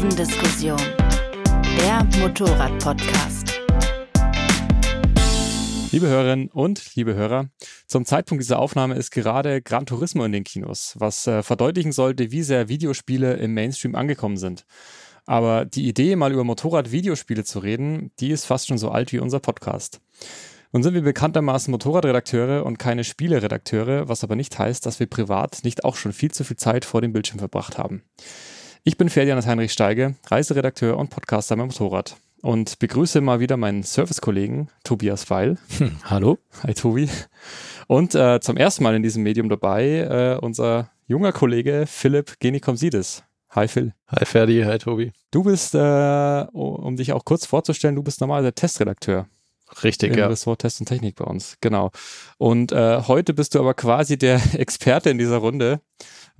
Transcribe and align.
Kurvendiskussion, 0.00 0.80
der 1.76 2.02
Motorrad-Podcast. 2.20 3.60
Liebe 5.92 6.06
Hörerinnen 6.08 6.48
und 6.48 6.94
liebe 6.94 7.14
Hörer, 7.14 7.50
zum 7.86 8.06
Zeitpunkt 8.06 8.42
dieser 8.42 8.60
Aufnahme 8.60 8.94
ist 8.94 9.10
gerade 9.10 9.60
Gran 9.60 9.84
Turismo 9.84 10.24
in 10.24 10.32
den 10.32 10.42
Kinos, 10.42 10.94
was 10.98 11.26
äh, 11.26 11.42
verdeutlichen 11.42 11.92
sollte, 11.92 12.30
wie 12.30 12.42
sehr 12.42 12.70
Videospiele 12.70 13.34
im 13.34 13.52
Mainstream 13.52 13.94
angekommen 13.94 14.38
sind. 14.38 14.64
Aber 15.26 15.66
die 15.66 15.86
Idee, 15.86 16.16
mal 16.16 16.32
über 16.32 16.44
Motorrad-Videospiele 16.44 17.44
zu 17.44 17.58
reden, 17.58 18.10
die 18.20 18.30
ist 18.30 18.46
fast 18.46 18.68
schon 18.68 18.78
so 18.78 18.88
alt 18.88 19.12
wie 19.12 19.18
unser 19.18 19.40
Podcast. 19.40 20.00
Nun 20.72 20.82
sind 20.82 20.94
wir 20.94 21.02
bekanntermaßen 21.02 21.70
Motorradredakteure 21.70 22.64
und 22.64 22.78
keine 22.78 23.04
Spieleredakteure, 23.04 24.08
was 24.08 24.24
aber 24.24 24.34
nicht 24.34 24.58
heißt, 24.58 24.86
dass 24.86 24.98
wir 24.98 25.08
privat 25.08 25.60
nicht 25.62 25.84
auch 25.84 25.96
schon 25.96 26.14
viel 26.14 26.30
zu 26.30 26.42
viel 26.42 26.56
Zeit 26.56 26.86
vor 26.86 27.02
dem 27.02 27.12
Bildschirm 27.12 27.38
verbracht 27.38 27.76
haben. 27.76 28.02
Ich 28.82 28.96
bin 28.96 29.10
Ferdianas 29.10 29.46
Heinrich 29.46 29.72
Steige, 29.72 30.14
Reiseredakteur 30.28 30.96
und 30.96 31.10
Podcaster 31.10 31.54
beim 31.54 31.66
Motorrad 31.66 32.16
und 32.40 32.78
begrüße 32.78 33.20
mal 33.20 33.38
wieder 33.38 33.58
meinen 33.58 33.82
Servicekollegen 33.82 34.70
Tobias 34.84 35.28
Weil. 35.28 35.58
Hm, 35.76 35.98
hallo. 36.04 36.38
Hi 36.62 36.72
Tobi. 36.72 37.06
Und 37.88 38.14
äh, 38.14 38.40
zum 38.40 38.56
ersten 38.56 38.82
Mal 38.82 38.94
in 38.94 39.02
diesem 39.02 39.22
Medium 39.22 39.50
dabei 39.50 39.84
äh, 39.84 40.38
unser 40.40 40.90
junger 41.06 41.32
Kollege 41.32 41.84
Philipp 41.86 42.40
Genikomsidis. 42.40 43.22
Hi 43.50 43.68
Phil. 43.68 43.92
Hi 44.08 44.24
Ferdi, 44.24 44.62
hi 44.62 44.78
Tobi. 44.78 45.12
Du 45.30 45.42
bist, 45.42 45.74
äh, 45.74 46.46
um 46.52 46.96
dich 46.96 47.12
auch 47.12 47.26
kurz 47.26 47.44
vorzustellen, 47.44 47.96
du 47.96 48.02
bist 48.02 48.22
normaler 48.22 48.54
Testredakteur. 48.54 49.26
Richtig, 49.82 50.12
im 50.12 50.18
ja. 50.18 50.26
Ressort 50.26 50.62
Test 50.62 50.80
und 50.80 50.86
Technik 50.86 51.16
bei 51.16 51.24
uns, 51.24 51.56
genau. 51.60 51.90
Und 52.38 52.72
äh, 52.72 53.02
heute 53.06 53.34
bist 53.34 53.54
du 53.54 53.60
aber 53.60 53.74
quasi 53.74 54.18
der 54.18 54.40
Experte 54.54 55.10
in 55.10 55.18
dieser 55.18 55.36
Runde. 55.36 55.80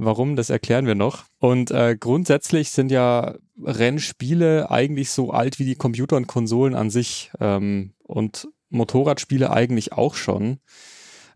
Warum, 0.03 0.35
das 0.35 0.49
erklären 0.49 0.87
wir 0.87 0.95
noch. 0.95 1.25
Und 1.39 1.71
äh, 1.71 1.95
grundsätzlich 1.95 2.71
sind 2.71 2.91
ja 2.91 3.35
Rennspiele 3.63 4.71
eigentlich 4.71 5.11
so 5.11 5.31
alt 5.31 5.59
wie 5.59 5.67
die 5.67 5.75
Computer 5.75 6.17
und 6.17 6.27
Konsolen 6.27 6.75
an 6.75 6.89
sich 6.89 7.31
ähm, 7.39 7.93
und 8.05 8.49
Motorradspiele 8.71 9.51
eigentlich 9.51 9.93
auch 9.93 10.15
schon. 10.15 10.59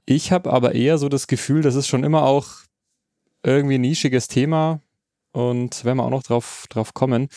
Ich 0.07 0.33
habe 0.33 0.51
aber 0.51 0.75
eher 0.75 0.97
so 0.97 1.11
das 1.11 1.27
Gefühl, 1.27 1.61
das 1.61 1.75
ist 1.75 1.89
schon 1.89 2.05
immer 2.05 2.23
auch 2.23 2.47
irgendwie 3.43 3.75
ein 3.75 3.83
nischiges 3.83 4.29
Thema 4.29 4.81
und 5.33 5.85
werden 5.85 5.99
wir 5.99 6.05
auch 6.05 6.11
noch 6.11 6.23
drauf, 6.23 6.65
drauf 6.71 6.95
kommen. 6.95 7.29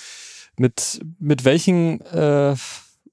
Mit, 0.58 1.02
mit 1.20 1.44
welchen 1.44 2.00
äh, 2.06 2.56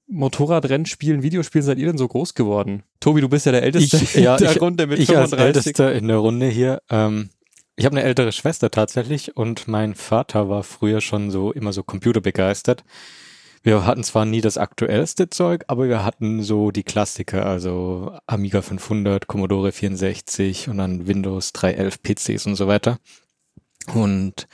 Motorradrennspielen, 0.07 1.21
Videospielen 1.21 1.65
seid 1.65 1.79
ihr 1.79 1.87
denn 1.87 1.97
so 1.97 2.07
groß 2.07 2.33
geworden? 2.33 2.83
Tobi, 3.01 3.19
du 3.19 3.27
bist 3.27 3.45
ja 3.45 3.51
der 3.51 3.63
Älteste 3.63 3.97
ich, 3.97 4.15
ja, 4.15 4.35
in 4.35 4.39
der 4.43 4.51
ich, 4.51 4.61
Runde 4.61 4.87
mit 4.87 4.99
ich 4.99 5.07
35. 5.07 5.37
als 5.37 5.55
Ältester 5.57 5.93
in 5.93 6.07
der 6.07 6.17
Runde 6.17 6.47
hier. 6.47 6.81
Ähm, 6.89 7.29
ich 7.75 7.85
habe 7.85 7.97
eine 7.97 8.05
ältere 8.05 8.31
Schwester 8.31 8.71
tatsächlich 8.71 9.35
und 9.35 9.67
mein 9.67 9.95
Vater 9.95 10.49
war 10.49 10.63
früher 10.63 11.01
schon 11.01 11.31
so 11.31 11.51
immer 11.51 11.73
so 11.73 11.83
computerbegeistert. 11.83 12.83
Wir 13.63 13.85
hatten 13.85 14.03
zwar 14.03 14.25
nie 14.25 14.41
das 14.41 14.57
aktuellste 14.57 15.29
Zeug, 15.29 15.65
aber 15.67 15.89
wir 15.89 16.05
hatten 16.05 16.43
so 16.43 16.71
die 16.71 16.83
Klassiker, 16.83 17.45
also 17.45 18.15
Amiga 18.27 18.61
500, 18.61 19.27
Commodore 19.27 19.71
64 19.71 20.69
und 20.69 20.77
dann 20.77 21.07
Windows 21.07 21.51
3.11 21.53 22.37
PCs 22.37 22.45
und 22.45 22.55
so 22.55 22.67
weiter. 22.67 22.99
Und 23.93 24.47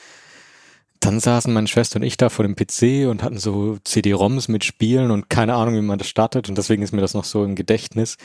dann 1.01 1.19
saßen 1.19 1.51
meine 1.51 1.67
Schwester 1.67 1.97
und 1.97 2.03
ich 2.03 2.15
da 2.15 2.29
vor 2.29 2.45
dem 2.45 2.55
PC 2.55 3.09
und 3.09 3.21
hatten 3.23 3.37
so 3.37 3.77
CD-ROMs 3.83 4.47
mit 4.47 4.63
Spielen 4.63 5.11
und 5.11 5.29
keine 5.29 5.55
Ahnung, 5.55 5.75
wie 5.75 5.81
man 5.81 5.97
das 5.97 6.07
startet. 6.07 6.47
Und 6.47 6.57
deswegen 6.57 6.83
ist 6.83 6.93
mir 6.93 7.01
das 7.01 7.13
noch 7.13 7.25
so 7.25 7.43
im 7.43 7.55
Gedächtnis, 7.55 8.17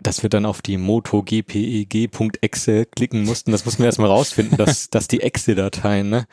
dass 0.00 0.22
wir 0.22 0.30
dann 0.30 0.46
auf 0.46 0.62
die 0.62 0.76
MotoGPEG.exe 0.76 2.86
klicken 2.86 3.24
mussten. 3.24 3.52
Das 3.52 3.64
mussten 3.64 3.82
wir 3.82 3.86
erstmal 3.86 4.10
rausfinden, 4.10 4.56
dass, 4.56 4.90
dass 4.90 5.08
die 5.08 5.20
Exe-Dateien, 5.20 6.08
ne, 6.08 6.26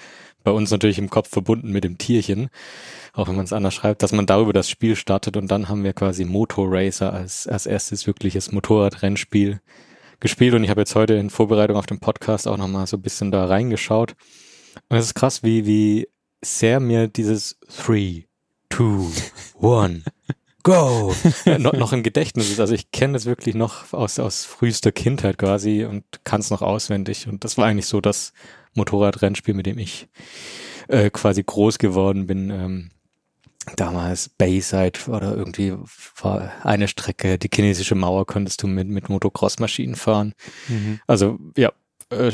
bei 0.43 0.51
uns 0.51 0.71
natürlich 0.71 0.99
im 0.99 1.09
Kopf 1.09 1.29
verbunden 1.29 1.71
mit 1.71 1.83
dem 1.83 1.97
Tierchen, 1.97 2.49
auch 3.13 3.27
wenn 3.27 3.35
man 3.35 3.45
es 3.45 3.53
anders 3.53 3.73
schreibt, 3.73 4.03
dass 4.03 4.13
man 4.13 4.27
darüber 4.27 4.53
das 4.53 4.69
Spiel 4.69 4.95
startet 4.95 5.35
und 5.35 5.49
dann 5.49 5.67
haben 5.67 5.83
wir 5.83 5.93
quasi 5.93 6.23
Motor 6.23 6.67
Racer 6.69 7.11
als, 7.11 7.47
als 7.47 7.65
erstes 7.65 8.07
wirkliches 8.07 8.51
Motorradrennspiel 8.51 9.59
gespielt 10.19 10.53
und 10.53 10.63
ich 10.63 10.69
habe 10.69 10.81
jetzt 10.81 10.95
heute 10.95 11.15
in 11.15 11.29
Vorbereitung 11.29 11.75
auf 11.75 11.87
den 11.87 11.99
Podcast 11.99 12.47
auch 12.47 12.57
nochmal 12.57 12.87
so 12.87 12.97
ein 12.97 13.01
bisschen 13.01 13.31
da 13.31 13.45
reingeschaut 13.45 14.15
und 14.89 14.97
es 14.97 15.05
ist 15.05 15.15
krass, 15.15 15.43
wie, 15.43 15.65
wie 15.65 16.07
sehr 16.43 16.79
mir 16.79 17.07
dieses 17.07 17.57
Three, 17.67 18.23
Two, 18.69 19.11
One, 19.59 20.03
Go 20.65 21.13
noch, 21.59 21.73
noch 21.73 21.93
im 21.93 22.01
Gedächtnis 22.01 22.49
ist. 22.49 22.59
Also 22.59 22.73
ich 22.73 22.89
kenne 22.89 23.15
es 23.15 23.27
wirklich 23.27 23.53
noch 23.53 23.93
aus, 23.93 24.17
aus 24.17 24.45
frühester 24.45 24.91
Kindheit 24.91 25.37
quasi 25.37 25.85
und 25.85 26.03
kann 26.23 26.41
es 26.41 26.49
noch 26.49 26.63
auswendig. 26.63 27.27
Und 27.27 27.43
das 27.43 27.59
war 27.59 27.67
eigentlich 27.67 27.85
so 27.85 28.01
das 28.01 28.33
Motorradrennspiel, 28.73 29.53
mit 29.53 29.67
dem 29.67 29.77
ich 29.77 30.07
äh, 30.87 31.11
quasi 31.11 31.43
groß 31.43 31.77
geworden 31.77 32.25
bin. 32.25 32.49
Ähm, 32.49 32.89
damals 33.75 34.29
Bayside 34.29 34.99
oder 35.07 35.37
irgendwie 35.37 35.75
war 36.19 36.51
eine 36.63 36.87
Strecke, 36.87 37.37
die 37.37 37.49
chinesische 37.53 37.95
Mauer 37.95 38.25
konntest 38.25 38.63
du 38.63 38.67
mit, 38.67 38.87
mit 38.87 39.07
Motocross-Maschinen 39.07 39.95
fahren. 39.95 40.33
Mhm. 40.67 40.99
Also 41.05 41.37
ja, 41.55 41.73
äh, 42.09 42.31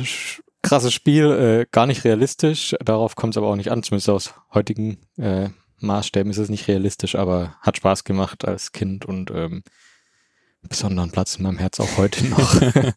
krasses 0.62 0.94
Spiel, 0.94 1.26
äh, 1.32 1.66
gar 1.70 1.86
nicht 1.86 2.06
realistisch. 2.06 2.76
Darauf 2.80 3.18
kommt 3.18 3.34
es 3.34 3.38
aber 3.38 3.48
auch 3.48 3.58
nicht 3.58 3.72
an, 3.72 3.84
zumindest 3.84 4.10
aus 4.10 4.34
heutigen 4.54 5.00
äh, 5.18 5.50
Maßstäben 5.82 6.32
ist 6.32 6.38
es 6.38 6.50
nicht 6.50 6.68
realistisch, 6.68 7.16
aber 7.16 7.56
hat 7.62 7.78
Spaß 7.78 8.04
gemacht 8.04 8.46
als 8.46 8.72
Kind 8.72 9.06
und 9.06 9.32
ähm, 9.32 9.64
besonderen 10.68 11.12
Platz 11.12 11.36
in 11.36 11.44
meinem 11.44 11.58
Herz 11.58 11.80
auch 11.80 11.98
heute 11.98 12.26
noch. 12.28 12.62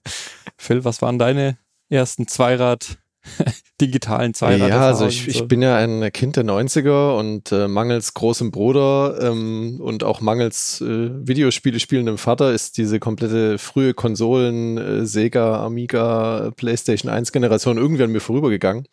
Phil, 0.57 0.85
was 0.85 1.03
waren 1.03 1.19
deine 1.19 1.59
ersten 1.89 2.29
Zweirad 2.29 2.99
digitalen 3.81 4.35
Zweirad. 4.35 4.69
Ja, 4.69 4.87
also 4.87 5.07
ich, 5.07 5.23
so. 5.23 5.31
ich 5.31 5.49
bin 5.49 5.63
ja 5.63 5.77
ein 5.77 6.11
Kind 6.13 6.37
der 6.37 6.45
90er 6.45 7.19
und 7.19 7.53
äh, 7.53 7.69
mangels 7.69 8.15
großem 8.15 8.51
Bruder 8.51 9.19
ähm, 9.21 9.81
und 9.81 10.05
auch 10.05 10.21
mangels 10.21 10.81
äh, 10.81 11.11
Videospiele 11.27 11.81
spielendem 11.81 12.19
Vater 12.19 12.53
ist 12.53 12.79
diese 12.79 13.01
komplette 13.01 13.59
frühe 13.59 13.95
Konsolen, 13.95 14.79
äh, 14.79 15.07
Sega, 15.07 15.65
Amiga, 15.65 16.53
PlayStation 16.57 17.11
1 17.11 17.33
Generation 17.33 17.79
irgendwie 17.79 18.05
an 18.05 18.13
mir 18.13 18.21
vorübergegangen. 18.21 18.87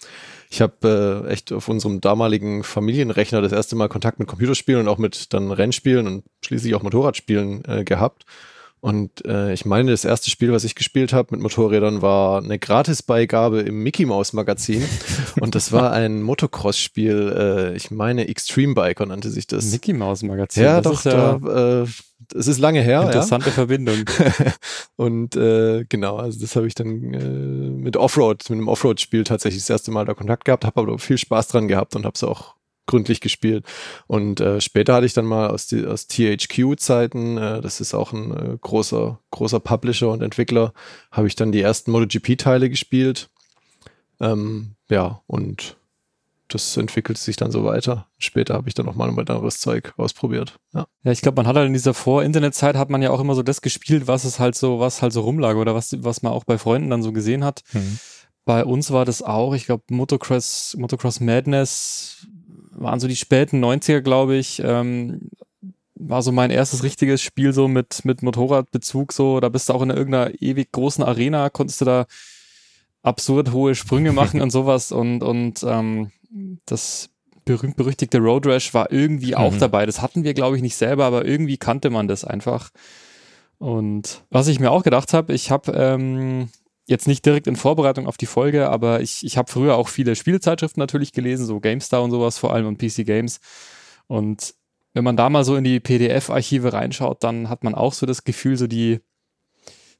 Ich 0.49 0.61
habe 0.61 1.23
äh, 1.25 1.31
echt 1.31 1.53
auf 1.53 1.69
unserem 1.69 2.01
damaligen 2.01 2.63
Familienrechner 2.63 3.41
das 3.41 3.53
erste 3.53 3.75
Mal 3.75 3.87
Kontakt 3.87 4.19
mit 4.19 4.27
Computerspielen 4.27 4.81
und 4.81 4.87
auch 4.89 4.97
mit 4.97 5.33
dann 5.33 5.51
Rennspielen 5.51 6.07
und 6.07 6.23
schließlich 6.43 6.75
auch 6.75 6.83
Motorradspielen 6.83 7.63
äh, 7.65 7.83
gehabt. 7.83 8.25
Und 8.81 9.23
äh, 9.25 9.53
ich 9.53 9.63
meine, 9.63 9.91
das 9.91 10.05
erste 10.05 10.31
Spiel, 10.31 10.51
was 10.51 10.63
ich 10.63 10.73
gespielt 10.73 11.13
habe 11.13 11.29
mit 11.31 11.41
Motorrädern, 11.41 12.01
war 12.01 12.43
eine 12.43 12.57
Gratisbeigabe 12.57 13.61
im 13.61 13.83
Mickey 13.83 14.07
Mouse 14.07 14.33
Magazin. 14.33 14.83
und 15.39 15.53
das 15.53 15.71
war 15.71 15.93
ein 15.93 16.23
Motocross-Spiel. 16.23 17.35
Äh, 17.37 17.75
ich 17.75 17.91
meine, 17.91 18.27
Extreme 18.27 18.73
Biker 18.73 19.05
nannte 19.05 19.29
sich 19.29 19.45
das. 19.45 19.71
Mickey 19.71 19.93
Mouse 19.93 20.23
Magazin. 20.23 20.63
Ja, 20.63 20.81
das 20.81 21.03
doch. 21.03 21.11
Ja 21.11 21.37
da, 21.37 21.81
äh, 21.83 21.87
es 22.33 22.47
ist 22.47 22.57
lange 22.57 22.81
her. 22.81 23.03
Interessante 23.03 23.47
ja. 23.47 23.51
Verbindung. 23.51 24.03
und 24.95 25.35
äh, 25.35 25.85
genau, 25.87 26.17
also 26.17 26.39
das 26.39 26.55
habe 26.55 26.65
ich 26.65 26.73
dann 26.73 27.13
äh, 27.13 27.19
mit 27.19 27.97
Offroad, 27.97 28.49
mit 28.49 28.57
einem 28.57 28.67
Offroad-Spiel 28.67 29.25
tatsächlich 29.25 29.61
das 29.61 29.69
erste 29.69 29.91
Mal 29.91 30.05
da 30.05 30.15
Kontakt 30.15 30.45
gehabt, 30.45 30.65
habe 30.65 30.81
aber 30.81 30.97
viel 30.97 31.19
Spaß 31.19 31.49
dran 31.49 31.67
gehabt 31.67 31.95
und 31.95 32.05
habe 32.05 32.15
es 32.15 32.23
auch 32.23 32.55
gründlich 32.87 33.21
gespielt. 33.21 33.65
Und 34.07 34.41
äh, 34.41 34.61
später 34.61 34.93
hatte 34.93 35.05
ich 35.05 35.13
dann 35.13 35.25
mal 35.25 35.49
aus, 35.49 35.67
die, 35.67 35.85
aus 35.85 36.07
THQ-Zeiten, 36.07 37.37
äh, 37.37 37.61
das 37.61 37.81
ist 37.81 37.93
auch 37.93 38.13
ein 38.13 38.31
äh, 38.31 38.57
großer, 38.59 39.19
großer 39.31 39.59
Publisher 39.59 40.09
und 40.09 40.21
Entwickler, 40.21 40.73
habe 41.11 41.27
ich 41.27 41.35
dann 41.35 41.51
die 41.51 41.61
ersten 41.61 41.91
MotoGP-Teile 41.91 42.69
gespielt. 42.69 43.29
Ähm, 44.19 44.75
ja, 44.89 45.21
und 45.27 45.77
das 46.53 46.75
entwickelt 46.77 47.17
sich 47.17 47.37
dann 47.37 47.51
so 47.51 47.63
weiter. 47.63 48.07
Später 48.17 48.55
habe 48.55 48.67
ich 48.67 48.73
dann 48.73 48.85
noch 48.85 48.95
mal 48.95 49.09
ein 49.09 49.17
anderes 49.17 49.59
Zeug 49.59 49.93
ausprobiert. 49.97 50.59
Ja, 50.73 50.85
ja 51.03 51.11
ich 51.11 51.21
glaube, 51.21 51.37
man 51.37 51.47
hat 51.47 51.55
halt 51.55 51.67
in 51.67 51.73
dieser 51.73 51.93
Vor-Internet-Zeit 51.93 52.75
hat 52.75 52.89
man 52.89 53.01
ja 53.01 53.09
auch 53.09 53.19
immer 53.19 53.35
so 53.35 53.43
das 53.43 53.61
gespielt, 53.61 54.07
was 54.07 54.25
es 54.25 54.39
halt 54.39 54.55
so, 54.55 54.79
was 54.79 55.01
halt 55.01 55.13
so 55.13 55.21
rumlag 55.21 55.55
oder 55.55 55.73
was, 55.75 55.95
was 56.03 56.21
man 56.21 56.33
auch 56.33 56.43
bei 56.43 56.57
Freunden 56.57 56.89
dann 56.89 57.03
so 57.03 57.13
gesehen 57.13 57.43
hat. 57.43 57.63
Mhm. 57.71 57.99
Bei 58.43 58.65
uns 58.65 58.91
war 58.91 59.05
das 59.05 59.21
auch, 59.21 59.53
ich 59.53 59.65
glaube, 59.65 59.83
Motocross, 59.91 60.75
Motocross 60.77 61.19
Madness 61.19 62.27
waren 62.81 62.99
so 62.99 63.07
die 63.07 63.15
späten 63.15 63.63
90er, 63.63 64.01
glaube 64.01 64.35
ich. 64.35 64.61
Ähm, 64.63 65.29
war 65.95 66.21
so 66.21 66.31
mein 66.31 66.51
erstes 66.51 66.83
richtiges 66.83 67.21
Spiel 67.21 67.53
so 67.53 67.67
mit, 67.67 68.05
mit 68.05 68.23
Motorradbezug. 68.23 69.13
So, 69.13 69.39
da 69.39 69.49
bist 69.49 69.69
du 69.69 69.73
auch 69.73 69.81
in 69.81 69.91
irgendeiner 69.91 70.31
ewig 70.41 70.71
großen 70.71 71.03
Arena, 71.03 71.49
konntest 71.49 71.81
du 71.81 71.85
da 71.85 72.05
absurd 73.03 73.51
hohe 73.51 73.75
Sprünge 73.75 74.11
machen 74.11 74.41
und 74.41 74.51
sowas. 74.51 74.91
Und, 74.91 75.23
und 75.23 75.63
ähm, 75.63 76.11
das 76.65 77.09
berühmt-berüchtigte 77.45 78.19
Road 78.19 78.47
Rash 78.47 78.73
war 78.73 78.91
irgendwie 78.91 79.35
auch 79.35 79.53
mhm. 79.53 79.59
dabei. 79.59 79.85
Das 79.85 80.01
hatten 80.01 80.23
wir, 80.23 80.33
glaube 80.33 80.55
ich, 80.55 80.61
nicht 80.61 80.75
selber, 80.75 81.05
aber 81.05 81.25
irgendwie 81.25 81.57
kannte 81.57 81.89
man 81.89 82.07
das 82.07 82.23
einfach. 82.23 82.69
Und 83.57 84.23
was 84.29 84.47
ich 84.47 84.59
mir 84.59 84.71
auch 84.71 84.83
gedacht 84.83 85.13
habe, 85.13 85.33
ich 85.33 85.51
habe 85.51 85.71
ähm, 85.73 86.49
jetzt 86.91 87.07
nicht 87.07 87.25
direkt 87.25 87.47
in 87.47 87.55
Vorbereitung 87.55 88.05
auf 88.05 88.17
die 88.17 88.27
Folge, 88.27 88.69
aber 88.69 89.01
ich, 89.01 89.25
ich 89.25 89.37
habe 89.37 89.51
früher 89.51 89.75
auch 89.75 89.87
viele 89.87 90.15
Spielezeitschriften 90.15 90.79
natürlich 90.79 91.11
gelesen, 91.11 91.45
so 91.45 91.59
GameStar 91.59 92.03
und 92.03 92.11
sowas 92.11 92.37
vor 92.37 92.53
allem 92.53 92.67
und 92.67 92.77
PC 92.77 93.05
Games. 93.05 93.39
Und 94.05 94.53
wenn 94.93 95.03
man 95.03 95.17
da 95.17 95.29
mal 95.29 95.43
so 95.43 95.55
in 95.55 95.63
die 95.63 95.79
PDF-Archive 95.79 96.73
reinschaut, 96.73 97.23
dann 97.23 97.49
hat 97.49 97.63
man 97.63 97.73
auch 97.73 97.93
so 97.93 98.05
das 98.05 98.23
Gefühl, 98.23 98.57
so 98.57 98.67
die, 98.67 98.99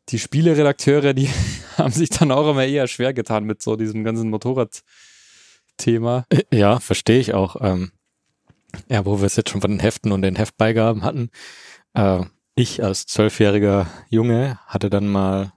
die 0.10 0.20
Spieleredakteure, 0.20 1.14
die 1.14 1.30
haben 1.78 1.94
sich 1.94 2.10
dann 2.10 2.32
auch 2.32 2.50
immer 2.52 2.66
eher 2.66 2.88
schwer 2.88 3.14
getan 3.14 3.46
mit 3.46 3.62
so 3.62 3.76
diesem 3.76 4.04
ganzen 4.04 4.30
Motorrad- 4.30 4.84
Thema. 5.82 6.26
Ja, 6.54 6.80
verstehe 6.80 7.20
ich 7.20 7.34
auch. 7.34 7.58
Ähm, 7.60 7.92
ja, 8.88 9.06
wo 9.06 9.20
wir 9.20 9.26
es 9.26 9.36
jetzt 9.36 9.50
schon 9.50 9.62
von 9.62 9.72
den 9.72 9.80
Heften 9.80 10.12
und 10.12 10.22
den 10.22 10.36
Heftbeigaben 10.36 11.04
hatten. 11.04 11.30
Äh, 11.94 12.22
ich 12.56 12.84
als 12.84 13.06
zwölfjähriger 13.06 13.88
Junge 14.10 14.60
hatte 14.68 14.90
dann 14.90 15.08
mal 15.08 15.54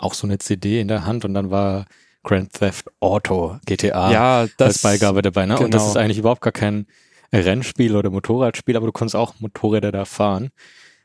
auch 0.00 0.14
so 0.14 0.26
eine 0.26 0.38
CD 0.38 0.80
in 0.80 0.88
der 0.88 1.04
Hand 1.06 1.24
und 1.24 1.34
dann 1.34 1.50
war 1.50 1.86
Grand 2.22 2.52
Theft 2.52 2.90
Auto 3.00 3.58
GTA 3.66 4.12
ja, 4.12 4.46
das, 4.56 4.68
als 4.68 4.82
Beigabe 4.82 5.22
dabei. 5.22 5.46
Ne? 5.46 5.54
Genau. 5.54 5.64
Und 5.64 5.74
das 5.74 5.86
ist 5.86 5.96
eigentlich 5.96 6.18
überhaupt 6.18 6.42
gar 6.42 6.52
kein 6.52 6.86
Rennspiel 7.32 7.96
oder 7.96 8.10
Motorradspiel, 8.10 8.76
aber 8.76 8.86
du 8.86 8.92
konntest 8.92 9.16
auch 9.16 9.34
Motorräder 9.38 9.92
da 9.92 10.04
fahren. 10.04 10.50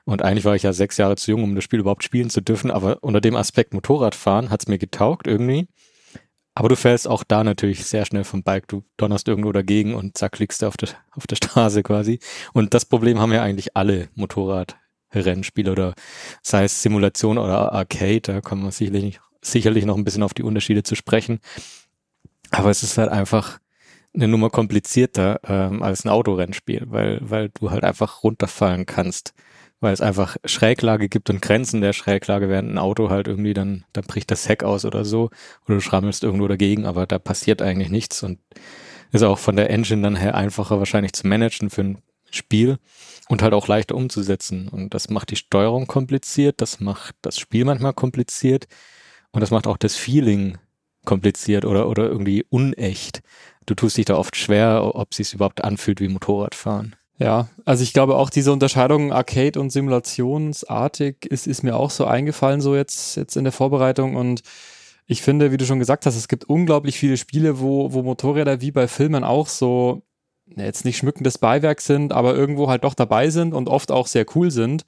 Und 0.06 0.22
eigentlich 0.22 0.46
war 0.46 0.56
ich 0.56 0.64
ja 0.64 0.74
sechs 0.74 0.98
Jahre 0.98 1.16
zu 1.16 1.32
jung, 1.32 1.44
um 1.44 1.56
das 1.56 1.64
Spiel 1.64 1.80
überhaupt 1.80 2.04
spielen 2.04 2.30
zu 2.30 2.42
dürfen, 2.42 2.70
aber 2.70 3.00
unter 3.02 3.22
dem 3.22 3.36
Aspekt 3.36 3.74
Motorradfahren 3.74 4.50
hat 4.50 4.62
es 4.62 4.68
mir 4.68 4.78
getaugt 4.78 5.26
irgendwie. 5.28 5.68
Aber 6.54 6.70
du 6.70 6.76
fällst 6.78 7.08
auch 7.08 7.24
da 7.24 7.44
natürlich 7.44 7.86
sehr 7.86 8.06
schnell 8.06 8.24
vom 8.24 8.42
Bike. 8.42 8.68
Du 8.70 8.84
donnerst 8.96 9.28
irgendwo 9.28 9.52
dagegen 9.52 9.94
und 9.94 10.18
zack, 10.18 10.40
liegst 10.40 10.62
du 10.62 10.68
auf 10.68 10.78
der, 10.78 10.90
auf 11.12 11.28
der 11.28 11.36
Straße 11.36 11.84
quasi. 11.84 12.20
Und 12.54 12.74
das 12.74 12.86
Problem 12.86 13.20
haben 13.20 13.34
ja 13.34 13.42
eigentlich 13.42 13.76
alle 13.76 14.08
Motorradrennspiele 15.14 15.72
oder 15.72 15.94
sei 16.42 16.66
es 16.66 16.82
Simulation 16.82 17.38
oder 17.38 17.74
Arcade. 17.74 18.22
Da 18.22 18.42
kommen 18.42 18.64
wir 18.64 18.72
sicherlich, 18.72 19.20
sicherlich 19.42 19.86
noch 19.86 19.98
ein 19.98 20.04
bisschen 20.04 20.24
auf 20.24 20.34
die 20.34 20.44
Unterschiede 20.44 20.84
zu 20.84 20.96
sprechen. 20.96 21.40
Aber 22.52 22.70
es 22.70 22.84
ist 22.84 22.98
halt 22.98 23.10
einfach 23.10 23.60
eine 24.14 24.28
Nummer 24.28 24.50
komplizierter 24.50 25.40
ähm, 25.48 25.84
als 25.84 26.06
ein 26.06 26.10
Autorennspiel, 26.10 26.84
weil, 26.88 27.20
weil 27.22 27.50
du 27.50 27.72
halt 27.72 27.84
einfach 27.84 28.24
runterfallen 28.24 28.86
kannst 28.86 29.34
weil 29.82 29.94
es 29.94 30.02
einfach 30.02 30.38
Schräglage 30.46 31.10
gibt 31.10 31.30
und 31.30 31.42
Grenzen 31.42 31.82
der 31.82 31.94
Schräglage, 31.94 32.50
während 32.50 32.72
ein 32.72 32.78
Auto 32.78 33.10
halt 33.10 33.28
irgendwie 33.28 33.54
dann, 33.54 33.84
dann 33.94 34.06
bricht 34.06 34.32
das 34.32 34.48
Heck 34.48 34.64
aus 34.64 34.86
oder 34.86 35.06
so 35.06 35.30
oder 35.66 35.76
du 35.76 35.82
schrammelst 35.82 36.24
irgendwo 36.24 36.48
dagegen, 36.48 36.86
aber 36.86 37.06
da 37.06 37.20
passiert 37.20 37.62
eigentlich 37.62 37.90
nichts 37.90 38.24
und 38.24 38.40
ist 39.12 39.22
auch 39.22 39.38
von 39.38 39.56
der 39.56 39.70
Engine 39.70 40.02
dann 40.02 40.16
her 40.16 40.34
einfacher 40.34 40.80
wahrscheinlich 40.80 41.14
zu 41.14 41.28
managen 41.28 41.70
für 41.70 41.82
ein 41.82 41.98
Spiel 42.32 42.78
und 43.30 43.42
halt 43.42 43.54
auch 43.54 43.68
leichter 43.68 43.96
umzusetzen 43.96 44.68
und 44.68 44.94
das 44.94 45.10
macht 45.10 45.32
die 45.32 45.36
Steuerung 45.36 45.88
kompliziert, 45.88 46.62
das 46.62 46.80
macht 46.80 47.16
das 47.22 47.40
Spiel 47.40 47.66
manchmal 47.66 47.94
kompliziert 47.94 48.68
und 49.32 49.42
das 49.42 49.52
macht 49.52 49.68
auch 49.68 49.78
das 49.78 49.96
Feeling 49.96 50.58
kompliziert 51.06 51.66
oder, 51.66 51.88
oder 51.88 52.06
irgendwie 52.06 52.46
unecht. 52.50 53.22
Du 53.66 53.76
tust 53.76 53.98
dich 53.98 54.06
da 54.06 54.16
oft 54.16 54.36
schwer, 54.36 54.96
ob 54.96 55.12
es 55.12 55.18
sich 55.18 55.34
überhaupt 55.34 55.64
anfühlt 55.64 56.00
wie 56.00 56.08
Motorradfahren. 56.08 56.96
Ja, 57.18 57.48
also 57.64 57.82
ich 57.84 57.94
glaube 57.94 58.18
auch 58.18 58.30
diese 58.30 58.52
Unterscheidung 58.52 59.14
Arcade 59.14 59.60
und 59.60 59.70
Simulationsartig 59.70 61.26
ist, 61.26 61.48
ist 61.48 61.64
mir 61.64 61.78
auch 61.78 61.90
so 61.90 62.06
eingefallen, 62.06 62.60
so 62.60 62.76
jetzt, 62.76 63.16
jetzt 63.16 63.38
in 63.38 63.46
der 63.46 63.54
Vorbereitung 63.54 64.16
und 64.16 64.42
ich 65.08 65.22
finde, 65.22 65.52
wie 65.52 65.58
du 65.58 65.66
schon 65.66 65.80
gesagt 65.80 66.06
hast, 66.06 66.16
es 66.16 66.28
gibt 66.28 66.46
unglaublich 66.46 66.98
viele 66.98 67.16
Spiele, 67.16 67.60
wo, 67.60 67.94
wo 67.94 68.02
Motorräder 68.02 68.60
wie 68.62 68.72
bei 68.72 68.88
Filmen 68.88 69.24
auch 69.24 69.48
so 69.48 70.04
jetzt 70.48 70.86
nicht 70.86 70.98
schmückendes 70.98 71.38
Beiwerk 71.38 71.82
sind, 71.82 72.14
aber 72.14 72.36
irgendwo 72.36 72.70
halt 72.70 72.84
doch 72.84 72.94
dabei 72.94 73.30
sind 73.30 73.54
und 73.54 73.68
oft 73.70 73.92
auch 73.92 74.08
sehr 74.08 74.26
cool 74.36 74.52
sind, 74.52 74.86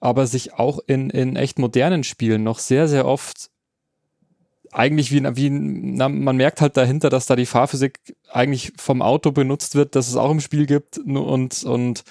aber 0.00 0.26
sich 0.26 0.54
auch 0.54 0.78
in, 0.86 1.10
in 1.10 1.36
echt 1.36 1.58
modernen 1.58 2.04
Spielen 2.04 2.42
noch 2.42 2.58
sehr, 2.58 2.88
sehr 2.88 3.06
oft 3.06 3.50
eigentlich 4.74 5.12
wie, 5.12 5.22
wie 5.36 5.50
na, 5.50 6.08
man 6.08 6.36
merkt 6.36 6.60
halt 6.60 6.76
dahinter, 6.76 7.08
dass 7.08 7.26
da 7.26 7.36
die 7.36 7.46
Fahrphysik 7.46 8.16
eigentlich 8.30 8.72
vom 8.76 9.02
Auto 9.02 9.30
benutzt 9.30 9.76
wird, 9.76 9.94
dass 9.94 10.08
es 10.08 10.16
auch 10.16 10.30
im 10.30 10.40
Spiel 10.40 10.66
gibt 10.66 10.98
und 10.98 11.62
und 11.62 12.04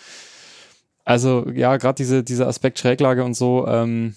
also 1.04 1.50
ja, 1.54 1.76
gerade 1.76 1.96
diese 1.96 2.24
dieser 2.24 2.48
Aspekt 2.48 2.80
Schräglage 2.80 3.26
und 3.26 3.34
so. 3.34 3.68
Ähm, 3.68 4.16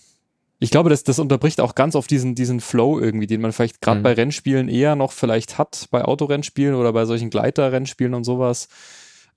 ich 0.58 0.70
glaube, 0.70 0.88
das, 0.88 1.04
das 1.04 1.18
unterbricht 1.18 1.60
auch 1.60 1.74
ganz 1.74 1.94
oft 1.94 2.10
diesen, 2.10 2.34
diesen 2.34 2.60
Flow 2.60 2.98
irgendwie, 2.98 3.26
den 3.26 3.40
man 3.40 3.52
vielleicht 3.52 3.80
gerade 3.80 4.00
mhm. 4.00 4.04
bei 4.04 4.12
Rennspielen 4.14 4.68
eher 4.68 4.96
noch 4.96 5.12
vielleicht 5.12 5.58
hat, 5.58 5.88
bei 5.90 6.04
Autorennspielen 6.04 6.74
oder 6.74 6.92
bei 6.92 7.04
solchen 7.04 7.30
Gleiterrennspielen 7.30 8.14
und 8.14 8.24
sowas, 8.24 8.68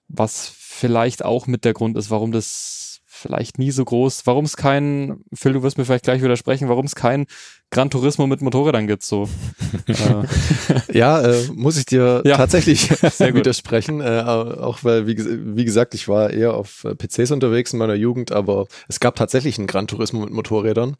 was 0.07 0.51
vielleicht 0.55 1.25
auch 1.25 1.45
mit 1.47 1.65
der 1.65 1.73
Grund 1.73 1.97
ist, 1.97 2.09
warum 2.09 2.31
das 2.31 3.01
vielleicht 3.05 3.59
nie 3.59 3.71
so 3.71 3.83
groß, 3.83 4.25
warum 4.27 4.45
es 4.45 4.55
kein, 4.55 5.23
Phil, 5.33 5.53
du 5.53 5.61
wirst 5.61 5.77
mir 5.77 5.85
vielleicht 5.85 6.05
gleich 6.05 6.21
widersprechen, 6.21 6.69
warum 6.69 6.85
es 6.85 6.95
kein 6.95 7.25
Gran 7.71 7.91
Turismo 7.91 8.25
mit 8.25 8.41
Motorrädern 8.41 8.87
gibt. 8.87 9.03
So. 9.03 9.29
Ja, 10.91 11.21
äh, 11.21 11.47
muss 11.53 11.77
ich 11.77 11.85
dir 11.85 12.23
ja. 12.25 12.35
tatsächlich 12.35 12.89
widersprechen. 13.19 14.01
Äh, 14.01 14.21
auch 14.21 14.83
weil, 14.83 15.07
wie, 15.07 15.15
wie, 15.17 15.65
gesagt, 15.65 15.93
ich 15.93 16.07
war 16.07 16.31
eher 16.31 16.55
auf 16.55 16.83
äh, 16.83 16.95
PCs 16.95 17.31
unterwegs 17.31 17.73
in 17.73 17.79
meiner 17.79 17.93
Jugend, 17.93 18.31
aber 18.31 18.65
es 18.87 18.99
gab 18.99 19.15
tatsächlich 19.15 19.57
ein 19.57 19.67
Gran 19.67 19.87
Turismo 19.87 20.21
mit 20.21 20.31
Motorrädern. 20.31 20.97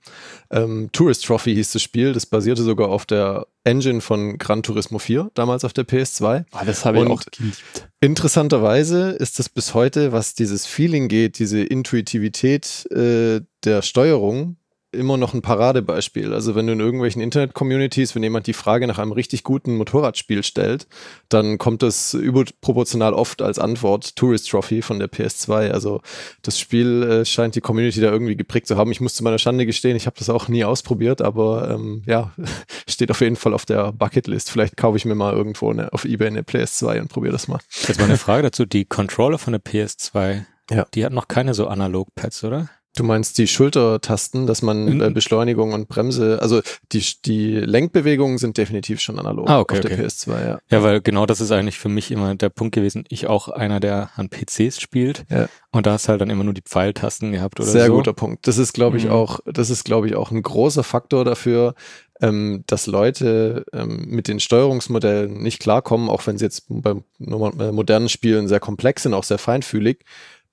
Ähm, 0.51 0.89
Tourist 0.91 1.25
Trophy 1.25 1.55
hieß 1.55 1.71
das 1.73 1.81
Spiel. 1.81 2.13
Das 2.13 2.25
basierte 2.25 2.63
sogar 2.63 2.89
auf 2.89 3.05
der 3.05 3.47
Engine 3.63 4.01
von 4.01 4.37
Gran 4.37 4.63
Turismo 4.63 4.99
4, 4.99 5.31
damals 5.33 5.65
auf 5.65 5.73
der 5.73 5.85
PS2. 5.85 6.45
Ah, 6.51 6.65
das 6.65 6.85
habe 6.85 6.99
ich 6.99 7.05
Und 7.05 7.11
auch 7.11 7.23
geliebt. 7.23 7.89
Interessanterweise 8.01 9.11
ist 9.11 9.39
das 9.39 9.49
bis 9.49 9.73
heute, 9.73 10.11
was 10.11 10.33
dieses 10.33 10.65
Feeling 10.65 11.07
geht, 11.07 11.39
diese 11.39 11.61
Intuitivität 11.61 12.87
äh, 12.91 13.41
der 13.63 13.81
Steuerung, 13.81 14.55
immer 14.91 15.17
noch 15.17 15.33
ein 15.33 15.41
Paradebeispiel. 15.41 16.33
Also 16.33 16.55
wenn 16.55 16.65
du 16.67 16.73
in 16.73 16.79
irgendwelchen 16.79 17.21
Internet-Communities, 17.21 18.15
wenn 18.15 18.23
jemand 18.23 18.47
die 18.47 18.53
Frage 18.53 18.87
nach 18.87 18.97
einem 18.97 19.11
richtig 19.11 19.43
guten 19.43 19.77
Motorradspiel 19.77 20.43
stellt, 20.43 20.87
dann 21.29 21.57
kommt 21.59 21.83
das 21.83 22.15
überproportional 22.15 23.13
oft 23.13 23.41
als 23.41 23.59
Antwort 23.59 24.15
Tourist 24.15 24.49
Trophy 24.49 24.81
von 24.81 24.97
der 24.99 25.09
PS2. 25.09 25.69
Also 25.69 26.01
das 26.41 26.59
Spiel 26.59 27.03
äh, 27.03 27.25
scheint 27.25 27.55
die 27.55 27.61
Community 27.61 28.01
da 28.01 28.11
irgendwie 28.11 28.35
geprägt 28.35 28.67
zu 28.67 28.77
haben. 28.77 28.91
Ich 28.91 29.01
muss 29.01 29.15
zu 29.15 29.23
meiner 29.23 29.37
Schande 29.37 29.65
gestehen, 29.65 29.95
ich 29.95 30.07
habe 30.07 30.17
das 30.17 30.29
auch 30.29 30.47
nie 30.47 30.63
ausprobiert, 30.63 31.21
aber 31.21 31.69
ähm, 31.69 32.01
ja, 32.07 32.31
steht 32.87 33.11
auf 33.11 33.21
jeden 33.21 33.35
Fall 33.35 33.53
auf 33.53 33.65
der 33.65 33.91
Bucketlist. 33.91 34.49
Vielleicht 34.49 34.75
kaufe 34.75 34.97
ich 34.97 35.05
mir 35.05 35.15
mal 35.15 35.33
irgendwo 35.33 35.69
eine, 35.69 35.93
auf 35.93 36.05
Ebay 36.05 36.27
eine 36.27 36.41
PS2 36.41 37.01
und 37.01 37.09
probiere 37.09 37.33
das 37.33 37.47
mal. 37.47 37.59
Jetzt 37.87 37.99
mal 37.99 38.05
eine 38.05 38.17
Frage 38.17 38.43
dazu. 38.43 38.65
Die 38.65 38.85
Controller 38.85 39.37
von 39.37 39.53
der 39.53 39.61
PS2, 39.61 40.45
ja. 40.71 40.85
die 40.95 41.05
hat 41.05 41.13
noch 41.13 41.27
keine 41.27 41.53
so 41.53 41.67
Analog-Pads, 41.67 42.43
oder? 42.43 42.69
Du 42.95 43.03
meinst 43.03 43.37
die 43.37 43.47
Schultertasten, 43.47 44.47
dass 44.47 44.61
man 44.61 44.99
äh, 44.99 45.09
Beschleunigung 45.11 45.73
und 45.73 45.87
Bremse, 45.87 46.39
also 46.41 46.61
die, 46.91 47.05
die 47.23 47.55
Lenkbewegungen 47.55 48.37
sind 48.37 48.57
definitiv 48.57 48.99
schon 48.99 49.19
analog 49.19 49.49
ah, 49.49 49.59
okay, 49.59 49.75
auf 49.75 49.81
der 49.81 49.91
okay. 49.91 50.05
PS2, 50.05 50.45
ja. 50.45 50.59
Ja, 50.69 50.83
weil 50.83 50.99
genau 50.99 51.25
das 51.25 51.39
ist 51.39 51.51
eigentlich 51.51 51.77
für 51.77 51.87
mich 51.87 52.11
immer 52.11 52.35
der 52.35 52.49
Punkt 52.49 52.73
gewesen. 52.73 53.05
Ich 53.09 53.27
auch 53.27 53.47
einer, 53.47 53.79
der 53.79 54.09
an 54.15 54.29
PCs 54.29 54.81
spielt 54.81 55.25
ja. 55.29 55.47
und 55.71 55.85
da 55.85 55.93
hast 55.93 56.09
halt 56.09 56.19
dann 56.19 56.29
immer 56.29 56.43
nur 56.43 56.53
die 56.53 56.63
Pfeiltasten 56.63 57.31
gehabt 57.31 57.59
oder 57.59 57.69
Sehr 57.69 57.81
so. 57.81 57.85
Sehr 57.85 57.95
guter 57.95 58.13
Punkt. 58.13 58.47
Das 58.47 58.57
ist, 58.57 58.73
glaube 58.73 58.97
ich, 58.97 59.05
mhm. 59.05 59.11
auch, 59.11 59.39
das 59.45 59.69
ist, 59.69 59.85
glaube 59.85 60.07
ich, 60.07 60.15
auch 60.15 60.31
ein 60.31 60.41
großer 60.41 60.83
Faktor 60.83 61.23
dafür, 61.23 61.75
ähm, 62.21 62.63
dass 62.67 62.87
Leute 62.87 63.65
ähm, 63.71 64.05
mit 64.07 64.27
den 64.27 64.39
Steuerungsmodellen 64.39 65.41
nicht 65.41 65.59
klarkommen, 65.59 66.09
auch 66.09 66.25
wenn 66.27 66.37
sie 66.37 66.45
jetzt 66.45 66.65
bei 66.67 66.95
modernen 67.17 68.09
Spielen 68.09 68.47
sehr 68.47 68.59
komplex 68.59 69.03
sind, 69.03 69.13
auch 69.13 69.23
sehr 69.23 69.37
feinfühlig 69.37 70.03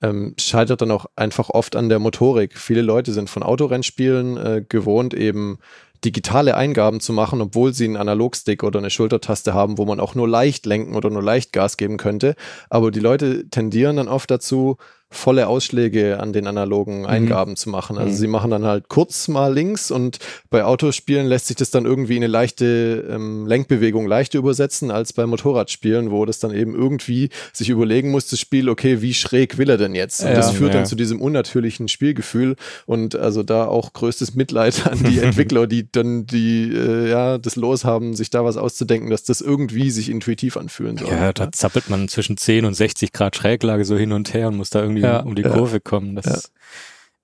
ähm, 0.02 0.34
scheitert 0.38 0.82
dann 0.82 0.90
auch 0.90 1.06
einfach 1.16 1.50
oft 1.50 1.76
an 1.76 1.88
der 1.88 1.98
Motorik. 1.98 2.58
Viele 2.58 2.82
Leute 2.82 3.12
sind 3.12 3.30
von 3.30 3.42
Autorennspielen 3.42 4.36
äh, 4.36 4.64
gewohnt, 4.68 5.14
eben 5.14 5.58
digitale 6.04 6.56
Eingaben 6.56 7.00
zu 7.00 7.12
machen, 7.12 7.40
obwohl 7.40 7.72
sie 7.72 7.84
einen 7.84 7.96
Analogstick 7.96 8.62
oder 8.62 8.78
eine 8.78 8.90
Schultertaste 8.90 9.54
haben, 9.54 9.78
wo 9.78 9.84
man 9.86 10.00
auch 10.00 10.14
nur 10.14 10.28
leicht 10.28 10.66
lenken 10.66 10.94
oder 10.94 11.10
nur 11.10 11.22
leicht 11.22 11.52
Gas 11.52 11.76
geben 11.76 11.96
könnte. 11.96 12.34
Aber 12.68 12.90
die 12.90 13.00
Leute 13.00 13.48
tendieren 13.48 13.96
dann 13.96 14.08
oft 14.08 14.30
dazu, 14.30 14.76
volle 15.08 15.46
Ausschläge 15.46 16.18
an 16.18 16.32
den 16.32 16.46
analogen 16.46 17.00
mhm. 17.00 17.06
Eingaben 17.06 17.52
mhm. 17.52 17.56
zu 17.56 17.70
machen. 17.70 17.96
Also 17.96 18.12
mhm. 18.12 18.16
sie 18.16 18.26
machen 18.26 18.50
dann 18.50 18.64
halt 18.64 18.88
kurz 18.88 19.28
mal 19.28 19.52
links 19.52 19.90
und 19.90 20.18
bei 20.50 20.64
Autospielen 20.64 21.26
lässt 21.26 21.46
sich 21.46 21.56
das 21.56 21.70
dann 21.70 21.84
irgendwie 21.84 22.16
in 22.16 22.24
eine 22.24 22.32
leichte 22.32 23.06
ähm, 23.08 23.46
Lenkbewegung 23.46 24.06
leichter 24.06 24.38
übersetzen 24.38 24.90
als 24.90 25.12
bei 25.12 25.24
Motorradspielen, 25.26 26.10
wo 26.10 26.24
das 26.24 26.40
dann 26.40 26.52
eben 26.52 26.74
irgendwie 26.74 27.30
sich 27.52 27.68
überlegen 27.68 28.10
muss, 28.10 28.26
das 28.26 28.40
Spiel, 28.40 28.68
okay, 28.68 29.00
wie 29.00 29.14
schräg 29.14 29.58
will 29.58 29.70
er 29.70 29.78
denn 29.78 29.94
jetzt? 29.94 30.22
Und 30.22 30.28
ja, 30.28 30.34
das 30.34 30.50
führt 30.50 30.74
ja. 30.74 30.80
dann 30.80 30.86
zu 30.86 30.96
diesem 30.96 31.20
unnatürlichen 31.20 31.88
Spielgefühl 31.88 32.56
und 32.84 33.14
also 33.14 33.42
da 33.42 33.66
auch 33.66 33.92
größtes 33.92 34.34
Mitleid 34.34 34.86
an 34.86 35.02
die 35.04 35.18
Entwickler, 35.20 35.66
die 35.66 35.90
dann 35.90 36.26
die, 36.26 36.72
äh, 36.72 37.08
ja, 37.08 37.38
das 37.38 37.56
Los 37.56 37.84
haben, 37.84 38.14
sich 38.14 38.30
da 38.30 38.44
was 38.44 38.56
auszudenken, 38.56 39.10
dass 39.10 39.22
das 39.22 39.40
irgendwie 39.40 39.90
sich 39.90 40.10
intuitiv 40.10 40.56
anfühlen 40.56 40.96
soll. 40.98 41.08
Ja, 41.08 41.32
da 41.32 41.52
zappelt 41.52 41.88
man 41.88 42.08
zwischen 42.08 42.36
10 42.36 42.64
und 42.64 42.74
60 42.74 43.12
Grad 43.12 43.36
Schräglage 43.36 43.84
so 43.84 43.96
hin 43.96 44.12
und 44.12 44.34
her 44.34 44.48
und 44.48 44.56
muss 44.56 44.70
da 44.70 44.82
irgendwie 44.82 45.05
ja, 45.06 45.20
um 45.20 45.34
die 45.34 45.42
ja. 45.42 45.50
Kurve 45.50 45.80
kommen. 45.80 46.16
Das 46.16 46.26
ja. 46.26 46.38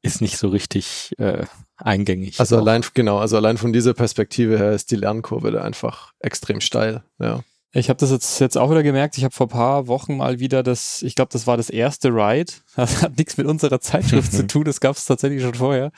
ist 0.02 0.20
nicht 0.20 0.38
so 0.38 0.48
richtig 0.48 1.12
äh, 1.18 1.44
eingängig. 1.76 2.40
Also 2.40 2.56
auch. 2.56 2.60
allein, 2.60 2.84
genau, 2.94 3.18
also 3.18 3.36
allein 3.36 3.56
von 3.56 3.72
dieser 3.72 3.94
Perspektive 3.94 4.58
her 4.58 4.72
ist 4.72 4.90
die 4.90 4.96
Lernkurve 4.96 5.50
da 5.50 5.62
einfach 5.62 6.12
extrem 6.20 6.60
steil, 6.60 7.02
ja. 7.18 7.42
Ich 7.74 7.88
habe 7.88 7.98
das 7.98 8.10
jetzt, 8.10 8.38
jetzt 8.38 8.58
auch 8.58 8.70
wieder 8.70 8.82
gemerkt. 8.82 9.16
Ich 9.16 9.24
habe 9.24 9.34
vor 9.34 9.48
paar 9.48 9.86
Wochen 9.86 10.18
mal 10.18 10.38
wieder 10.38 10.62
das, 10.62 11.00
ich 11.02 11.14
glaube, 11.14 11.30
das 11.32 11.46
war 11.46 11.56
das 11.56 11.70
erste 11.70 12.08
Ride. 12.08 12.52
Das 12.76 13.02
hat 13.02 13.16
nichts 13.16 13.38
mit 13.38 13.46
unserer 13.46 13.80
Zeitschrift 13.80 14.32
zu 14.34 14.46
tun. 14.46 14.64
Das 14.64 14.80
gab 14.80 14.96
es 14.96 15.06
tatsächlich 15.06 15.42
schon 15.42 15.54
vorher. 15.54 15.90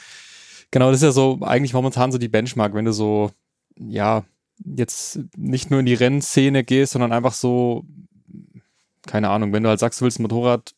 Genau, 0.70 0.90
das 0.90 0.98
ist 0.98 1.04
ja 1.04 1.12
so 1.12 1.38
eigentlich 1.42 1.74
momentan 1.74 2.12
so 2.12 2.18
die 2.18 2.28
Benchmark, 2.28 2.74
wenn 2.74 2.84
du 2.84 2.92
so, 2.92 3.30
ja, 3.76 4.24
jetzt 4.64 5.18
nicht 5.36 5.70
nur 5.70 5.80
in 5.80 5.86
die 5.86 5.94
Rennszene 5.94 6.64
gehst, 6.64 6.92
sondern 6.92 7.12
einfach 7.12 7.32
so, 7.32 7.84
keine 9.06 9.30
Ahnung, 9.30 9.52
wenn 9.52 9.62
du 9.62 9.68
halt 9.68 9.80
sagst, 9.80 10.00
du 10.00 10.04
willst 10.04 10.18
ein 10.20 10.22
Motorrad 10.22 10.74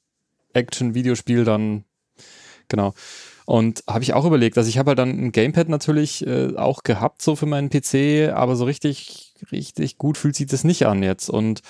Action-Videospiel, 0.56 1.44
dann 1.44 1.84
genau. 2.68 2.94
Und 3.44 3.84
habe 3.88 4.02
ich 4.02 4.12
auch 4.12 4.24
überlegt, 4.24 4.58
also 4.58 4.68
ich 4.68 4.78
habe 4.78 4.90
halt 4.90 4.98
dann 4.98 5.10
ein 5.10 5.30
Gamepad 5.32 5.68
natürlich 5.68 6.26
äh, 6.26 6.56
auch 6.56 6.82
gehabt, 6.82 7.22
so 7.22 7.36
für 7.36 7.46
meinen 7.46 7.70
PC, 7.70 8.32
aber 8.34 8.56
so 8.56 8.64
richtig 8.64 9.26
richtig 9.52 9.98
gut 9.98 10.18
fühlt 10.18 10.36
sich 10.36 10.46
das 10.46 10.64
nicht 10.64 10.86
an 10.86 11.02
jetzt. 11.02 11.28
Und 11.28 11.60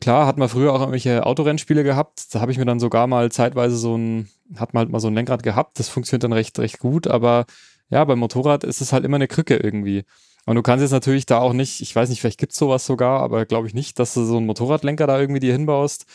klar, 0.00 0.26
hat 0.26 0.38
man 0.38 0.48
früher 0.48 0.72
auch 0.72 0.80
irgendwelche 0.80 1.26
Autorennspiele 1.26 1.84
gehabt. 1.84 2.34
Da 2.34 2.40
habe 2.40 2.52
ich 2.52 2.58
mir 2.58 2.64
dann 2.64 2.80
sogar 2.80 3.06
mal 3.06 3.30
zeitweise 3.30 3.76
so 3.76 3.96
ein, 3.96 4.28
hat 4.56 4.74
man 4.74 4.82
halt 4.82 4.90
mal 4.90 5.00
so 5.00 5.08
ein 5.08 5.14
Lenkrad 5.14 5.42
gehabt. 5.42 5.78
Das 5.78 5.88
funktioniert 5.88 6.24
dann 6.24 6.32
recht, 6.32 6.58
recht 6.58 6.78
gut. 6.78 7.06
Aber 7.06 7.46
ja, 7.90 8.04
beim 8.04 8.18
Motorrad 8.18 8.64
ist 8.64 8.80
es 8.80 8.92
halt 8.92 9.04
immer 9.04 9.16
eine 9.16 9.28
Krücke 9.28 9.56
irgendwie. 9.56 10.04
Und 10.44 10.56
du 10.56 10.62
kannst 10.62 10.82
jetzt 10.82 10.92
natürlich 10.92 11.26
da 11.26 11.38
auch 11.38 11.52
nicht, 11.52 11.80
ich 11.80 11.94
weiß 11.94 12.08
nicht, 12.08 12.20
vielleicht 12.20 12.38
gibt's 12.38 12.56
sowas 12.56 12.86
sogar, 12.86 13.20
aber 13.20 13.46
glaube 13.46 13.66
ich 13.66 13.74
nicht, 13.74 13.98
dass 13.98 14.14
du 14.14 14.24
so 14.24 14.36
einen 14.36 14.46
Motorradlenker 14.46 15.06
da 15.06 15.18
irgendwie 15.18 15.40
dir 15.40 15.52
hinbaust. 15.52 16.06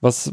Was, 0.00 0.32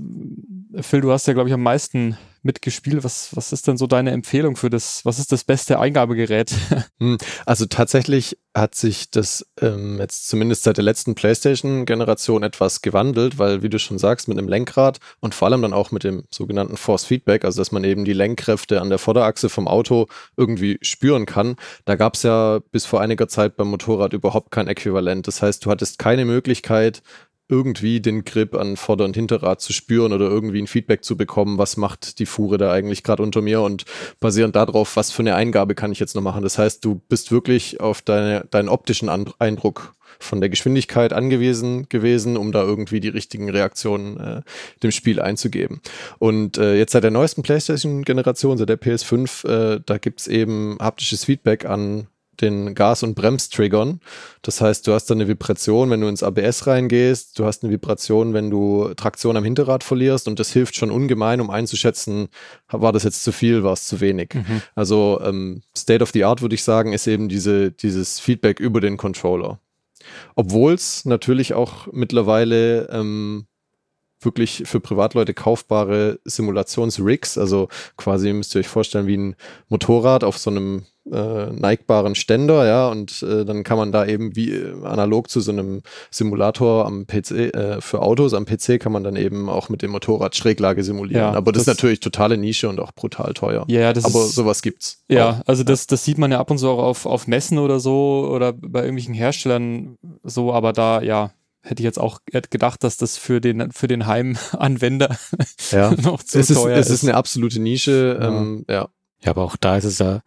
Phil, 0.82 1.02
du 1.02 1.12
hast 1.12 1.28
ja, 1.28 1.34
glaube 1.34 1.50
ich, 1.50 1.54
am 1.54 1.64
meisten 1.64 2.18
mitgespielt. 2.42 3.04
Was, 3.04 3.36
was 3.36 3.52
ist 3.52 3.68
denn 3.68 3.78
so 3.78 3.88
deine 3.88 4.12
Empfehlung 4.12 4.56
für 4.56 4.70
das, 4.70 5.04
was 5.04 5.20
ist 5.20 5.32
das 5.32 5.44
beste 5.44 5.80
Eingabegerät? 5.80 6.54
Hm, 7.02 7.18
also 7.46 7.66
tatsächlich 7.66 8.38
hat 8.54 8.76
sich 8.76 9.10
das 9.10 9.46
ähm, 9.62 10.00
jetzt 10.00 10.28
zumindest 10.28 10.64
seit 10.64 10.76
der 10.76 10.84
letzten 10.84 11.16
PlayStation-Generation 11.16 12.44
etwas 12.44 12.82
gewandelt, 12.82 13.38
weil, 13.38 13.64
wie 13.64 13.70
du 13.70 13.80
schon 13.80 13.98
sagst, 13.98 14.28
mit 14.28 14.38
einem 14.38 14.50
Lenkrad 14.50 15.00
und 15.22 15.34
vor 15.34 15.48
allem 15.48 15.62
dann 15.62 15.72
auch 15.72 15.92
mit 15.92 16.04
dem 16.04 16.26
sogenannten 16.30 16.76
Force 16.76 17.06
Feedback, 17.06 17.46
also 17.46 17.62
dass 17.62 17.72
man 17.72 17.86
eben 17.86 18.04
die 18.04 18.12
Lenkkräfte 18.12 18.82
an 18.82 18.90
der 18.90 19.00
Vorderachse 19.00 19.48
vom 19.48 19.70
Auto 19.70 20.08
irgendwie 20.36 20.78
spüren 20.82 21.26
kann, 21.26 21.56
da 21.86 21.96
gab 21.96 22.16
es 22.16 22.24
ja 22.24 22.60
bis 22.72 22.86
vor 22.86 23.00
einiger 23.00 23.30
Zeit 23.30 23.56
beim 23.56 23.70
Motorrad 23.70 24.12
überhaupt 24.12 24.52
kein 24.52 24.68
Äquivalent. 24.68 25.26
Das 25.28 25.42
heißt, 25.42 25.66
du 25.66 25.72
hattest 25.72 26.00
keine 26.00 26.26
Möglichkeit, 26.26 27.02
irgendwie 27.50 28.00
den 28.00 28.24
Grip 28.24 28.56
an 28.56 28.78
Vorder- 28.78 29.06
und 29.06 29.16
Hinterrad 29.16 29.60
zu 29.60 29.74
spüren 29.74 30.14
oder 30.14 30.28
irgendwie 30.28 30.62
ein 30.62 30.68
Feedback 30.68 31.04
zu 31.04 31.18
bekommen, 31.18 31.58
was 31.58 31.78
macht 31.78 32.20
die 32.20 32.28
Fuhre 32.28 32.58
da 32.58 32.72
eigentlich 32.72 33.04
gerade 33.04 33.24
unter 33.24 33.42
mir 33.42 33.62
und 33.62 33.86
basierend 34.20 34.56
darauf, 34.56 34.96
was 34.96 35.12
für 35.12 35.24
eine 35.24 35.36
Eingabe 35.36 35.74
kann 35.76 35.92
ich 35.92 36.00
jetzt 36.00 36.16
noch 36.16 36.22
machen. 36.22 36.44
Das 36.44 36.58
heißt, 36.60 36.86
du 36.86 37.02
bist 37.10 37.32
wirklich 37.32 37.82
auf 37.82 38.02
deine, 38.02 38.46
deinen 38.52 38.70
optischen 38.70 39.10
Eindruck 39.10 39.96
von 40.20 40.42
der 40.42 40.50
Geschwindigkeit 40.50 41.14
angewiesen 41.14 41.88
gewesen, 41.90 42.38
um 42.38 42.52
da 42.52 42.62
irgendwie 42.62 43.00
die 43.00 43.10
richtigen 43.10 43.50
Reaktionen 43.50 44.20
äh, 44.20 44.42
dem 44.84 44.92
Spiel 44.92 45.20
einzugeben. 45.22 45.82
Und 46.20 46.58
äh, 46.58 46.78
jetzt 46.78 46.92
seit 46.92 47.04
der 47.04 47.12
neuesten 47.12 47.42
PlayStation-Generation, 47.42 48.58
seit 48.58 48.70
der 48.70 48.80
PS5, 48.80 49.48
äh, 49.48 49.82
da 49.86 49.98
gibt's 49.98 50.28
eben 50.28 50.78
haptisches 50.80 51.26
Feedback 51.26 51.66
an 51.66 52.08
den 52.42 52.76
Gas- 52.76 53.04
und 53.04 53.16
Bremstriggern. 53.16 54.00
Das 54.42 54.62
heißt, 54.62 54.88
du 54.88 54.94
hast 54.94 55.10
dann 55.10 55.18
eine 55.20 55.28
Vibration, 55.28 55.90
wenn 55.90 56.02
du 56.02 56.08
ins 56.08 56.24
ABS 56.24 56.68
reingehst, 56.68 57.38
du 57.38 57.46
hast 57.46 57.64
eine 57.64 57.72
Vibration, 57.72 58.34
wenn 58.34 58.50
du 58.50 58.94
Traktion 58.96 59.38
am 59.38 59.44
Hinterrad 59.44 59.84
verlierst 59.84 60.28
und 60.28 60.40
das 60.40 60.52
hilft 60.52 60.76
schon 60.76 60.92
ungemein, 60.92 61.42
um 61.42 61.50
einzuschätzen, 61.50 62.30
war 62.70 62.92
das 62.92 63.04
jetzt 63.04 63.24
zu 63.24 63.32
viel, 63.32 63.64
war 63.64 63.74
es 63.74 63.86
zu 63.86 64.00
wenig. 64.00 64.34
Mhm. 64.34 64.62
Also 64.76 65.20
ähm, 65.24 65.62
State 65.76 66.04
of 66.04 66.12
the 66.12 66.24
Art 66.24 66.42
würde 66.42 66.56
ich 66.56 66.64
sagen, 66.64 66.94
ist 66.94 67.08
eben 67.08 67.30
diese, 67.30 67.72
dieses 67.72 68.20
Feedback 68.20 68.60
über 68.60 68.82
den 68.82 68.98
Controller. 68.98 69.60
Obwohl 70.36 70.74
es 70.74 71.06
natürlich 71.06 71.54
auch 71.54 71.88
mittlerweile 71.92 72.90
ähm, 72.90 73.46
wirklich 74.22 74.64
für 74.66 74.80
Privatleute 74.80 75.34
kaufbare 75.34 76.20
Simulationsrigs, 76.26 77.38
also 77.38 77.70
quasi 77.98 78.34
müsst 78.34 78.56
ihr 78.56 78.60
euch 78.60 78.68
vorstellen 78.68 79.08
wie 79.08 79.18
ein 79.18 79.36
Motorrad 79.70 80.24
auf 80.24 80.38
so 80.38 80.50
einem 80.50 80.86
äh, 81.12 81.48
neigbaren 81.52 82.16
Ständer, 82.16 82.68
ja, 82.68 82.88
und 82.90 83.24
äh, 83.24 83.46
dann 83.46 83.64
kann 83.64 83.78
man 83.78 83.92
da 83.92 84.06
eben 84.06 84.36
wie 84.36 84.52
äh, 84.52 84.84
analog 84.84 85.30
zu 85.30 85.40
so 85.40 85.52
einem 85.52 85.82
Simulator 86.12 86.86
am 86.86 87.08
PC 87.08 87.32
äh, 87.32 87.82
für 87.82 88.02
Autos 88.02 88.34
am 88.34 88.46
PC 88.46 88.80
kann 88.80 88.92
man 88.92 89.04
dann 89.04 89.16
eben 89.16 89.50
auch 89.50 89.70
mit 89.70 89.82
dem 89.82 89.92
Motorrad 89.92 90.36
Schräglage 90.36 90.84
simulieren. 90.84 91.22
Ja, 91.22 91.34
Aber 91.34 91.52
das, 91.52 91.64
das, 91.64 91.74
ist 91.74 91.78
natürlich 91.78 92.00
totale 92.00 92.38
Nische 92.38 92.70
und 92.70 92.80
auch 92.80 92.92
brutal 92.92 93.34
teuer. 93.34 93.66
Ja, 93.68 93.94
das 93.94 94.06
Aber 94.06 94.26
ist, 94.26 94.36
sowas 94.36 94.62
gibt's. 94.62 95.04
Ja, 95.08 95.30
auch. 95.30 95.48
also 95.48 95.64
das, 95.64 95.88
das 95.88 96.04
sieht 96.04 96.18
man 96.18 96.32
ja 96.32 96.40
ab 96.40 96.52
und 96.52 96.60
zu 96.60 96.70
auch 96.70 96.80
auf, 96.80 97.06
auf 97.06 97.28
Messen 97.28 97.58
oder 97.58 97.80
so 97.80 98.30
oder 98.32 98.54
bei 98.54 98.82
irgendwelchen 98.82 99.14
Herstellern 99.14 99.98
so, 100.24 100.54
aber 100.54 100.74
da, 100.74 101.02
ja, 101.02 101.32
hätte 101.62 101.82
ich 101.82 101.86
jetzt 101.86 102.00
auch 102.00 102.20
gedacht, 102.26 102.84
dass 102.84 102.98
das 102.98 103.18
für 103.18 103.42
den, 103.42 103.72
für 103.72 103.88
den 103.88 104.08
Heimanwender 104.08 105.18
ja. 105.72 105.92
noch 106.02 106.24
zu 106.24 106.40
es 106.40 106.48
teuer 106.48 106.78
ist. 106.78 106.88
Es 106.88 106.94
ist 106.96 107.04
eine 107.04 107.16
absolute 107.16 107.60
Nische, 107.60 108.18
ja. 108.20 108.28
Ähm, 108.28 108.66
ja. 108.70 108.90
Ja, 109.22 109.32
aber 109.32 109.44
auch 109.44 109.58
da 109.58 109.76
ist 109.76 109.84
es 109.84 110.00
ja, 110.00 110.22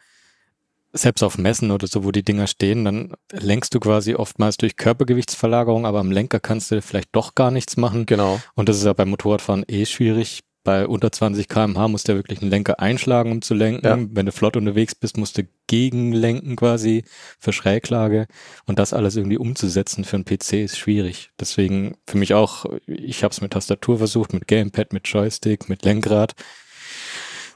selbst 0.92 1.22
auf 1.22 1.38
Messen 1.38 1.70
oder 1.70 1.86
so, 1.86 2.04
wo 2.04 2.12
die 2.12 2.22
Dinger 2.22 2.46
stehen, 2.46 2.84
dann 2.84 3.14
lenkst 3.32 3.74
du 3.74 3.80
quasi 3.80 4.14
oftmals 4.14 4.58
durch 4.58 4.76
Körpergewichtsverlagerung, 4.76 5.86
aber 5.86 6.00
am 6.00 6.10
Lenker 6.10 6.40
kannst 6.40 6.70
du 6.70 6.82
vielleicht 6.82 7.08
doch 7.12 7.34
gar 7.34 7.50
nichts 7.50 7.76
machen. 7.76 8.06
Genau. 8.06 8.40
Und 8.54 8.68
das 8.68 8.76
ist 8.76 8.84
ja 8.84 8.92
beim 8.92 9.08
Motorradfahren 9.08 9.64
eh 9.68 9.86
schwierig. 9.86 10.40
Bei 10.64 10.86
unter 10.86 11.10
20 11.10 11.48
kmh 11.48 11.88
musst 11.88 12.06
du 12.06 12.12
ja 12.12 12.18
wirklich 12.18 12.40
einen 12.40 12.50
Lenker 12.50 12.78
einschlagen, 12.78 13.32
um 13.32 13.42
zu 13.42 13.54
lenken. 13.54 13.84
Ja. 13.84 13.98
Wenn 13.98 14.26
du 14.26 14.32
flott 14.32 14.56
unterwegs 14.56 14.94
bist, 14.94 15.16
musst 15.16 15.36
du 15.36 15.42
gegenlenken 15.66 16.54
quasi 16.54 17.04
für 17.40 17.52
Schräglage. 17.52 18.26
Und 18.66 18.78
das 18.78 18.92
alles 18.92 19.16
irgendwie 19.16 19.38
umzusetzen 19.38 20.04
für 20.04 20.16
einen 20.16 20.24
PC 20.24 20.52
ist 20.64 20.78
schwierig. 20.78 21.30
Deswegen 21.40 21.96
für 22.06 22.16
mich 22.16 22.34
auch, 22.34 22.66
ich 22.86 23.24
habe 23.24 23.32
es 23.32 23.40
mit 23.40 23.52
Tastatur 23.52 23.98
versucht, 23.98 24.32
mit 24.32 24.46
Gamepad, 24.46 24.92
mit 24.92 25.08
Joystick, 25.08 25.68
mit 25.68 25.84
Lenkrad. 25.84 26.34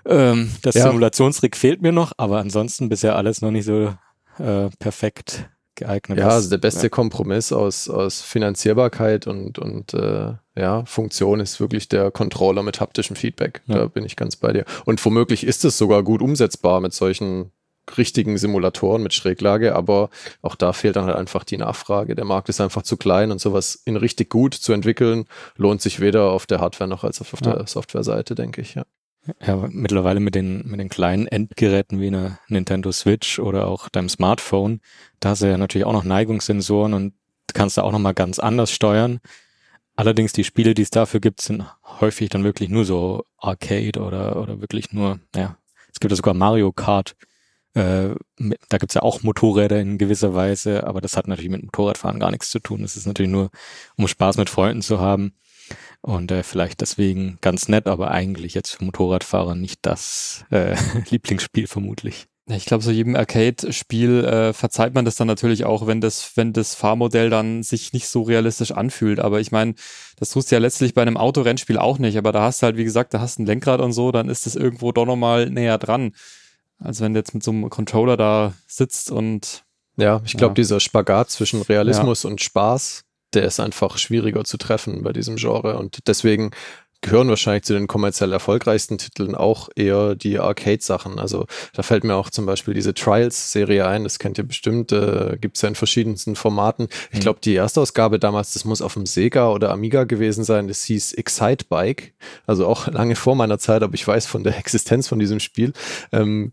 Ähm, 0.05 0.51
das 0.63 0.75
ja. 0.75 0.87
Simulationsrig 0.87 1.57
fehlt 1.57 1.83
mir 1.83 1.93
noch, 1.93 2.13
aber 2.17 2.39
ansonsten 2.39 2.89
bisher 2.89 3.17
alles 3.17 3.41
noch 3.41 3.51
nicht 3.51 3.67
so 3.67 3.95
äh, 4.39 4.69
perfekt 4.79 5.49
geeignet. 5.77 6.19
Ja, 6.19 6.29
also 6.29 6.51
der 6.51 6.59
beste 6.59 6.85
ja. 6.85 6.89
Kompromiss 6.89 7.53
aus, 7.53 7.89
aus 7.89 8.23
Finanzierbarkeit 8.23 9.27
und, 9.27 9.59
und 9.59 9.95
äh, 9.95 10.35
ja, 10.57 10.85
Funktion 10.87 11.41
ist 11.41 11.61
wirklich 11.61 11.89
der 11.89 12.11
Controller 12.11 12.63
mit 12.63 12.81
haptischem 12.81 13.17
Feedback. 13.17 13.63
Ja. 13.67 13.77
Da 13.77 13.87
bin 13.87 14.05
ich 14.05 14.17
ganz 14.17 14.37
bei 14.37 14.53
dir. 14.53 14.65
Und 14.85 15.05
womöglich 15.05 15.45
ist 15.45 15.65
es 15.65 15.77
sogar 15.77 16.03
gut 16.03 16.23
umsetzbar 16.23 16.81
mit 16.81 16.95
solchen 16.95 17.53
richtigen 17.97 18.37
Simulatoren 18.37 19.03
mit 19.03 19.15
Schräglage, 19.15 19.75
aber 19.75 20.11
auch 20.43 20.57
da 20.57 20.73
fehlt 20.73 20.97
dann 20.97 21.07
halt 21.07 21.17
einfach 21.17 21.45
die 21.45 21.57
Nachfrage. 21.57 22.15
Der 22.15 22.25
Markt 22.25 22.49
ist 22.49 22.61
einfach 22.61 22.83
zu 22.83 22.97
klein 22.97 23.31
und 23.31 23.41
sowas 23.41 23.81
in 23.85 23.97
richtig 23.97 24.31
gut 24.31 24.55
zu 24.55 24.73
entwickeln, 24.73 25.27
lohnt 25.57 25.83
sich 25.83 26.01
weder 26.01 26.31
auf 26.31 26.47
der 26.47 26.61
Hardware 26.61 26.89
noch 26.89 27.05
als 27.05 27.21
auf, 27.21 27.33
ja. 27.45 27.55
der 27.55 27.67
Softwareseite, 27.67 28.35
denke 28.35 28.61
ich, 28.61 28.75
ja. 28.75 28.85
Ja, 29.45 29.57
mittlerweile 29.71 30.21
mit 30.21 30.37
den, 30.37 30.63
mit 30.69 30.79
den 30.79 30.89
kleinen 30.89 31.27
Endgeräten 31.27 32.01
wie 32.01 32.07
eine 32.09 32.39
Nintendo 32.47 32.93
Switch 32.93 33.41
oder 33.41 33.67
auch 33.67 33.89
deinem 33.89 34.09
Smartphone, 34.09 34.81
da 35.19 35.31
hast 35.31 35.43
du 35.43 35.47
ja 35.47 35.59
natürlich 35.59 35.85
auch 35.85 35.93
noch 35.93 36.05
Neigungssensoren 36.05 36.95
und 36.95 37.13
kannst 37.53 37.77
da 37.77 37.83
auch 37.83 37.93
nochmal 37.93 38.15
ganz 38.15 38.39
anders 38.39 38.71
steuern. 38.71 39.21
Allerdings 39.97 40.33
die 40.33 40.45
Spiele, 40.45 40.75
die 40.75 40.83
es 40.83 40.91
dafür 40.91 41.21
gibt, 41.21 41.41
sind 41.41 41.65
häufig 42.01 42.29
dann 42.29 42.45
wirklich 42.45 42.69
nur 42.69 42.85
so 42.85 43.25
Arcade 43.39 43.99
oder, 44.01 44.37
oder 44.37 44.61
wirklich 44.61 44.93
nur, 44.93 45.21
ja, 45.35 45.57
es 45.93 46.01
gibt 46.01 46.13
ja 46.13 46.17
sogar 46.17 46.35
Mario 46.35 46.71
Kart. 46.71 47.17
Äh, 47.73 48.15
da 48.69 48.79
gibt's 48.79 48.95
ja 48.95 49.03
auch 49.03 49.23
Motorräder 49.23 49.81
in 49.81 49.97
gewisser 49.97 50.35
Weise, 50.35 50.87
aber 50.87 51.01
das 51.01 51.17
hat 51.17 51.29
natürlich 51.29 51.51
mit 51.51 51.63
Motorradfahren 51.63 52.21
gar 52.21 52.31
nichts 52.31 52.51
zu 52.51 52.59
tun. 52.59 52.83
Das 52.83 52.97
ist 52.97 53.07
natürlich 53.07 53.33
nur, 53.33 53.51
um 53.97 54.07
Spaß 54.07 54.37
mit 54.37 54.51
Freunden 54.51 54.83
zu 54.83 55.01
haben. 55.01 55.35
Und 56.03 56.31
äh, 56.31 56.43
vielleicht 56.43 56.83
deswegen 56.83 57.39
ganz 57.41 57.69
nett, 57.69 57.87
aber 57.87 58.11
eigentlich 58.11 58.55
jetzt 58.55 58.77
für 58.77 58.85
Motorradfahrer 58.85 59.55
nicht 59.55 59.81
das 59.83 60.45
äh, 60.51 60.77
Lieblingsspiel 61.11 61.67
vermutlich. 61.67 62.29
Ich 62.49 62.65
glaube, 62.65 62.85
so 62.85 62.93
jedem 62.93 63.17
Arcade-Spiel 63.17 64.25
äh, 64.25 64.53
verzeiht 64.53 64.95
man 64.95 65.05
das 65.05 65.17
dann 65.17 65.27
natürlich 65.27 65.65
auch, 65.65 65.89
wenn 65.89 66.01
das, 66.01 66.37
wenn 66.37 66.53
das 66.53 66.77
Fahrmodell 66.77 67.29
dann 67.29 67.65
sich 67.65 67.93
nicht 67.93 68.07
so 68.07 68.23
realistisch 68.23 68.71
anfühlt. 68.71 69.19
Aber 69.19 69.41
ich 69.41 69.51
meine, 69.51 69.75
das 70.17 70.31
tust 70.31 70.51
du 70.51 70.55
ja 70.55 70.61
letztlich 70.61 70.95
bei 70.95 71.03
einem 71.03 71.17
Autorennspiel 71.17 71.77
auch 71.77 71.99
nicht. 71.99 72.17
Aber 72.17 72.31
da 72.31 72.43
hast 72.43 72.63
du 72.63 72.67
halt, 72.67 72.77
wie 72.77 72.85
gesagt, 72.85 73.15
da 73.15 73.21
hast 73.21 73.39
du 73.39 73.43
ein 73.43 73.47
Lenkrad 73.47 73.81
und 73.81 73.93
so, 73.93 74.13
dann 74.13 74.29
ist 74.29 74.47
das 74.47 74.55
irgendwo 74.55 74.93
doch 74.93 75.07
nochmal 75.07 75.51
näher 75.51 75.79
dran. 75.79 76.13
Als 76.79 77.01
wenn 77.01 77.15
du 77.15 77.21
jetzt 77.21 77.35
mit 77.35 77.43
so 77.43 77.51
einem 77.51 77.69
Controller 77.69 78.17
da 78.17 78.55
sitzt 78.69 79.11
und. 79.11 79.65
Ja, 79.97 80.21
ich 80.25 80.37
glaube, 80.37 80.53
ja. 80.53 80.57
dieser 80.57 80.79
Spagat 80.79 81.31
zwischen 81.31 81.63
Realismus 81.63 82.23
ja. 82.23 82.31
und 82.31 82.41
Spaß, 82.41 83.05
der 83.33 83.45
ist 83.45 83.59
einfach 83.59 83.99
schwieriger 83.99 84.45
zu 84.45 84.57
treffen 84.57 85.03
bei 85.03 85.13
diesem 85.13 85.37
Genre. 85.37 85.79
Und 85.79 86.07
deswegen 86.07 86.53
gehören 87.07 87.29
wahrscheinlich 87.29 87.63
zu 87.63 87.73
den 87.73 87.87
kommerziell 87.87 88.33
erfolgreichsten 88.33 88.99
Titeln 88.99 89.37
auch 89.37 89.69
eher 89.77 90.17
die 90.17 90.41
Arcade-Sachen. 90.41 91.21
Also 91.21 91.47
da 91.73 91.85
fällt 91.85 92.03
mir 92.03 92.17
auch 92.17 92.31
zum 92.31 92.47
Beispiel 92.47 92.75
diese 92.75 92.95
Trials-Serie 92.95 93.87
ein, 93.87 94.03
das 94.03 94.19
kennt 94.19 94.39
ihr 94.39 94.45
bestimmt, 94.45 94.91
äh, 94.91 95.39
gibt 95.41 95.55
es 95.55 95.63
ja 95.63 95.69
in 95.69 95.77
verschiedensten 95.77 96.35
Formaten. 96.35 96.89
Ich 97.13 97.19
mhm. 97.19 97.23
glaube, 97.23 97.39
die 97.45 97.55
erste 97.55 97.81
Ausgabe 97.81 98.19
damals, 98.19 98.55
das 98.55 98.65
muss 98.65 98.83
auf 98.83 98.95
dem 98.95 99.07
Sega 99.07 99.51
oder 99.51 99.71
Amiga 99.71 100.03
gewesen 100.03 100.43
sein, 100.43 100.67
das 100.67 100.83
hieß 100.83 101.13
Excite 101.13 101.67
Bike, 101.69 102.13
also 102.45 102.67
auch 102.67 102.87
lange 102.93 103.15
vor 103.15 103.37
meiner 103.37 103.61
Zeit, 103.61 103.85
aber 103.85 103.95
ich 103.95 104.07
weiß 104.07 104.27
von 104.27 104.43
der 104.43 104.59
Existenz 104.59 105.07
von 105.07 105.21
diesem 105.21 105.39
Spiel. 105.39 105.75
Ähm, 106.11 106.51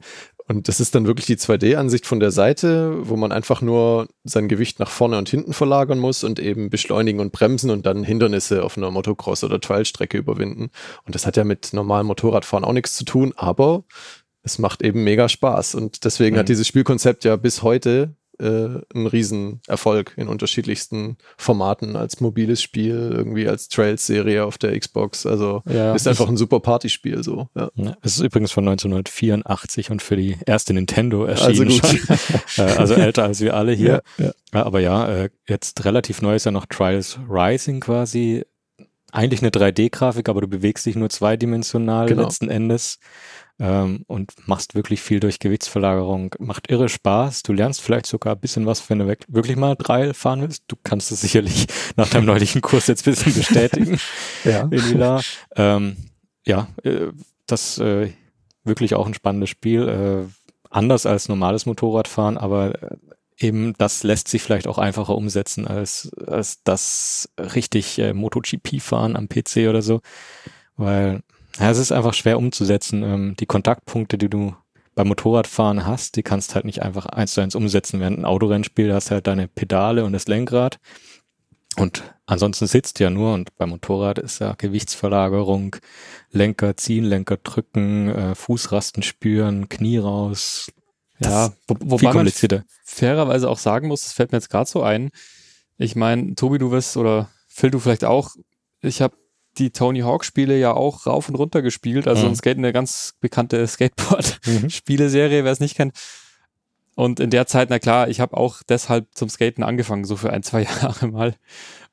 und 0.53 0.67
das 0.67 0.79
ist 0.79 0.93
dann 0.93 1.07
wirklich 1.07 1.25
die 1.25 1.35
2D-Ansicht 1.35 2.05
von 2.05 2.19
der 2.19 2.29
Seite, 2.29 3.07
wo 3.09 3.15
man 3.15 3.31
einfach 3.31 3.61
nur 3.61 4.07
sein 4.23 4.47
Gewicht 4.47 4.79
nach 4.79 4.91
vorne 4.91 5.17
und 5.17 5.27
hinten 5.27 5.51
verlagern 5.51 5.97
muss 5.97 6.23
und 6.23 6.39
eben 6.39 6.69
beschleunigen 6.69 7.19
und 7.19 7.31
bremsen 7.31 7.71
und 7.71 7.87
dann 7.87 8.03
Hindernisse 8.03 8.63
auf 8.63 8.77
einer 8.77 8.91
Motocross- 8.91 9.43
oder 9.43 9.59
Trailstrecke 9.59 10.15
überwinden. 10.15 10.69
Und 11.05 11.15
das 11.15 11.25
hat 11.25 11.37
ja 11.37 11.43
mit 11.43 11.73
normalem 11.73 12.05
Motorradfahren 12.05 12.65
auch 12.65 12.73
nichts 12.73 12.95
zu 12.95 13.03
tun, 13.03 13.33
aber 13.35 13.83
es 14.43 14.59
macht 14.59 14.83
eben 14.83 15.03
mega 15.03 15.27
Spaß. 15.27 15.73
Und 15.73 16.05
deswegen 16.05 16.35
mhm. 16.35 16.41
hat 16.41 16.49
dieses 16.49 16.67
Spielkonzept 16.67 17.23
ja 17.23 17.35
bis 17.35 17.63
heute 17.63 18.15
äh, 18.39 18.79
ein 18.93 19.07
Riesenerfolg 19.07 20.13
in 20.17 20.27
unterschiedlichsten 20.27 21.17
Formaten, 21.37 21.95
als 21.95 22.19
mobiles 22.21 22.61
Spiel, 22.61 23.13
irgendwie 23.13 23.47
als 23.47 23.67
Trails-Serie 23.69 24.45
auf 24.45 24.57
der 24.57 24.77
Xbox. 24.79 25.25
Also 25.25 25.61
ja, 25.69 25.93
ist 25.93 26.07
einfach 26.07 26.27
ein 26.27 26.37
super 26.37 26.59
Partyspiel 26.59 27.23
so. 27.23 27.49
Ja. 27.55 27.69
ja. 27.75 27.95
Es 28.01 28.17
ist 28.17 28.23
übrigens 28.23 28.51
von 28.51 28.67
1984 28.67 29.91
und 29.91 30.01
für 30.01 30.15
die 30.15 30.37
erste 30.45 30.73
Nintendo 30.73 31.25
erschienen. 31.25 31.71
Also, 31.71 31.87
gut. 31.87 32.01
Äh, 32.57 32.61
also 32.61 32.93
älter 32.93 33.23
als 33.23 33.41
wir 33.41 33.55
alle 33.55 33.73
hier. 33.73 34.03
Ja, 34.17 34.31
Aber 34.51 34.79
ja, 34.79 35.07
äh, 35.07 35.29
jetzt 35.47 35.85
relativ 35.85 36.21
neu 36.21 36.35
ist 36.35 36.45
ja 36.45 36.51
noch 36.51 36.65
Trials 36.67 37.17
Rising 37.27 37.79
quasi. 37.79 38.43
Eigentlich 39.13 39.43
eine 39.43 39.51
3D-Grafik, 39.51 40.27
aber 40.27 40.41
du 40.41 40.47
bewegst 40.47 40.87
dich 40.87 40.95
nur 40.95 41.07
zweidimensional 41.07 42.07
genau. 42.07 42.23
letzten 42.23 42.49
Endes 42.49 42.97
ähm, 43.59 44.05
und 44.07 44.33
machst 44.47 44.73
wirklich 44.73 45.03
viel 45.03 45.19
durch 45.19 45.37
Gewichtsverlagerung. 45.37 46.33
Macht 46.39 46.71
irre 46.71 46.89
Spaß. 46.89 47.43
Du 47.43 47.53
lernst 47.53 47.81
vielleicht 47.81 48.07
sogar 48.07 48.33
ein 48.33 48.39
bisschen 48.39 48.65
was, 48.65 48.89
wenn 48.89 48.97
du 48.97 49.15
wirklich 49.27 49.55
mal 49.55 49.75
Trail 49.75 50.15
fahren 50.15 50.41
willst. 50.41 50.63
Du 50.67 50.75
kannst 50.81 51.11
es 51.11 51.21
sicherlich 51.21 51.67
nach 51.95 52.09
deinem 52.09 52.25
neulichen 52.25 52.61
Kurs 52.61 52.87
jetzt 52.87 53.05
ein 53.07 53.11
bisschen 53.11 53.33
bestätigen. 53.35 53.99
ja. 54.45 54.67
Elila. 54.71 55.21
Ähm, 55.55 55.95
ja, 56.47 56.69
äh, 56.81 57.11
das 57.45 57.77
äh, 57.77 58.09
wirklich 58.63 58.95
auch 58.95 59.05
ein 59.05 59.13
spannendes 59.13 59.51
Spiel. 59.51 60.27
Äh, 60.27 60.53
anders 60.71 61.05
als 61.05 61.29
normales 61.29 61.67
Motorradfahren, 61.67 62.39
aber 62.39 62.81
äh, 62.81 62.97
eben 63.37 63.73
das 63.77 64.03
lässt 64.03 64.27
sich 64.27 64.41
vielleicht 64.41 64.67
auch 64.67 64.77
einfacher 64.77 65.15
umsetzen 65.15 65.67
als, 65.67 66.11
als 66.27 66.63
das 66.63 67.29
richtig 67.37 67.99
äh, 67.99 68.13
MotoGP 68.13 68.81
fahren 68.81 69.15
am 69.15 69.29
PC 69.29 69.69
oder 69.69 69.81
so. 69.81 70.01
Weil 70.75 71.21
ja, 71.59 71.69
es 71.69 71.77
ist 71.77 71.91
einfach 71.91 72.13
schwer 72.13 72.37
umzusetzen. 72.37 73.03
Ähm, 73.03 73.35
die 73.39 73.45
Kontaktpunkte, 73.45 74.17
die 74.17 74.29
du 74.29 74.55
beim 74.95 75.07
Motorradfahren 75.07 75.85
hast, 75.85 76.15
die 76.15 76.23
kannst 76.23 76.55
halt 76.55 76.65
nicht 76.65 76.81
einfach 76.81 77.05
eins 77.07 77.33
zu 77.33 77.41
eins 77.41 77.55
umsetzen. 77.55 77.99
Während 77.99 78.19
ein 78.19 78.25
Autorennspiel 78.25 78.93
hast 78.93 79.11
halt 79.11 79.27
deine 79.27 79.47
Pedale 79.47 80.05
und 80.05 80.13
das 80.13 80.27
Lenkrad. 80.27 80.79
Und 81.77 82.03
ansonsten 82.27 82.67
sitzt 82.67 82.99
ja 82.99 83.09
nur 83.09 83.33
und 83.33 83.55
beim 83.57 83.69
Motorrad 83.69 84.19
ist 84.19 84.39
ja 84.39 84.53
Gewichtsverlagerung, 84.55 85.75
Lenker 86.29 86.77
ziehen, 86.77 87.03
Lenker 87.03 87.37
drücken, 87.37 88.09
äh, 88.09 88.35
Fußrasten 88.35 89.01
spüren, 89.01 89.69
Knie 89.69 89.97
raus. 89.97 90.71
Ja, 91.19 91.53
wo, 91.67 91.75
wobei 91.79 92.13
man 92.13 92.31
fairerweise 92.83 93.49
auch 93.49 93.59
sagen 93.59 93.87
muss, 93.87 94.01
das 94.01 94.13
fällt 94.13 94.31
mir 94.31 94.37
jetzt 94.37 94.49
gerade 94.49 94.69
so 94.69 94.83
ein. 94.83 95.11
Ich 95.77 95.95
meine, 95.95 96.35
Tobi, 96.35 96.57
du 96.57 96.71
wirst 96.71 96.97
oder 96.97 97.29
Phil, 97.47 97.71
du 97.71 97.79
vielleicht 97.79 98.05
auch. 98.05 98.31
Ich 98.81 99.01
habe 99.01 99.15
die 99.57 99.71
Tony 99.71 99.99
Hawk 99.99 100.25
Spiele 100.25 100.57
ja 100.57 100.73
auch 100.73 101.05
rauf 101.05 101.29
und 101.29 101.35
runter 101.35 101.61
gespielt. 101.61 102.07
Also 102.07 102.23
mhm. 102.23 102.29
ein 102.29 102.35
Skate, 102.35 102.57
eine 102.57 102.73
ganz 102.73 103.13
bekannte 103.19 103.65
Skateboard-Spieleserie, 103.67 105.41
mhm. 105.41 105.45
wer 105.45 105.51
es 105.51 105.59
nicht 105.59 105.75
kennt. 105.75 105.95
Und 106.95 107.19
in 107.19 107.31
der 107.31 107.47
Zeit, 107.47 107.69
na 107.69 107.79
klar, 107.79 108.07
ich 108.07 108.19
habe 108.19 108.37
auch 108.37 108.61
deshalb 108.67 109.07
zum 109.15 109.29
Skaten 109.29 109.63
angefangen, 109.63 110.05
so 110.05 110.15
für 110.15 110.31
ein, 110.31 110.43
zwei 110.43 110.63
Jahre 110.81 111.07
mal. 111.07 111.35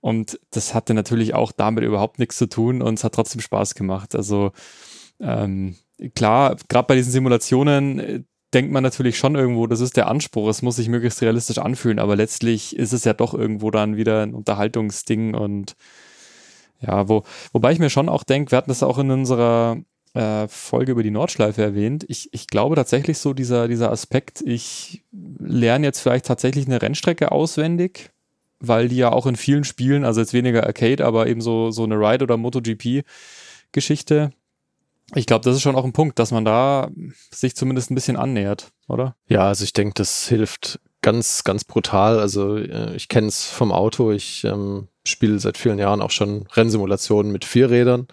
Und 0.00 0.38
das 0.50 0.74
hatte 0.74 0.94
natürlich 0.94 1.34
auch 1.34 1.52
damit 1.52 1.84
überhaupt 1.84 2.18
nichts 2.18 2.36
zu 2.36 2.48
tun 2.48 2.82
und 2.82 2.94
es 2.94 3.04
hat 3.04 3.14
trotzdem 3.14 3.40
Spaß 3.40 3.74
gemacht. 3.74 4.14
Also 4.14 4.52
ähm, 5.20 5.76
klar, 6.14 6.56
gerade 6.68 6.86
bei 6.86 6.96
diesen 6.96 7.12
Simulationen 7.12 7.98
äh, 7.98 8.22
denkt 8.52 8.72
man 8.72 8.82
natürlich 8.82 9.18
schon 9.18 9.34
irgendwo, 9.34 9.66
das 9.66 9.80
ist 9.80 9.96
der 9.96 10.08
Anspruch, 10.08 10.48
es 10.48 10.62
muss 10.62 10.76
sich 10.76 10.88
möglichst 10.88 11.22
realistisch 11.22 11.58
anfühlen, 11.58 11.98
aber 11.98 12.16
letztlich 12.16 12.76
ist 12.76 12.92
es 12.92 13.04
ja 13.04 13.12
doch 13.12 13.34
irgendwo 13.34 13.70
dann 13.70 13.96
wieder 13.96 14.22
ein 14.22 14.34
Unterhaltungsding 14.34 15.34
und 15.34 15.76
ja, 16.80 17.08
wo, 17.08 17.24
wobei 17.52 17.72
ich 17.72 17.78
mir 17.78 17.90
schon 17.90 18.08
auch 18.08 18.24
denke, 18.24 18.52
wir 18.52 18.58
hatten 18.58 18.70
das 18.70 18.82
auch 18.82 18.98
in 18.98 19.10
unserer 19.10 19.76
äh, 20.14 20.48
Folge 20.48 20.92
über 20.92 21.02
die 21.02 21.10
Nordschleife 21.10 21.62
erwähnt. 21.62 22.04
Ich, 22.08 22.32
ich 22.32 22.46
glaube 22.46 22.74
tatsächlich 22.74 23.18
so 23.18 23.34
dieser, 23.34 23.68
dieser 23.68 23.92
Aspekt, 23.92 24.40
ich 24.40 25.04
lerne 25.12 25.86
jetzt 25.86 26.00
vielleicht 26.00 26.26
tatsächlich 26.26 26.66
eine 26.66 26.82
Rennstrecke 26.82 27.30
auswendig, 27.30 28.10
weil 28.58 28.88
die 28.88 28.96
ja 28.96 29.12
auch 29.12 29.26
in 29.26 29.36
vielen 29.36 29.64
Spielen, 29.64 30.04
also 30.04 30.20
jetzt 30.20 30.32
weniger 30.32 30.66
Arcade, 30.66 31.04
aber 31.04 31.26
eben 31.26 31.40
so, 31.40 31.70
so 31.70 31.84
eine 31.84 31.96
Ride- 31.96 32.24
oder 32.24 32.36
MotoGP-Geschichte, 32.36 34.32
ich 35.14 35.26
glaube, 35.26 35.44
das 35.44 35.56
ist 35.56 35.62
schon 35.62 35.76
auch 35.76 35.84
ein 35.84 35.92
Punkt, 35.92 36.18
dass 36.18 36.30
man 36.30 36.44
da 36.44 36.88
sich 37.30 37.56
zumindest 37.56 37.90
ein 37.90 37.94
bisschen 37.94 38.16
annähert, 38.16 38.72
oder? 38.88 39.16
Ja, 39.28 39.48
also 39.48 39.64
ich 39.64 39.72
denke, 39.72 39.94
das 39.94 40.28
hilft 40.28 40.80
ganz, 41.02 41.44
ganz 41.44 41.64
brutal. 41.64 42.18
Also 42.20 42.56
äh, 42.56 42.94
ich 42.94 43.08
kenne 43.08 43.28
es 43.28 43.46
vom 43.46 43.72
Auto. 43.72 44.12
Ich 44.12 44.44
ähm, 44.44 44.88
spiele 45.04 45.38
seit 45.38 45.56
vielen 45.56 45.78
Jahren 45.78 46.02
auch 46.02 46.10
schon 46.10 46.46
Rennsimulationen 46.52 47.32
mit 47.32 47.44
Vierrädern 47.44 48.06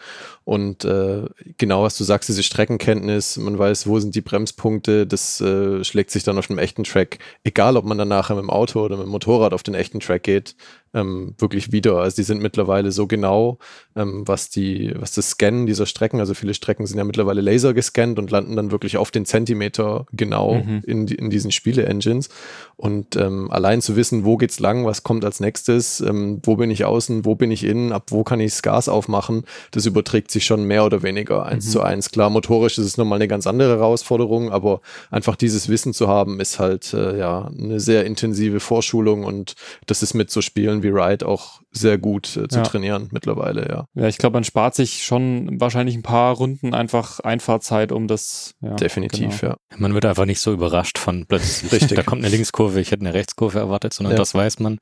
und 0.48 0.86
äh, 0.86 1.26
genau 1.58 1.84
was 1.84 1.98
du 1.98 2.06
sagst, 2.06 2.30
diese 2.30 2.42
Streckenkenntnis, 2.42 3.36
man 3.36 3.60
weiß, 3.60 3.86
wo 3.86 4.00
sind 4.00 4.16
die 4.16 4.22
Bremspunkte, 4.22 5.06
das 5.06 5.42
äh, 5.42 5.84
schlägt 5.84 6.10
sich 6.10 6.24
dann 6.24 6.38
auf 6.38 6.50
einem 6.50 6.58
echten 6.58 6.86
Track, 6.86 7.20
egal 7.44 7.76
ob 7.76 7.84
man 7.84 7.98
dann 7.98 8.08
nachher 8.08 8.36
mit 8.36 8.44
dem 8.44 8.50
Auto 8.50 8.82
oder 8.82 8.96
mit 8.96 9.08
dem 9.08 9.12
Motorrad 9.12 9.54
auf 9.54 9.64
den 9.64 9.74
echten 9.74 10.00
Track 10.00 10.24
geht, 10.24 10.56
ähm, 10.94 11.36
wirklich 11.38 11.74
wieder. 11.74 11.98
Also 11.98 12.16
die 12.16 12.24
sind 12.24 12.42
mittlerweile 12.42 12.94
so 12.94 13.08
genau, 13.08 13.60
ähm, 13.98 14.24
was 14.26 14.50
die, 14.50 14.94
was 14.98 15.12
das 15.12 15.32
Scannen 15.32 15.66
dieser 15.66 15.86
Strecken, 15.86 16.22
also 16.22 16.34
viele 16.34 16.54
Strecken 16.54 16.86
sind 16.86 16.98
ja 16.98 17.04
mittlerweile 17.04 17.42
laser 17.42 17.74
gescannt 17.74 18.18
und 18.18 18.32
landen 18.32 18.56
dann 18.56 18.72
wirklich 18.72 18.96
auf 18.96 19.12
den 19.12 19.26
Zentimeter 19.26 20.06
genau 20.14 20.64
mhm. 20.64 20.82
in, 20.88 21.08
in 21.10 21.30
diesen 21.30 21.52
Spiele-Engines. 21.52 22.30
Und 22.78 23.18
ähm, 23.18 23.52
allein 23.52 23.82
zu 23.82 23.98
wissen, 23.98 24.24
wo 24.24 24.38
geht's 24.38 24.62
lang, 24.62 24.86
was 24.86 25.04
kommt 25.04 25.26
als 25.26 25.42
nächstes, 25.42 26.00
ähm, 26.00 26.40
wo 26.44 26.56
bin 26.56 26.72
ich 26.72 26.77
außen, 26.86 27.26
wo 27.26 27.36
bin 27.36 27.52
ich 27.52 27.66
innen, 27.66 27.92
ab 27.92 28.06
wo 28.12 28.24
kann 28.24 28.40
ich 28.40 28.52
das 28.52 28.62
Gas 28.62 28.88
aufmachen, 28.88 29.44
das 29.72 29.86
überträgt 29.86 30.32
sich 30.32 30.38
sich 30.38 30.46
schon 30.46 30.66
mehr 30.66 30.86
oder 30.86 31.04
weniger 31.04 31.46
eins 31.46 31.66
mhm. 31.66 31.72
zu 31.72 31.82
eins. 31.82 32.12
Klar, 32.12 32.30
motorisch 32.30 32.78
ist 32.78 32.86
es 32.86 32.98
nochmal 32.98 33.18
eine 33.18 33.28
ganz 33.28 33.48
andere 33.48 33.78
Herausforderung, 33.78 34.52
aber 34.52 34.82
einfach 35.10 35.36
dieses 35.36 35.68
Wissen 35.68 35.94
zu 35.94 36.08
haben, 36.08 36.40
ist 36.40 36.60
halt 36.60 36.94
äh, 36.94 37.18
ja 37.18 37.48
eine 37.48 37.80
sehr 37.80 38.06
intensive 38.06 38.60
Vorschulung 38.60 39.24
und 39.24 39.56
das 39.88 40.04
ist 40.04 40.14
mit 40.14 40.30
so 40.32 40.42
Spielen 40.42 40.84
wie 40.84 40.90
Ride 40.90 41.28
auch 41.28 41.62
sehr 41.72 41.98
gut 41.98 42.38
äh, 42.38 42.48
zu 42.48 42.60
ja. 42.60 42.64
trainieren 42.64 43.10
mittlerweile, 43.12 43.68
ja. 43.68 43.86
Ja, 43.96 44.08
ich 44.08 44.18
glaube, 44.18 44.36
man 44.36 44.44
spart 44.44 44.76
sich 44.76 45.04
schon 45.04 45.60
wahrscheinlich 45.60 45.96
ein 45.96 46.04
paar 46.04 46.36
Runden 46.36 46.74
einfach 46.74 47.20
Einfahrzeit, 47.20 47.92
um 47.92 48.08
das. 48.08 48.54
Ja, 48.62 48.76
Definitiv, 48.76 49.42
genau. 49.42 49.54
ja. 49.54 49.78
Man 49.78 49.94
wird 49.94 50.06
einfach 50.06 50.26
nicht 50.26 50.40
so 50.40 50.54
überrascht 50.54 50.98
von 50.98 51.26
plötzlich, 51.28 51.72
Richtig. 51.72 51.96
da 51.96 52.04
kommt 52.04 52.24
eine 52.24 52.34
Linkskurve, 52.34 52.80
ich 52.80 52.92
hätte 52.92 53.02
eine 53.02 53.14
Rechtskurve 53.14 53.60
erwartet, 53.60 53.94
sondern 53.94 54.14
ja. 54.14 54.18
das 54.18 54.34
weiß 54.34 54.60
man 54.60 54.80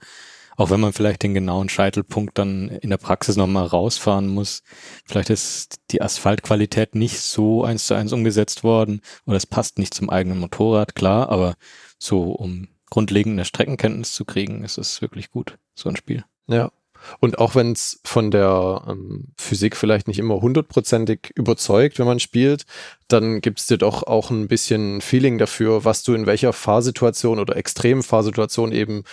auch 0.55 0.69
wenn 0.69 0.79
man 0.79 0.93
vielleicht 0.93 1.23
den 1.23 1.33
genauen 1.33 1.69
Scheitelpunkt 1.69 2.37
dann 2.37 2.69
in 2.69 2.89
der 2.89 2.97
Praxis 2.97 3.35
nochmal 3.35 3.65
rausfahren 3.65 4.27
muss. 4.27 4.63
Vielleicht 5.05 5.29
ist 5.29 5.81
die 5.91 6.01
Asphaltqualität 6.01 6.95
nicht 6.95 7.19
so 7.19 7.63
eins 7.63 7.87
zu 7.87 7.93
eins 7.93 8.13
umgesetzt 8.13 8.63
worden 8.63 9.01
oder 9.25 9.37
es 9.37 9.45
passt 9.45 9.79
nicht 9.79 9.93
zum 9.93 10.09
eigenen 10.09 10.39
Motorrad, 10.39 10.95
klar, 10.95 11.29
aber 11.29 11.55
so 11.99 12.31
um 12.31 12.67
grundlegende 12.89 13.45
Streckenkenntnis 13.45 14.13
zu 14.13 14.25
kriegen, 14.25 14.63
ist 14.63 14.77
es 14.77 15.01
wirklich 15.01 15.31
gut, 15.31 15.57
so 15.75 15.89
ein 15.89 15.95
Spiel. 15.95 16.23
Ja, 16.47 16.71
und 17.19 17.37
auch 17.39 17.55
wenn 17.55 17.71
es 17.71 17.99
von 18.03 18.31
der 18.31 18.83
ähm, 18.87 19.25
Physik 19.37 19.75
vielleicht 19.75 20.07
nicht 20.07 20.19
immer 20.19 20.41
hundertprozentig 20.41 21.31
überzeugt, 21.35 21.99
wenn 21.99 22.05
man 22.05 22.19
spielt, 22.19 22.65
dann 23.07 23.41
gibt 23.41 23.59
es 23.59 23.67
dir 23.67 23.77
doch 23.77 24.03
auch 24.03 24.31
ein 24.31 24.47
bisschen 24.47 25.01
Feeling 25.01 25.37
dafür, 25.37 25.85
was 25.85 26.03
du 26.03 26.13
in 26.13 26.25
welcher 26.25 26.53
Fahrsituation 26.53 27.39
oder 27.39 27.55
extremen 27.55 28.03
Fahrsituation 28.03 28.71
eben 28.71 29.03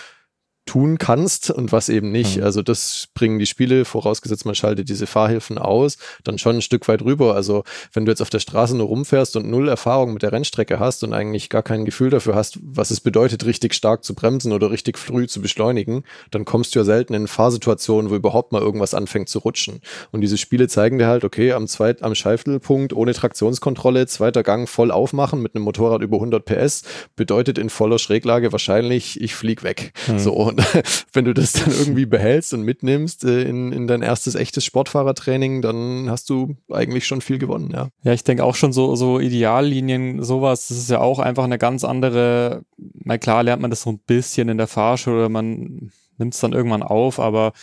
tun 0.65 0.97
kannst 0.97 1.51
und 1.51 1.71
was 1.71 1.89
eben 1.89 2.11
nicht. 2.11 2.37
Mhm. 2.37 2.43
Also 2.43 2.61
das 2.61 3.07
bringen 3.13 3.39
die 3.39 3.45
Spiele, 3.45 3.85
vorausgesetzt 3.85 4.45
man 4.45 4.55
schaltet 4.55 4.89
diese 4.89 5.07
Fahrhilfen 5.07 5.57
aus, 5.57 5.97
dann 6.23 6.37
schon 6.37 6.57
ein 6.57 6.61
Stück 6.61 6.87
weit 6.87 7.01
rüber. 7.01 7.35
Also 7.35 7.63
wenn 7.91 8.05
du 8.05 8.11
jetzt 8.11 8.21
auf 8.21 8.29
der 8.29 8.39
Straße 8.39 8.75
nur 8.75 8.87
rumfährst 8.87 9.35
und 9.35 9.49
null 9.49 9.67
Erfahrung 9.67 10.13
mit 10.13 10.23
der 10.23 10.31
Rennstrecke 10.31 10.79
hast 10.79 11.03
und 11.03 11.13
eigentlich 11.13 11.49
gar 11.49 11.63
kein 11.63 11.85
Gefühl 11.85 12.09
dafür 12.09 12.35
hast, 12.35 12.59
was 12.61 12.91
es 12.91 13.01
bedeutet, 13.01 13.45
richtig 13.45 13.73
stark 13.73 14.03
zu 14.03 14.15
bremsen 14.15 14.53
oder 14.53 14.71
richtig 14.71 14.97
früh 14.97 15.27
zu 15.27 15.41
beschleunigen, 15.41 16.03
dann 16.31 16.45
kommst 16.45 16.75
du 16.75 16.79
ja 16.79 16.85
selten 16.85 17.13
in 17.13 17.27
Fahrsituationen, 17.27 18.09
wo 18.09 18.15
überhaupt 18.15 18.51
mal 18.51 18.61
irgendwas 18.61 18.93
anfängt 18.93 19.29
zu 19.29 19.39
rutschen. 19.39 19.81
Und 20.11 20.21
diese 20.21 20.37
Spiele 20.37 20.67
zeigen 20.67 20.97
dir 20.97 21.07
halt, 21.07 21.23
okay, 21.25 21.51
am 21.51 21.67
zweit, 21.67 22.01
am 22.03 22.15
Scheitelpunkt 22.15 22.93
ohne 22.93 23.13
Traktionskontrolle, 23.13 24.07
zweiter 24.07 24.43
Gang 24.43 24.69
voll 24.69 24.91
aufmachen 24.91 25.41
mit 25.41 25.55
einem 25.55 25.65
Motorrad 25.65 26.01
über 26.01 26.17
100 26.17 26.45
PS 26.45 26.83
bedeutet 27.15 27.57
in 27.57 27.69
voller 27.69 27.99
Schräglage 27.99 28.51
wahrscheinlich, 28.51 29.19
ich 29.21 29.35
flieg 29.35 29.63
weg. 29.63 29.93
Mhm. 30.07 30.19
So 30.19 30.52
und 30.53 30.63
wenn 31.13 31.25
du 31.25 31.33
das 31.33 31.53
dann 31.53 31.71
irgendwie 31.71 32.05
behältst 32.05 32.53
und 32.53 32.63
mitnimmst 32.63 33.23
äh, 33.23 33.43
in, 33.43 33.71
in 33.71 33.87
dein 33.87 34.01
erstes 34.01 34.35
echtes 34.35 34.65
Sportfahrertraining, 34.65 35.61
dann 35.61 36.09
hast 36.09 36.29
du 36.29 36.55
eigentlich 36.71 37.05
schon 37.05 37.21
viel 37.21 37.37
gewonnen, 37.37 37.71
ja. 37.71 37.89
Ja, 38.03 38.13
ich 38.13 38.23
denke 38.23 38.43
auch 38.43 38.55
schon 38.55 38.73
so, 38.73 38.95
so 38.95 39.19
Ideallinien, 39.19 40.23
sowas, 40.23 40.67
das 40.67 40.77
ist 40.77 40.89
ja 40.89 40.99
auch 40.99 41.19
einfach 41.19 41.43
eine 41.43 41.57
ganz 41.57 41.83
andere, 41.83 42.63
na 42.77 43.17
klar 43.17 43.43
lernt 43.43 43.61
man 43.61 43.71
das 43.71 43.81
so 43.81 43.91
ein 43.91 43.99
bisschen 43.99 44.49
in 44.49 44.57
der 44.57 44.67
Fahrschule 44.67 45.17
oder 45.17 45.29
man 45.29 45.91
nimmt 46.17 46.33
es 46.33 46.39
dann 46.39 46.53
irgendwann 46.53 46.83
auf, 46.83 47.19
aber 47.19 47.53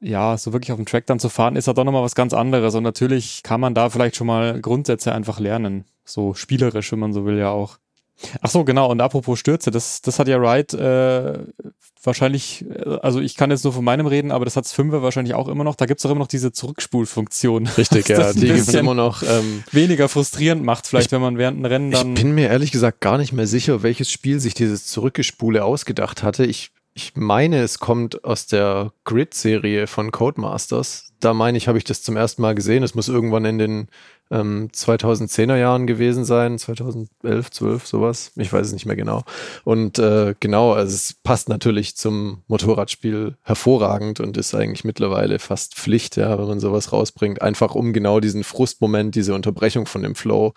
ja, 0.00 0.36
so 0.36 0.52
wirklich 0.52 0.70
auf 0.70 0.76
dem 0.76 0.86
Track 0.86 1.06
dann 1.06 1.18
zu 1.18 1.30
fahren, 1.30 1.56
ist 1.56 1.66
ja 1.66 1.72
doch 1.72 1.84
nochmal 1.84 2.02
was 2.02 2.14
ganz 2.14 2.34
anderes. 2.34 2.74
Und 2.74 2.82
natürlich 2.82 3.42
kann 3.42 3.60
man 3.60 3.74
da 3.74 3.88
vielleicht 3.88 4.16
schon 4.16 4.26
mal 4.26 4.60
Grundsätze 4.60 5.14
einfach 5.14 5.40
lernen. 5.40 5.86
So 6.04 6.34
spielerisch, 6.34 6.92
wenn 6.92 6.98
man 6.98 7.14
so 7.14 7.24
will, 7.24 7.38
ja 7.38 7.48
auch. 7.48 7.78
Ach 8.40 8.50
so, 8.50 8.64
genau. 8.64 8.90
Und 8.90 9.00
apropos 9.00 9.38
Stürze, 9.38 9.70
das, 9.70 10.00
das 10.02 10.18
hat 10.18 10.28
ja 10.28 10.40
Wright 10.40 10.72
äh, 10.74 11.38
wahrscheinlich, 12.02 12.64
äh, 12.68 12.98
also 13.02 13.20
ich 13.20 13.36
kann 13.36 13.50
jetzt 13.50 13.64
nur 13.64 13.72
von 13.72 13.84
meinem 13.84 14.06
reden, 14.06 14.30
aber 14.30 14.44
das 14.44 14.56
hat 14.56 14.66
Fünfer 14.66 15.02
wahrscheinlich 15.02 15.34
auch 15.34 15.48
immer 15.48 15.64
noch. 15.64 15.74
Da 15.74 15.86
gibt's 15.86 16.04
auch 16.06 16.10
immer 16.10 16.20
noch 16.20 16.28
diese 16.28 16.52
Zurückspulfunktion. 16.52 17.66
Richtig, 17.78 18.08
ja, 18.08 18.32
die 18.32 18.46
gibt's 18.46 18.74
immer 18.74 18.94
noch. 18.94 19.22
Ähm, 19.22 19.64
weniger 19.72 20.08
frustrierend 20.08 20.64
macht, 20.64 20.86
vielleicht, 20.86 21.06
ich, 21.06 21.12
wenn 21.12 21.22
man 21.22 21.38
während 21.38 21.58
einem 21.58 21.66
Rennen 21.66 21.90
dann. 21.90 22.08
Ich 22.14 22.22
bin 22.22 22.34
mir 22.34 22.48
ehrlich 22.48 22.72
gesagt 22.72 23.00
gar 23.00 23.18
nicht 23.18 23.32
mehr 23.32 23.46
sicher, 23.46 23.82
welches 23.82 24.10
Spiel 24.10 24.40
sich 24.40 24.54
dieses 24.54 24.86
Zurückgespule 24.86 25.64
ausgedacht 25.64 26.22
hatte. 26.22 26.44
Ich 26.44 26.70
ich 26.96 27.16
meine, 27.16 27.60
es 27.60 27.80
kommt 27.80 28.24
aus 28.24 28.46
der 28.46 28.92
Grid-Serie 29.02 29.88
von 29.88 30.12
Codemasters. 30.12 31.12
Da 31.18 31.34
meine 31.34 31.58
ich, 31.58 31.66
habe 31.66 31.78
ich 31.78 31.84
das 31.84 32.02
zum 32.02 32.16
ersten 32.16 32.40
Mal 32.40 32.54
gesehen. 32.54 32.84
Es 32.84 32.94
muss 32.94 33.08
irgendwann 33.08 33.44
in 33.44 33.58
den 33.58 33.88
ähm, 34.30 34.68
2010er 34.72 35.56
Jahren 35.56 35.88
gewesen 35.88 36.24
sein, 36.24 36.56
2011, 36.56 37.50
12, 37.50 37.86
sowas. 37.86 38.30
Ich 38.36 38.52
weiß 38.52 38.68
es 38.68 38.72
nicht 38.72 38.86
mehr 38.86 38.94
genau. 38.94 39.24
Und 39.64 39.98
äh, 39.98 40.36
genau, 40.38 40.72
also 40.72 40.94
es 40.94 41.14
passt 41.14 41.48
natürlich 41.48 41.96
zum 41.96 42.44
Motorradspiel 42.46 43.36
hervorragend 43.42 44.20
und 44.20 44.36
ist 44.36 44.54
eigentlich 44.54 44.84
mittlerweile 44.84 45.40
fast 45.40 45.74
Pflicht, 45.74 46.16
ja, 46.16 46.38
wenn 46.38 46.46
man 46.46 46.60
sowas 46.60 46.92
rausbringt. 46.92 47.42
Einfach 47.42 47.74
um 47.74 47.92
genau 47.92 48.20
diesen 48.20 48.44
Frustmoment, 48.44 49.16
diese 49.16 49.34
Unterbrechung 49.34 49.86
von 49.86 50.02
dem 50.02 50.14
Flow 50.14 50.54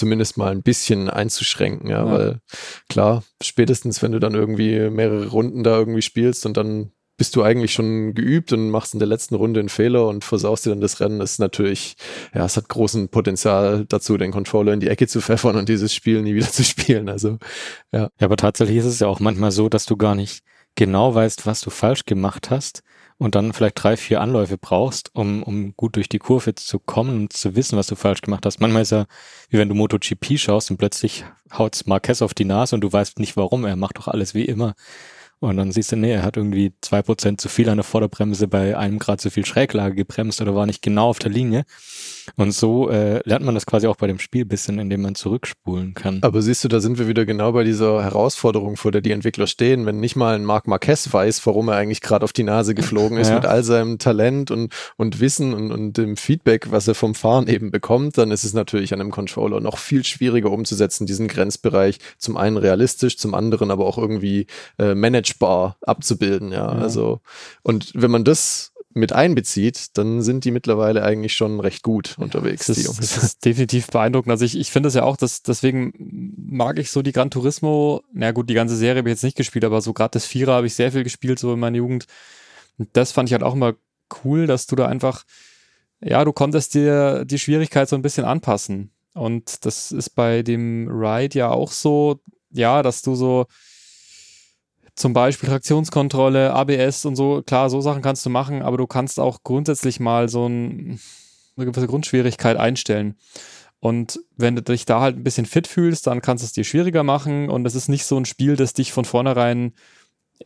zumindest 0.00 0.36
mal 0.36 0.50
ein 0.50 0.62
bisschen 0.62 1.08
einzuschränken, 1.08 1.88
ja, 1.88 2.04
ja, 2.04 2.10
weil 2.10 2.40
klar, 2.88 3.22
spätestens 3.42 4.02
wenn 4.02 4.12
du 4.12 4.18
dann 4.18 4.34
irgendwie 4.34 4.90
mehrere 4.90 5.28
Runden 5.28 5.62
da 5.62 5.78
irgendwie 5.78 6.02
spielst 6.02 6.46
und 6.46 6.56
dann 6.56 6.90
bist 7.18 7.36
du 7.36 7.42
eigentlich 7.42 7.74
schon 7.74 8.14
geübt 8.14 8.50
und 8.54 8.70
machst 8.70 8.94
in 8.94 8.98
der 8.98 9.06
letzten 9.06 9.34
Runde 9.34 9.60
einen 9.60 9.68
Fehler 9.68 10.08
und 10.08 10.24
versaust 10.24 10.64
dir 10.64 10.70
dann 10.70 10.80
das 10.80 11.00
Rennen. 11.00 11.18
Das 11.18 11.32
ist 11.32 11.38
natürlich, 11.38 11.96
ja, 12.34 12.46
es 12.46 12.56
hat 12.56 12.70
großen 12.70 13.10
Potenzial 13.10 13.84
dazu, 13.86 14.16
den 14.16 14.30
Controller 14.30 14.72
in 14.72 14.80
die 14.80 14.88
Ecke 14.88 15.06
zu 15.06 15.20
pfeffern 15.20 15.56
und 15.56 15.68
dieses 15.68 15.94
Spiel 15.94 16.22
nie 16.22 16.34
wieder 16.34 16.48
zu 16.50 16.64
spielen. 16.64 17.10
Also, 17.10 17.36
ja. 17.92 18.08
Ja, 18.18 18.24
aber 18.24 18.38
tatsächlich 18.38 18.78
ist 18.78 18.86
es 18.86 19.00
ja 19.00 19.06
auch 19.06 19.20
manchmal 19.20 19.52
so, 19.52 19.68
dass 19.68 19.84
du 19.84 19.98
gar 19.98 20.14
nicht 20.14 20.42
genau 20.76 21.14
weißt, 21.14 21.44
was 21.44 21.60
du 21.60 21.68
falsch 21.68 22.06
gemacht 22.06 22.48
hast 22.48 22.82
und 23.20 23.34
dann 23.34 23.52
vielleicht 23.52 23.82
drei, 23.82 23.98
vier 23.98 24.22
Anläufe 24.22 24.56
brauchst, 24.56 25.14
um, 25.14 25.42
um 25.42 25.74
gut 25.76 25.96
durch 25.96 26.08
die 26.08 26.18
Kurve 26.18 26.54
zu 26.54 26.78
kommen 26.78 27.14
und 27.14 27.32
zu 27.34 27.54
wissen, 27.54 27.76
was 27.76 27.86
du 27.86 27.94
falsch 27.94 28.22
gemacht 28.22 28.46
hast. 28.46 28.60
Manchmal 28.60 28.80
ist 28.80 28.92
ja, 28.92 29.04
wie 29.50 29.58
wenn 29.58 29.68
du 29.68 29.74
MotoGP 29.74 30.38
schaust 30.38 30.70
und 30.70 30.78
plötzlich 30.78 31.26
haut's 31.52 31.84
Marquez 31.84 32.22
auf 32.22 32.32
die 32.32 32.46
Nase 32.46 32.74
und 32.74 32.80
du 32.80 32.90
weißt 32.90 33.18
nicht 33.18 33.36
warum, 33.36 33.66
er 33.66 33.76
macht 33.76 33.98
doch 33.98 34.08
alles 34.08 34.32
wie 34.32 34.46
immer. 34.46 34.74
Und 35.40 35.56
dann 35.56 35.72
siehst 35.72 35.90
du, 35.90 35.96
nee, 35.96 36.12
er 36.12 36.22
hat 36.22 36.36
irgendwie 36.36 36.74
zwei 36.82 37.00
Prozent 37.00 37.40
zu 37.40 37.48
viel 37.48 37.70
an 37.70 37.78
der 37.78 37.84
Vorderbremse 37.84 38.46
bei 38.46 38.76
einem 38.76 38.98
Grad 38.98 39.22
zu 39.22 39.30
viel 39.30 39.46
Schräglage 39.46 39.94
gebremst 39.94 40.42
oder 40.42 40.54
war 40.54 40.66
nicht 40.66 40.82
genau 40.82 41.08
auf 41.08 41.18
der 41.18 41.30
Linie. 41.30 41.64
Und 42.36 42.52
so 42.52 42.90
äh, 42.90 43.26
lernt 43.26 43.46
man 43.46 43.54
das 43.54 43.64
quasi 43.64 43.86
auch 43.86 43.96
bei 43.96 44.06
dem 44.06 44.18
Spiel 44.18 44.44
bisschen, 44.44 44.78
indem 44.78 45.00
man 45.00 45.14
zurückspulen 45.14 45.94
kann. 45.94 46.18
Aber 46.20 46.42
siehst 46.42 46.62
du, 46.62 46.68
da 46.68 46.80
sind 46.80 46.98
wir 46.98 47.08
wieder 47.08 47.24
genau 47.24 47.52
bei 47.52 47.64
dieser 47.64 48.04
Herausforderung, 48.04 48.76
vor 48.76 48.92
der 48.92 49.00
die 49.00 49.12
Entwickler 49.12 49.46
stehen. 49.46 49.86
Wenn 49.86 49.98
nicht 49.98 50.14
mal 50.14 50.34
ein 50.34 50.44
Marc 50.44 50.66
Marquez 50.66 51.10
weiß, 51.10 51.46
warum 51.46 51.68
er 51.68 51.76
eigentlich 51.76 52.02
gerade 52.02 52.24
auf 52.24 52.34
die 52.34 52.42
Nase 52.42 52.74
geflogen 52.74 53.16
ist, 53.16 53.28
ja. 53.30 53.36
mit 53.36 53.46
all 53.46 53.64
seinem 53.64 53.98
Talent 53.98 54.50
und, 54.50 54.74
und 54.98 55.20
Wissen 55.20 55.54
und, 55.54 55.72
und 55.72 55.96
dem 55.96 56.18
Feedback, 56.18 56.70
was 56.70 56.86
er 56.86 56.94
vom 56.94 57.14
Fahren 57.14 57.48
eben 57.48 57.70
bekommt, 57.70 58.18
dann 58.18 58.30
ist 58.30 58.44
es 58.44 58.52
natürlich 58.52 58.92
an 58.92 59.00
einem 59.00 59.10
Controller 59.10 59.60
noch 59.60 59.78
viel 59.78 60.04
schwieriger 60.04 60.50
umzusetzen, 60.50 61.06
diesen 61.06 61.28
Grenzbereich 61.28 61.98
zum 62.18 62.36
einen 62.36 62.58
realistisch, 62.58 63.16
zum 63.16 63.32
anderen 63.32 63.70
aber 63.70 63.86
auch 63.86 63.96
irgendwie 63.96 64.46
äh, 64.78 64.94
managebar 64.94 65.29
abzubilden. 65.38 66.52
Ja, 66.52 66.74
ja. 66.74 66.80
also 66.80 67.20
und 67.62 67.92
wenn 67.94 68.10
man 68.10 68.24
das 68.24 68.72
mit 68.92 69.12
einbezieht, 69.12 69.96
dann 69.96 70.20
sind 70.20 70.44
die 70.44 70.50
mittlerweile 70.50 71.04
eigentlich 71.04 71.34
schon 71.34 71.60
recht 71.60 71.82
gut 71.82 72.16
unterwegs, 72.18 72.66
das 72.66 72.76
die 72.76 72.84
Jungs. 72.84 72.98
Das 72.98 73.22
ist 73.22 73.44
definitiv 73.44 73.86
beeindruckend. 73.86 74.32
Also 74.32 74.44
ich, 74.44 74.58
ich 74.58 74.72
finde 74.72 74.88
es 74.88 74.94
ja 74.94 75.04
auch, 75.04 75.16
dass 75.16 75.42
deswegen 75.42 76.34
mag 76.36 76.78
ich 76.78 76.90
so 76.90 77.00
die 77.02 77.12
Gran 77.12 77.30
Turismo, 77.30 78.02
na 78.12 78.32
gut, 78.32 78.50
die 78.50 78.54
ganze 78.54 78.74
Serie 78.74 78.98
habe 78.98 79.08
ich 79.08 79.14
jetzt 79.14 79.22
nicht 79.22 79.36
gespielt, 79.36 79.64
aber 79.64 79.80
so 79.80 79.92
gerade 79.92 80.10
das 80.12 80.26
Vierer 80.26 80.54
habe 80.54 80.66
ich 80.66 80.74
sehr 80.74 80.90
viel 80.90 81.04
gespielt, 81.04 81.38
so 81.38 81.54
in 81.54 81.60
meiner 81.60 81.76
Jugend. 81.76 82.06
Und 82.78 82.88
das 82.94 83.12
fand 83.12 83.28
ich 83.28 83.32
halt 83.32 83.44
auch 83.44 83.54
immer 83.54 83.74
cool, 84.24 84.48
dass 84.48 84.66
du 84.66 84.74
da 84.74 84.86
einfach, 84.86 85.24
ja, 86.00 86.24
du 86.24 86.32
konntest 86.32 86.74
dir 86.74 87.24
die 87.24 87.38
Schwierigkeit 87.38 87.88
so 87.88 87.94
ein 87.94 88.02
bisschen 88.02 88.24
anpassen. 88.24 88.90
Und 89.14 89.64
das 89.64 89.92
ist 89.92 90.10
bei 90.10 90.42
dem 90.42 90.88
Ride 90.88 91.38
ja 91.38 91.50
auch 91.50 91.70
so, 91.70 92.20
ja, 92.50 92.82
dass 92.82 93.02
du 93.02 93.14
so, 93.14 93.46
zum 95.00 95.12
Beispiel 95.14 95.48
Traktionskontrolle, 95.48 96.52
ABS 96.52 97.06
und 97.06 97.16
so, 97.16 97.42
klar, 97.42 97.70
so 97.70 97.80
Sachen 97.80 98.02
kannst 98.02 98.24
du 98.26 98.30
machen, 98.30 98.62
aber 98.62 98.76
du 98.76 98.86
kannst 98.86 99.18
auch 99.18 99.42
grundsätzlich 99.42 99.98
mal 99.98 100.28
so 100.28 100.46
ein, 100.46 101.00
eine 101.56 101.66
gewisse 101.66 101.86
Grundschwierigkeit 101.86 102.56
einstellen. 102.56 103.16
Und 103.80 104.20
wenn 104.36 104.56
du 104.56 104.62
dich 104.62 104.84
da 104.84 105.00
halt 105.00 105.16
ein 105.16 105.24
bisschen 105.24 105.46
fit 105.46 105.66
fühlst, 105.66 106.06
dann 106.06 106.20
kannst 106.20 106.44
du 106.44 106.46
es 106.46 106.52
dir 106.52 106.64
schwieriger 106.64 107.02
machen 107.02 107.48
und 107.48 107.66
es 107.66 107.74
ist 107.74 107.88
nicht 107.88 108.04
so 108.04 108.18
ein 108.18 108.26
Spiel, 108.26 108.56
das 108.56 108.74
dich 108.74 108.92
von 108.92 109.06
vornherein 109.06 109.72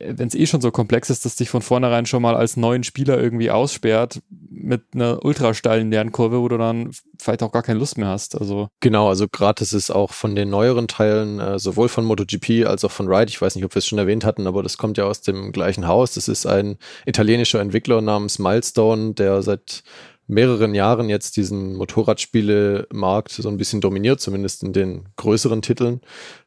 wenn 0.01 0.27
es 0.27 0.35
eh 0.35 0.47
schon 0.47 0.61
so 0.61 0.71
komplex 0.71 1.09
ist, 1.11 1.25
dass 1.25 1.37
dich 1.37 1.51
von 1.51 1.63
vornherein 1.63 2.07
schon 2.07 2.23
mal 2.23 2.35
als 2.35 2.57
neuen 2.57 2.83
Spieler 2.83 3.21
irgendwie 3.21 3.51
aussperrt 3.51 4.21
mit 4.51 4.83
einer 4.95 5.25
ultrasteilen 5.25 5.91
Lernkurve, 5.91 6.41
wo 6.41 6.49
du 6.49 6.59
dann 6.59 6.91
vielleicht 7.21 7.43
auch 7.43 7.53
gar 7.53 7.63
keine 7.63 7.79
Lust 7.79 7.97
mehr 7.97 8.09
hast. 8.09 8.39
Also 8.39 8.69
genau, 8.81 9.09
also 9.09 9.29
gerade 9.29 9.61
das 9.61 9.73
ist 9.73 9.91
auch 9.91 10.13
von 10.13 10.35
den 10.35 10.51
neueren 10.51 10.89
Teilen, 10.89 11.39
äh, 11.39 11.59
sowohl 11.59 11.89
von 11.89 12.05
MotoGP 12.05 12.67
als 12.67 12.85
auch 12.85 12.91
von 12.91 13.09
Ride. 13.09 13.29
Ich 13.29 13.41
weiß 13.41 13.55
nicht, 13.55 13.65
ob 13.65 13.75
wir 13.75 13.79
es 13.79 13.87
schon 13.87 13.99
erwähnt 13.99 14.25
hatten, 14.25 14.47
aber 14.47 14.63
das 14.63 14.79
kommt 14.79 14.99
ja 14.99 15.05
aus 15.05 15.21
dem 15.21 15.53
gleichen 15.53 15.87
Haus. 15.87 16.15
Das 16.15 16.29
ist 16.29 16.47
ein 16.47 16.77
italienischer 17.07 17.61
Entwickler 17.61 18.01
namens 18.01 18.39
Milestone, 18.39 19.15
der 19.15 19.43
seit 19.43 19.85
mehreren 20.27 20.75
Jahren 20.75 21.09
jetzt 21.09 21.37
diesen 21.37 21.77
Motorradspielemarkt 21.77 23.33
so 23.33 23.49
ein 23.49 23.57
bisschen 23.59 23.81
dominiert, 23.81 24.21
zumindest 24.21 24.63
in 24.63 24.73
den 24.73 25.09
größeren 25.17 25.63
Titeln. 25.63 26.01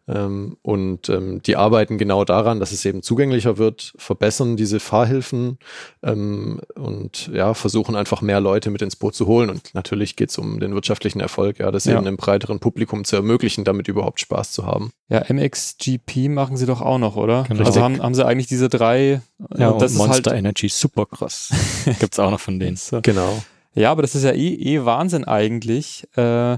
Ähm, 0.09 0.55
und 0.61 1.09
ähm, 1.09 1.41
die 1.41 1.57
arbeiten 1.57 1.97
genau 1.97 2.23
daran, 2.23 2.59
dass 2.59 2.71
es 2.71 2.85
eben 2.85 3.03
zugänglicher 3.03 3.57
wird, 3.57 3.93
verbessern 3.97 4.55
diese 4.55 4.79
Fahrhilfen 4.79 5.57
ähm, 6.01 6.61
und 6.75 7.29
ja, 7.33 7.53
versuchen 7.53 7.95
einfach 7.95 8.21
mehr 8.21 8.39
Leute 8.39 8.69
mit 8.69 8.81
ins 8.81 8.95
Boot 8.95 9.15
zu 9.15 9.27
holen. 9.27 9.49
Und 9.49 9.73
natürlich 9.73 10.15
geht 10.15 10.29
es 10.29 10.37
um 10.37 10.61
den 10.61 10.73
wirtschaftlichen 10.73 11.19
Erfolg, 11.19 11.59
ja, 11.59 11.71
das 11.71 11.85
ja. 11.85 11.93
eben 11.93 12.07
einem 12.07 12.17
breiteren 12.17 12.59
Publikum 12.59 13.03
zu 13.03 13.17
ermöglichen, 13.17 13.65
damit 13.65 13.89
überhaupt 13.89 14.21
Spaß 14.21 14.53
zu 14.53 14.65
haben. 14.65 14.91
Ja, 15.09 15.25
MXGP 15.27 16.29
machen 16.29 16.55
sie 16.55 16.65
doch 16.65 16.81
auch 16.81 16.99
noch, 16.99 17.17
oder? 17.17 17.43
Genau. 17.47 17.65
Also 17.65 17.81
haben, 17.81 18.01
haben 18.01 18.15
sie 18.15 18.25
eigentlich 18.25 18.47
diese 18.47 18.69
drei. 18.69 19.21
Ja, 19.57 19.73
das 19.73 19.91
und 19.91 19.97
Monster 19.97 20.31
halt 20.31 20.39
Energy 20.39 20.69
Supercross 20.69 21.51
gibt's 21.99 22.17
auch 22.17 22.31
noch 22.31 22.39
von 22.39 22.59
denen. 22.59 22.77
Genau. 23.03 23.41
Ja, 23.77 23.91
aber 23.91 24.01
das 24.01 24.15
ist 24.15 24.23
ja 24.23 24.31
eh, 24.31 24.55
eh 24.55 24.85
Wahnsinn 24.85 25.23
eigentlich. 25.23 26.07
Äh, 26.15 26.57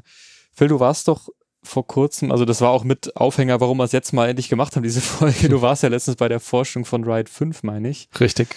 Phil, 0.53 0.69
du 0.69 0.79
warst 0.79 1.09
doch 1.09 1.27
vor 1.61 1.85
kurzem, 1.85 2.31
also 2.31 2.45
das 2.45 2.61
war 2.61 2.69
auch 2.69 2.85
mit 2.85 3.17
Aufhänger, 3.17 3.59
warum 3.59 3.77
wir 3.79 3.83
es 3.83 3.91
jetzt 3.91 4.13
mal 4.13 4.29
endlich 4.29 4.47
gemacht 4.47 4.75
haben, 4.75 4.83
diese 4.83 5.01
Folge. 5.17 5.49
Du 5.49 5.61
warst 5.61 5.83
ja 5.83 5.89
letztens 5.89 6.15
bei 6.15 6.29
der 6.29 6.39
Forschung 6.39 6.85
von 6.85 7.03
Ride 7.03 7.29
5, 7.29 7.63
meine 7.63 7.89
ich. 7.89 8.07
Richtig. 8.19 8.47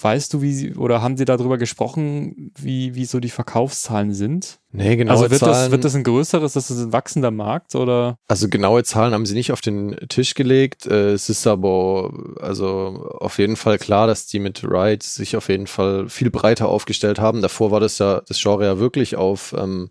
Weißt 0.00 0.32
du, 0.34 0.42
wie 0.42 0.52
sie, 0.52 0.74
oder 0.74 1.02
haben 1.02 1.16
sie 1.16 1.24
darüber 1.24 1.58
gesprochen, 1.58 2.52
wie, 2.58 2.94
wie 2.94 3.04
so 3.04 3.20
die 3.20 3.30
Verkaufszahlen 3.30 4.12
sind? 4.12 4.58
Nee, 4.72 4.96
genau. 4.96 5.12
Also 5.12 5.30
wird 5.30 5.40
Zahlen, 5.40 5.52
das, 5.52 5.70
wird 5.70 5.84
das 5.84 5.94
ein 5.94 6.02
größeres, 6.02 6.54
das 6.54 6.70
ist 6.70 6.78
ein 6.78 6.92
wachsender 6.92 7.30
Markt 7.30 7.74
oder? 7.74 8.16
Also 8.26 8.48
genaue 8.48 8.82
Zahlen 8.82 9.14
haben 9.14 9.26
sie 9.26 9.34
nicht 9.34 9.52
auf 9.52 9.60
den 9.60 9.96
Tisch 10.08 10.34
gelegt. 10.34 10.86
Äh, 10.86 11.12
es 11.12 11.28
ist 11.28 11.46
aber 11.46 12.12
also 12.40 13.08
auf 13.20 13.38
jeden 13.38 13.56
Fall 13.56 13.78
klar, 13.78 14.06
dass 14.06 14.26
die 14.26 14.40
mit 14.40 14.64
Ride 14.64 15.04
sich 15.04 15.36
auf 15.36 15.48
jeden 15.48 15.66
Fall 15.66 16.08
viel 16.08 16.30
breiter 16.30 16.68
aufgestellt 16.68 17.18
haben. 17.20 17.40
Davor 17.40 17.70
war 17.70 17.80
das 17.80 17.98
ja, 17.98 18.22
das 18.26 18.40
Genre 18.40 18.64
ja 18.64 18.78
wirklich 18.78 19.16
auf 19.16 19.54
ähm, 19.56 19.90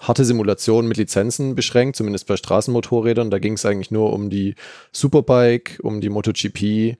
harte 0.00 0.24
Simulationen 0.24 0.88
mit 0.88 0.96
Lizenzen 0.96 1.54
beschränkt, 1.54 1.96
zumindest 1.96 2.26
bei 2.26 2.36
Straßenmotorrädern. 2.36 3.30
Da 3.30 3.38
ging 3.38 3.52
es 3.52 3.66
eigentlich 3.66 3.90
nur 3.90 4.12
um 4.12 4.30
die 4.30 4.54
Superbike, 4.92 5.78
um 5.82 6.00
die 6.00 6.08
MotoGP, 6.08 6.96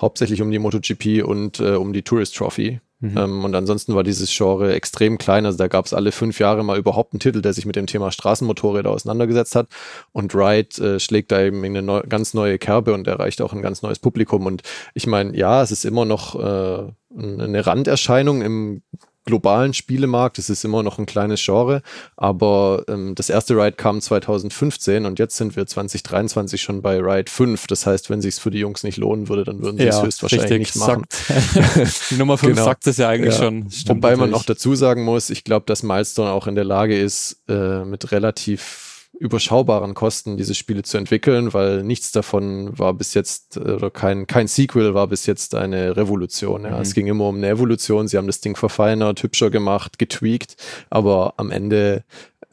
hauptsächlich 0.00 0.42
um 0.42 0.50
die 0.50 0.58
MotoGP 0.58 1.24
und 1.24 1.60
äh, 1.60 1.74
um 1.74 1.92
die 1.92 2.02
Tourist 2.02 2.36
Trophy. 2.36 2.80
Mhm. 3.02 3.18
Ähm, 3.18 3.44
und 3.44 3.54
ansonsten 3.54 3.94
war 3.94 4.04
dieses 4.04 4.34
Genre 4.34 4.72
extrem 4.72 5.18
klein. 5.18 5.44
Also 5.44 5.58
da 5.58 5.68
gab 5.68 5.86
es 5.86 5.92
alle 5.92 6.12
fünf 6.12 6.38
Jahre 6.38 6.62
mal 6.64 6.78
überhaupt 6.78 7.12
einen 7.12 7.20
Titel, 7.20 7.42
der 7.42 7.52
sich 7.52 7.66
mit 7.66 7.76
dem 7.76 7.86
Thema 7.86 8.12
Straßenmotorräder 8.12 8.90
auseinandergesetzt 8.90 9.56
hat. 9.56 9.68
Und 10.12 10.34
Ride 10.34 10.94
äh, 10.94 11.00
schlägt 11.00 11.32
da 11.32 11.42
eben 11.42 11.64
eine 11.64 11.82
neu, 11.82 12.02
ganz 12.08 12.32
neue 12.32 12.58
Kerbe 12.58 12.94
und 12.94 13.08
erreicht 13.08 13.42
auch 13.42 13.52
ein 13.52 13.62
ganz 13.62 13.82
neues 13.82 13.98
Publikum. 13.98 14.46
Und 14.46 14.62
ich 14.94 15.06
meine, 15.06 15.36
ja, 15.36 15.62
es 15.62 15.72
ist 15.72 15.84
immer 15.84 16.04
noch 16.04 16.36
äh, 16.36 16.92
eine 17.18 17.66
Randerscheinung 17.66 18.40
im 18.40 18.82
globalen 19.24 19.74
Spielemarkt. 19.74 20.38
Es 20.38 20.50
ist 20.50 20.64
immer 20.64 20.82
noch 20.82 20.98
ein 20.98 21.06
kleines 21.06 21.44
Genre, 21.44 21.82
aber 22.16 22.84
ähm, 22.88 23.14
das 23.14 23.30
erste 23.30 23.54
Ride 23.54 23.72
kam 23.72 24.00
2015 24.00 25.06
und 25.06 25.18
jetzt 25.18 25.36
sind 25.36 25.56
wir 25.56 25.66
2023 25.66 26.60
schon 26.60 26.82
bei 26.82 26.98
Ride 26.98 27.30
5. 27.30 27.66
Das 27.66 27.86
heißt, 27.86 28.10
wenn 28.10 28.20
sich 28.20 28.36
für 28.36 28.50
die 28.50 28.58
Jungs 28.58 28.82
nicht 28.82 28.98
lohnen 28.98 29.28
würde, 29.28 29.44
dann 29.44 29.62
würden 29.62 29.78
sie 29.78 29.84
ja, 29.84 29.90
es 29.90 30.02
höchstwahrscheinlich 30.02 30.58
nicht 30.58 30.76
machen. 30.76 31.04
die 32.10 32.16
Nummer 32.16 32.38
5 32.38 32.54
genau. 32.54 32.64
sagt 32.64 32.86
es 32.86 32.96
ja 32.96 33.08
eigentlich 33.08 33.34
ja. 33.34 33.44
schon. 33.44 33.70
Stimmt 33.70 33.88
Wobei 33.88 34.10
natürlich. 34.10 34.20
man 34.20 34.30
noch 34.30 34.44
dazu 34.44 34.74
sagen 34.74 35.04
muss, 35.04 35.30
ich 35.30 35.44
glaube, 35.44 35.66
dass 35.66 35.82
Milestone 35.82 36.30
auch 36.30 36.46
in 36.46 36.54
der 36.54 36.64
Lage 36.64 36.98
ist, 36.98 37.42
äh, 37.48 37.84
mit 37.84 38.12
relativ 38.12 38.91
überschaubaren 39.18 39.94
Kosten 39.94 40.36
diese 40.36 40.54
Spiele 40.54 40.82
zu 40.82 40.96
entwickeln, 40.98 41.52
weil 41.52 41.82
nichts 41.82 42.12
davon 42.12 42.76
war 42.78 42.94
bis 42.94 43.14
jetzt, 43.14 43.56
oder 43.58 43.90
kein, 43.90 44.26
kein 44.26 44.48
Sequel 44.48 44.94
war 44.94 45.06
bis 45.06 45.26
jetzt 45.26 45.54
eine 45.54 45.96
Revolution. 45.96 46.64
Ja. 46.64 46.76
Mhm. 46.76 46.82
Es 46.82 46.94
ging 46.94 47.06
immer 47.06 47.28
um 47.28 47.36
eine 47.36 47.48
Evolution, 47.48 48.08
sie 48.08 48.16
haben 48.16 48.26
das 48.26 48.40
Ding 48.40 48.56
verfeinert, 48.56 49.22
hübscher 49.22 49.50
gemacht, 49.50 49.98
getweakt, 49.98 50.56
aber 50.90 51.34
am 51.36 51.50
Ende 51.50 52.04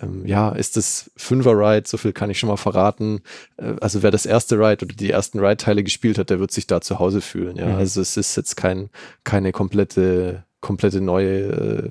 ähm, 0.01 0.25
ja, 0.25 0.49
ist 0.49 0.77
das 0.77 1.11
Fünfer-Ride, 1.17 1.87
so 1.87 1.97
viel 1.97 2.13
kann 2.13 2.29
ich 2.29 2.39
schon 2.39 2.49
mal 2.49 2.57
verraten. 2.57 3.21
Äh, 3.57 3.75
also 3.81 4.03
wer 4.03 4.11
das 4.11 4.25
erste 4.25 4.55
Ride 4.55 4.85
oder 4.85 4.95
die 4.95 5.11
ersten 5.11 5.39
Ride-Teile 5.39 5.83
gespielt 5.83 6.17
hat, 6.17 6.29
der 6.29 6.39
wird 6.39 6.51
sich 6.51 6.67
da 6.67 6.81
zu 6.81 6.99
Hause 6.99 7.21
fühlen. 7.21 7.57
Ja, 7.57 7.67
mhm. 7.67 7.75
also 7.75 8.01
es 8.01 8.17
ist 8.17 8.35
jetzt 8.35 8.55
kein, 8.55 8.89
keine 9.23 9.51
komplette, 9.51 10.45
komplette 10.61 11.01
neue, 11.01 11.41
äh, 11.47 11.89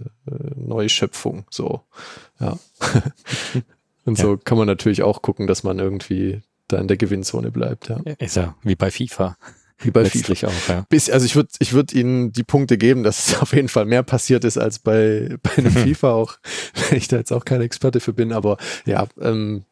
neue 0.57 0.89
Schöpfung. 0.89 1.45
So, 1.51 1.83
ja. 2.41 2.59
Und 4.09 4.19
ja. 4.19 4.25
so 4.25 4.39
kann 4.39 4.57
man 4.57 4.67
natürlich 4.67 5.03
auch 5.03 5.21
gucken, 5.21 5.47
dass 5.47 5.65
man 5.65 5.79
irgendwie 5.79 6.41
da 6.67 6.79
in 6.79 6.89
der 6.89 6.97
Gewinnzone 6.97 7.51
bleibt. 7.51 7.91
Ja. 7.91 8.01
Ist 8.19 8.37
ja 8.37 8.57
wie 8.63 8.75
bei 8.75 8.91
FIFA. 8.91 9.37
Wie 9.81 9.91
bei 9.91 10.03
Letztlich 10.03 10.41
FIFA. 10.41 10.47
auch, 10.49 10.69
ja. 10.69 10.87
Bis, 10.89 11.11
also 11.11 11.27
ich 11.27 11.37
würde 11.37 11.51
ich 11.59 11.75
würd 11.75 11.93
Ihnen 11.93 12.33
die 12.33 12.43
Punkte 12.43 12.79
geben, 12.79 13.03
dass 13.03 13.29
es 13.29 13.39
auf 13.43 13.53
jeden 13.53 13.69
Fall 13.69 13.85
mehr 13.85 14.03
passiert 14.03 14.45
ist 14.45 14.57
als 14.57 14.79
bei, 14.79 15.37
bei 15.43 15.59
einem 15.59 15.73
FIFA, 15.73 16.13
auch 16.13 16.39
wenn 16.89 16.97
ich 16.97 17.09
da 17.09 17.19
jetzt 17.19 17.33
auch 17.33 17.45
kein 17.45 17.61
Experte 17.61 18.01
für 18.01 18.15
bin. 18.15 18.33
Aber 18.33 18.57
ja, 18.87 19.07
ähm, 19.21 19.65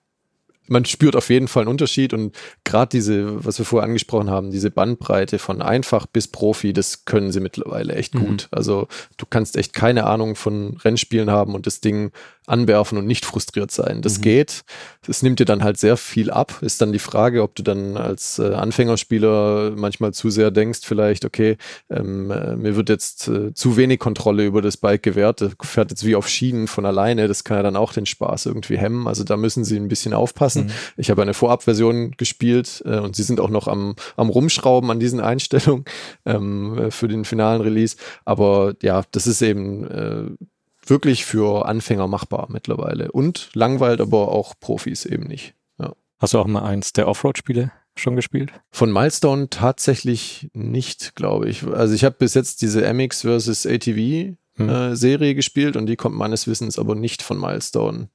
man 0.68 0.84
spürt 0.84 1.16
auf 1.16 1.30
jeden 1.30 1.48
Fall 1.48 1.62
einen 1.62 1.70
Unterschied 1.70 2.12
und 2.12 2.36
gerade 2.64 2.90
diese, 2.90 3.42
was 3.44 3.58
wir 3.58 3.64
vorher 3.64 3.86
angesprochen 3.86 4.28
haben, 4.28 4.50
diese 4.50 4.70
Bandbreite 4.70 5.38
von 5.38 5.62
einfach 5.62 6.06
bis 6.06 6.28
Profi, 6.28 6.74
das 6.74 7.04
können 7.06 7.32
sie 7.32 7.40
mittlerweile 7.40 7.94
echt 7.94 8.14
mhm. 8.14 8.26
gut. 8.26 8.48
Also 8.50 8.88
du 9.16 9.24
kannst 9.28 9.56
echt 9.56 9.72
keine 9.72 10.04
Ahnung 10.04 10.36
von 10.36 10.76
Rennspielen 10.76 11.30
haben 11.30 11.54
und 11.54 11.66
das 11.66 11.80
Ding 11.80 12.12
anwerfen 12.46 12.98
und 12.98 13.06
nicht 13.06 13.24
frustriert 13.24 13.70
sein. 13.70 14.02
Das 14.02 14.18
mhm. 14.18 14.22
geht. 14.22 14.64
Das 15.06 15.22
nimmt 15.22 15.40
dir 15.40 15.44
dann 15.44 15.62
halt 15.62 15.78
sehr 15.78 15.96
viel 15.96 16.30
ab. 16.30 16.54
Ist 16.60 16.80
dann 16.80 16.92
die 16.92 16.98
Frage, 16.98 17.42
ob 17.42 17.54
du 17.54 17.62
dann 17.62 17.96
als 17.96 18.38
äh, 18.38 18.54
Anfängerspieler 18.54 19.72
manchmal 19.76 20.12
zu 20.12 20.30
sehr 20.30 20.50
denkst, 20.50 20.80
vielleicht, 20.84 21.24
okay, 21.24 21.56
ähm, 21.90 22.30
äh, 22.30 22.56
mir 22.56 22.76
wird 22.76 22.88
jetzt 22.88 23.28
äh, 23.28 23.52
zu 23.54 23.76
wenig 23.76 23.98
Kontrolle 23.98 24.44
über 24.44 24.62
das 24.62 24.76
Bike 24.76 25.02
gewährt. 25.02 25.40
Das 25.40 25.52
fährt 25.62 25.90
jetzt 25.90 26.04
wie 26.04 26.16
auf 26.16 26.28
Schienen 26.28 26.68
von 26.68 26.86
alleine. 26.86 27.28
Das 27.28 27.44
kann 27.44 27.56
ja 27.56 27.62
dann 27.62 27.76
auch 27.76 27.92
den 27.92 28.06
Spaß 28.06 28.46
irgendwie 28.46 28.78
hemmen. 28.78 29.06
Also 29.06 29.24
da 29.24 29.36
müssen 29.36 29.64
sie 29.64 29.76
ein 29.76 29.88
bisschen 29.88 30.14
aufpassen. 30.14 30.66
Mhm. 30.66 30.72
Ich 30.96 31.10
habe 31.10 31.22
eine 31.22 31.34
Vorabversion 31.34 32.12
gespielt 32.12 32.82
äh, 32.86 32.98
und 32.98 33.16
sie 33.16 33.22
sind 33.22 33.40
auch 33.40 33.50
noch 33.50 33.68
am, 33.68 33.96
am 34.16 34.28
Rumschrauben 34.28 34.90
an 34.90 35.00
diesen 35.00 35.20
Einstellungen 35.20 35.84
ähm, 36.24 36.78
äh, 36.78 36.90
für 36.90 37.08
den 37.08 37.24
finalen 37.24 37.60
Release. 37.60 37.96
Aber 38.24 38.74
ja, 38.82 39.02
das 39.10 39.26
ist 39.26 39.42
eben 39.42 39.84
äh, 39.84 40.46
wirklich 40.88 41.24
für 41.24 41.66
Anfänger 41.66 42.06
machbar 42.06 42.46
mittlerweile. 42.50 43.12
Und 43.12 43.50
langweilt 43.54 44.00
aber 44.00 44.28
auch 44.28 44.54
Profis 44.60 45.04
eben 45.04 45.24
nicht. 45.24 45.54
Ja. 45.78 45.92
Hast 46.18 46.34
du 46.34 46.38
auch 46.38 46.46
mal 46.46 46.62
eins 46.62 46.92
der 46.92 47.08
Offroad-Spiele 47.08 47.72
schon 47.96 48.16
gespielt? 48.16 48.52
Von 48.70 48.92
Milestone 48.92 49.50
tatsächlich 49.50 50.50
nicht, 50.52 51.14
glaube 51.14 51.48
ich. 51.48 51.64
Also 51.64 51.94
ich 51.94 52.04
habe 52.04 52.16
bis 52.18 52.34
jetzt 52.34 52.62
diese 52.62 52.92
MX 52.92 53.22
vs. 53.22 53.66
ATV 53.66 54.36
hm. 54.56 54.68
äh, 54.68 54.96
Serie 54.96 55.34
gespielt 55.34 55.76
und 55.76 55.86
die 55.86 55.96
kommt 55.96 56.16
meines 56.16 56.46
Wissens 56.46 56.78
aber 56.78 56.94
nicht 56.94 57.22
von 57.22 57.40
Milestone. 57.40 58.08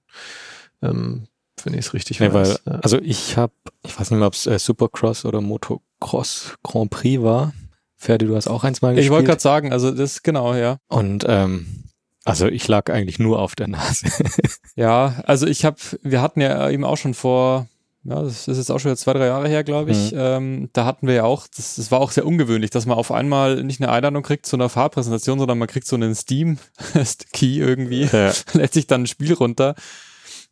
Ähm, 0.82 1.28
wenn 1.64 1.74
ich 1.74 1.82
es 1.82 1.94
richtig 1.94 2.20
nee, 2.20 2.34
weiß. 2.34 2.62
Weil, 2.66 2.74
ja. 2.74 2.80
Also 2.80 2.98
ich 3.00 3.38
habe, 3.38 3.54
ich 3.86 4.00
weiß 4.00 4.12
nicht 4.12 4.20
mehr, 4.20 4.28
ob 4.28 4.34
es 4.34 4.48
äh, 4.48 4.58
Supercross 4.58 5.26
oder 5.26 5.42
Motocross 5.42 6.56
Grand 6.64 6.90
Prix 6.90 7.22
war. 7.22 7.54
Ferdi, 7.98 8.26
du 8.26 8.36
hast 8.36 8.48
auch 8.48 8.64
eins 8.64 8.82
mal 8.82 8.96
gespielt. 8.96 9.06
Ich 9.06 9.12
wollte 9.12 9.28
gerade 9.28 9.42
sagen, 9.42 9.72
also 9.72 9.92
das 9.92 10.24
genau, 10.24 10.56
ja. 10.56 10.78
Und 10.88 11.24
ähm, 11.28 11.84
also 12.24 12.48
ich 12.48 12.68
lag 12.68 12.92
eigentlich 12.92 13.20
nur 13.20 13.40
auf 13.40 13.56
der 13.56 13.68
Nase. 13.68 14.08
ja, 14.76 15.22
also 15.26 15.48
ich 15.48 15.66
habe, 15.66 15.78
wir 16.04 16.22
hatten 16.22 16.42
ja 16.42 16.70
eben 16.70 16.84
auch 16.84 16.98
schon 16.98 17.14
vor, 17.14 17.68
ja, 18.04 18.22
das 18.22 18.48
ist 18.48 18.58
jetzt 18.58 18.72
auch 18.72 18.80
schon 18.80 18.96
zwei, 18.96 19.14
drei 19.14 19.28
Jahre 19.28 19.48
her, 19.48 19.64
glaube 19.64 19.92
ich. 19.92 20.12
Mhm. 20.12 20.18
Ähm, 20.18 20.70
da 20.74 20.86
hatten 20.86 21.08
wir 21.08 21.16
ja 21.16 21.24
auch, 21.24 21.48
das, 21.48 21.76
das 21.76 21.92
war 21.92 22.00
auch 22.00 22.12
sehr 22.12 22.26
ungewöhnlich, 22.26 22.72
dass 22.72 22.86
man 22.86 22.98
auf 22.98 23.12
einmal 23.12 23.64
nicht 23.64 23.82
eine 23.82 23.92
Einladung 23.92 24.24
kriegt 24.24 24.46
zu 24.46 24.56
einer 24.56 24.70
Fahrpräsentation, 24.70 25.40
sondern 25.40 25.58
man 25.58 25.68
kriegt 25.68 25.88
so 25.88 25.96
einen 25.96 26.16
Steam-Key 26.16 27.58
irgendwie, 27.60 28.04
ja. 28.12 28.34
lädt 28.54 28.74
sich 28.74 28.88
dann 28.88 29.04
ein 29.04 29.08
Spiel 29.08 29.34
runter. 29.34 29.76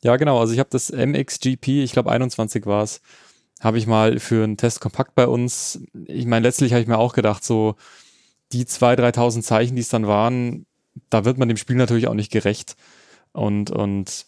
Ja, 0.01 0.15
genau, 0.17 0.39
also 0.39 0.53
ich 0.53 0.59
habe 0.59 0.69
das 0.71 0.91
MXGP, 0.91 1.83
ich 1.83 1.91
glaube 1.91 2.11
21 2.11 2.65
war 2.65 2.83
es, 2.83 3.01
habe 3.59 3.77
ich 3.77 3.85
mal 3.85 4.19
für 4.19 4.43
einen 4.43 4.57
Test 4.57 4.79
kompakt 4.79 5.15
bei 5.15 5.27
uns. 5.27 5.81
Ich 6.05 6.25
meine, 6.25 6.47
letztlich 6.47 6.71
habe 6.71 6.81
ich 6.81 6.87
mir 6.87 6.97
auch 6.97 7.13
gedacht, 7.13 7.43
so 7.43 7.75
die 8.53 8.65
2.000, 8.65 9.13
3.000 9.13 9.41
Zeichen, 9.41 9.75
die 9.75 9.81
es 9.81 9.89
dann 9.89 10.07
waren, 10.07 10.65
da 11.09 11.25
wird 11.25 11.37
man 11.37 11.47
dem 11.47 11.57
Spiel 11.57 11.75
natürlich 11.75 12.07
auch 12.07 12.13
nicht 12.13 12.31
gerecht. 12.31 12.75
Und, 13.31 13.71
und 13.71 14.25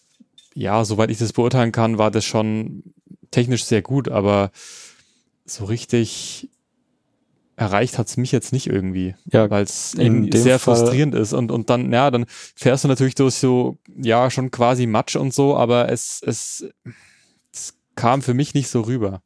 ja, 0.54 0.84
soweit 0.86 1.10
ich 1.10 1.18
das 1.18 1.34
beurteilen 1.34 1.72
kann, 1.72 1.98
war 1.98 2.12
das 2.12 2.26
schon 2.26 2.84
technisch 3.32 3.64
sehr 3.64 3.82
gut, 3.82 4.10
aber 4.10 4.52
so 5.46 5.66
richtig 5.66 6.50
erreicht 7.56 7.98
hat 7.98 8.08
es 8.08 8.18
mich 8.18 8.32
jetzt 8.32 8.54
nicht 8.54 8.68
irgendwie, 8.68 9.16
ja, 9.26 9.50
weil 9.50 9.64
es 9.64 9.92
sehr 9.92 10.60
Fall 10.60 10.76
frustrierend 10.76 11.14
ist 11.14 11.34
und, 11.34 11.52
und 11.52 11.70
dann, 11.70 11.94
ja, 11.94 12.10
dann 12.10 12.26
fährst 12.28 12.84
du 12.84 12.88
natürlich 12.88 13.16
durch 13.16 13.36
so, 13.36 13.78
ja, 13.96 14.32
schon 14.32 14.50
quasi 14.50 14.88
Matsch 14.88 15.16
und 15.16 15.34
so, 15.34 15.56
aber 15.56 15.90
es, 15.92 16.22
es, 16.26 16.66
es 17.54 17.76
kam 17.96 18.22
für 18.22 18.34
mich 18.34 18.54
nicht 18.54 18.70
so 18.70 18.82
rüber. 18.82 19.22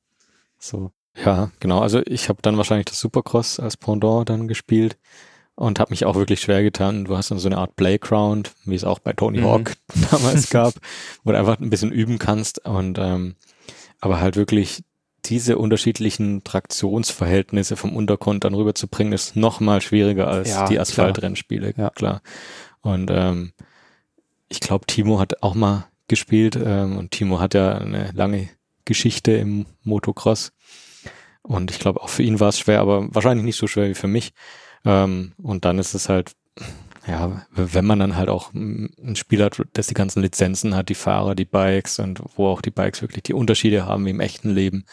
So. 0.59 0.91
Ja, 1.23 1.51
genau. 1.61 1.79
Also 1.79 2.01
ich 2.05 2.27
habe 2.27 2.41
dann 2.41 2.57
wahrscheinlich 2.57 2.87
das 2.87 2.99
Supercross 2.99 3.59
als 3.59 3.77
Pendant 3.77 4.29
dann 4.29 4.49
gespielt 4.49 4.97
und 5.55 5.79
habe 5.79 5.91
mich 5.91 6.05
auch 6.05 6.15
wirklich 6.15 6.41
schwer 6.41 6.63
getan. 6.63 7.05
Du 7.05 7.15
hast 7.15 7.31
dann 7.31 7.39
so 7.39 7.47
eine 7.47 7.57
Art 7.57 7.75
Playground, 7.75 8.53
wie 8.65 8.75
es 8.75 8.83
auch 8.83 8.99
bei 8.99 9.13
Tony 9.13 9.39
mhm. 9.39 9.45
Hawk 9.45 9.73
damals 10.11 10.49
gab, 10.51 10.73
wo 11.23 11.31
du 11.31 11.37
einfach 11.37 11.59
ein 11.59 11.69
bisschen 11.69 11.91
üben 11.91 12.19
kannst 12.19 12.65
und 12.65 12.97
ähm, 12.99 13.35
aber 14.01 14.19
halt 14.19 14.35
wirklich 14.35 14.83
diese 15.25 15.57
unterschiedlichen 15.57 16.43
Traktionsverhältnisse 16.43 17.75
vom 17.75 17.95
Untergrund 17.95 18.43
dann 18.43 18.53
rüberzubringen, 18.53 19.13
ist 19.13 19.35
noch 19.35 19.59
mal 19.59 19.81
schwieriger 19.81 20.27
als 20.27 20.49
ja, 20.49 20.67
die 20.67 20.79
Asphaltrennspiele, 20.79 21.73
ja. 21.75 21.89
klar. 21.89 22.21
Und 22.81 23.09
ähm, 23.11 23.53
ich 24.47 24.59
glaube, 24.59 24.85
Timo 24.85 25.19
hat 25.19 25.41
auch 25.41 25.55
mal 25.55 25.87
gespielt 26.07 26.55
ähm, 26.55 26.97
und 26.97 27.09
Timo 27.09 27.39
hat 27.39 27.55
ja 27.55 27.79
eine 27.79 28.11
lange 28.13 28.49
Geschichte 28.85 29.31
im 29.31 29.65
Motocross. 29.83 30.51
Und 31.41 31.71
ich 31.71 31.79
glaube, 31.79 32.01
auch 32.01 32.09
für 32.09 32.23
ihn 32.23 32.39
war 32.39 32.49
es 32.49 32.59
schwer, 32.59 32.79
aber 32.79 33.07
wahrscheinlich 33.13 33.45
nicht 33.45 33.57
so 33.57 33.65
schwer 33.65 33.89
wie 33.89 33.95
für 33.95 34.07
mich. 34.07 34.33
Ähm, 34.85 35.33
und 35.41 35.65
dann 35.65 35.79
ist 35.79 35.93
es 35.93 36.09
halt, 36.09 36.33
ja, 37.07 37.45
wenn 37.51 37.85
man 37.85 37.99
dann 37.99 38.15
halt 38.15 38.29
auch 38.29 38.53
ein 38.53 39.15
Spiel 39.15 39.43
hat, 39.43 39.61
das 39.73 39.87
die 39.87 39.93
ganzen 39.93 40.21
Lizenzen 40.21 40.75
hat, 40.75 40.89
die 40.89 40.95
Fahrer, 40.95 41.35
die 41.35 41.45
Bikes 41.45 41.99
und 41.99 42.21
wo 42.35 42.47
auch 42.47 42.61
die 42.61 42.71
Bikes 42.71 43.01
wirklich 43.01 43.23
die 43.23 43.33
Unterschiede 43.33 43.85
haben 43.85 44.05
wie 44.05 44.11
im 44.11 44.19
echten 44.19 44.49
Leben, 44.49 44.85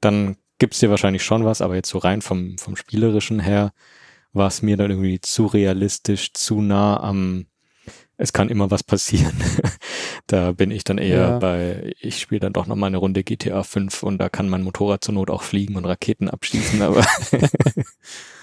dann 0.00 0.36
gibt's 0.58 0.80
dir 0.80 0.90
wahrscheinlich 0.90 1.24
schon 1.24 1.44
was, 1.44 1.60
aber 1.60 1.74
jetzt 1.74 1.88
so 1.88 1.98
rein 1.98 2.22
vom, 2.22 2.58
vom 2.58 2.76
Spielerischen 2.76 3.40
her 3.40 3.72
war 4.32 4.48
es 4.48 4.62
mir 4.62 4.76
dann 4.76 4.90
irgendwie 4.90 5.20
zu 5.20 5.46
realistisch, 5.46 6.32
zu 6.32 6.60
nah 6.60 7.00
am, 7.00 7.46
es 8.16 8.32
kann 8.32 8.48
immer 8.48 8.70
was 8.70 8.82
passieren. 8.82 9.36
da 10.26 10.52
bin 10.52 10.70
ich 10.70 10.84
dann 10.84 10.98
eher 10.98 11.20
ja. 11.20 11.38
bei, 11.38 11.92
ich 12.00 12.20
spiele 12.20 12.40
dann 12.40 12.52
doch 12.52 12.66
noch 12.66 12.76
mal 12.76 12.88
eine 12.88 12.98
Runde 12.98 13.24
GTA 13.24 13.62
5 13.62 14.02
und 14.02 14.18
da 14.18 14.28
kann 14.28 14.48
mein 14.48 14.62
Motorrad 14.62 15.02
zur 15.02 15.14
Not 15.14 15.30
auch 15.30 15.42
fliegen 15.42 15.76
und 15.76 15.86
Raketen 15.86 16.28
abschießen, 16.28 16.82
aber 16.82 17.04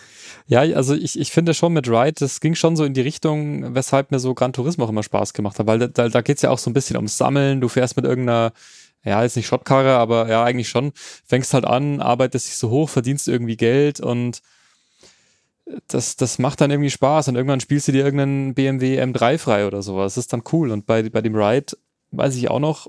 Ja, 0.47 0.62
also 0.62 0.93
ich, 0.93 1.19
ich 1.19 1.31
finde 1.31 1.55
schon 1.55 1.73
mit 1.73 1.89
Ride, 1.89 2.13
das 2.19 2.39
ging 2.39 2.53
schon 2.53 2.75
so 2.75 2.84
in 2.84 2.93
die 2.93 3.01
Richtung, 3.01 3.73
weshalb 3.73 4.12
mir 4.12 4.19
so 4.19 4.36
Gran 4.36 4.53
Turismo 4.53 4.86
auch 4.86 4.89
immer 4.89 5.01
Spaß 5.01 5.34
gemacht 5.34 5.58
hat, 5.58 5.65
weil 5.65 5.79
da, 5.79 5.88
da, 5.88 6.08
da 6.08 6.21
geht 6.21 6.36
es 6.38 6.43
ja 6.43 6.51
auch 6.51 6.60
so 6.60 6.69
ein 6.69 6.73
bisschen 6.73 6.97
ums 6.97 7.17
Sammeln. 7.17 7.62
Du 7.62 7.67
fährst 7.67 7.95
mit 7.95 8.05
irgendeiner, 8.05 8.53
ja, 9.03 9.23
jetzt 9.23 9.36
nicht 9.36 9.47
Schrottkarre, 9.47 9.93
aber 9.95 10.29
ja, 10.29 10.43
eigentlich 10.43 10.69
schon, 10.69 10.91
fängst 11.25 11.53
halt 11.55 11.65
an, 11.65 11.99
arbeitest 11.99 12.47
dich 12.47 12.58
so 12.58 12.69
hoch, 12.69 12.89
verdienst 12.89 13.27
irgendwie 13.27 13.58
Geld 13.58 13.99
und 13.99 14.41
das, 15.88 16.15
das 16.15 16.38
macht 16.38 16.62
dann 16.62 16.69
irgendwie 16.69 16.91
Spaß 16.91 17.27
und 17.27 17.36
irgendwann 17.36 17.60
spielst 17.60 17.88
du 17.88 17.91
dir 17.91 18.05
irgendeinen 18.05 18.53
BMW 18.53 19.01
M3 19.01 19.39
frei 19.39 19.65
oder 19.65 19.81
sowas. 19.81 20.13
Das 20.13 20.25
ist 20.25 20.34
dann 20.34 20.43
cool. 20.51 20.69
Und 20.71 20.86
bei, 20.86 21.10
bei 21.10 21.21
dem 21.21 21.36
Ride 21.36 21.75
weiß 22.12 22.36
ich 22.36 22.49
auch 22.49 22.60
noch, 22.60 22.88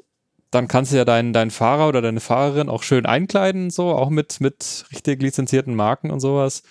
dann 0.50 0.68
kannst 0.68 0.92
du 0.92 0.96
ja 0.96 1.04
deinen, 1.04 1.32
deinen 1.32 1.50
Fahrer 1.50 1.88
oder 1.88 2.02
deine 2.02 2.20
Fahrerin 2.20 2.68
auch 2.68 2.82
schön 2.82 3.06
einkleiden, 3.06 3.70
so, 3.70 3.90
auch 3.90 4.10
mit, 4.10 4.40
mit 4.40 4.84
richtig 4.92 5.22
lizenzierten 5.22 5.74
Marken 5.74 6.10
und 6.10 6.20
sowas. 6.20 6.62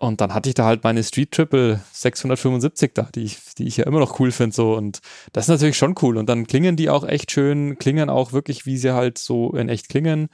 Und 0.00 0.22
dann 0.22 0.32
hatte 0.32 0.48
ich 0.48 0.54
da 0.54 0.64
halt 0.64 0.82
meine 0.82 1.04
Street 1.04 1.30
Triple 1.30 1.78
675 1.92 2.92
da, 2.94 3.10
die 3.14 3.24
ich, 3.24 3.36
die 3.58 3.66
ich 3.66 3.76
ja 3.76 3.84
immer 3.84 3.98
noch 3.98 4.18
cool 4.18 4.32
finde. 4.32 4.56
So. 4.56 4.74
Und 4.74 5.00
das 5.34 5.44
ist 5.44 5.50
natürlich 5.50 5.76
schon 5.76 5.94
cool. 6.00 6.16
Und 6.16 6.26
dann 6.26 6.46
klingen 6.46 6.74
die 6.74 6.88
auch 6.88 7.06
echt 7.06 7.30
schön, 7.30 7.78
klingen 7.78 8.08
auch 8.08 8.32
wirklich, 8.32 8.64
wie 8.64 8.78
sie 8.78 8.94
halt 8.94 9.18
so 9.18 9.52
in 9.52 9.68
echt 9.68 9.90
klingen. 9.90 10.30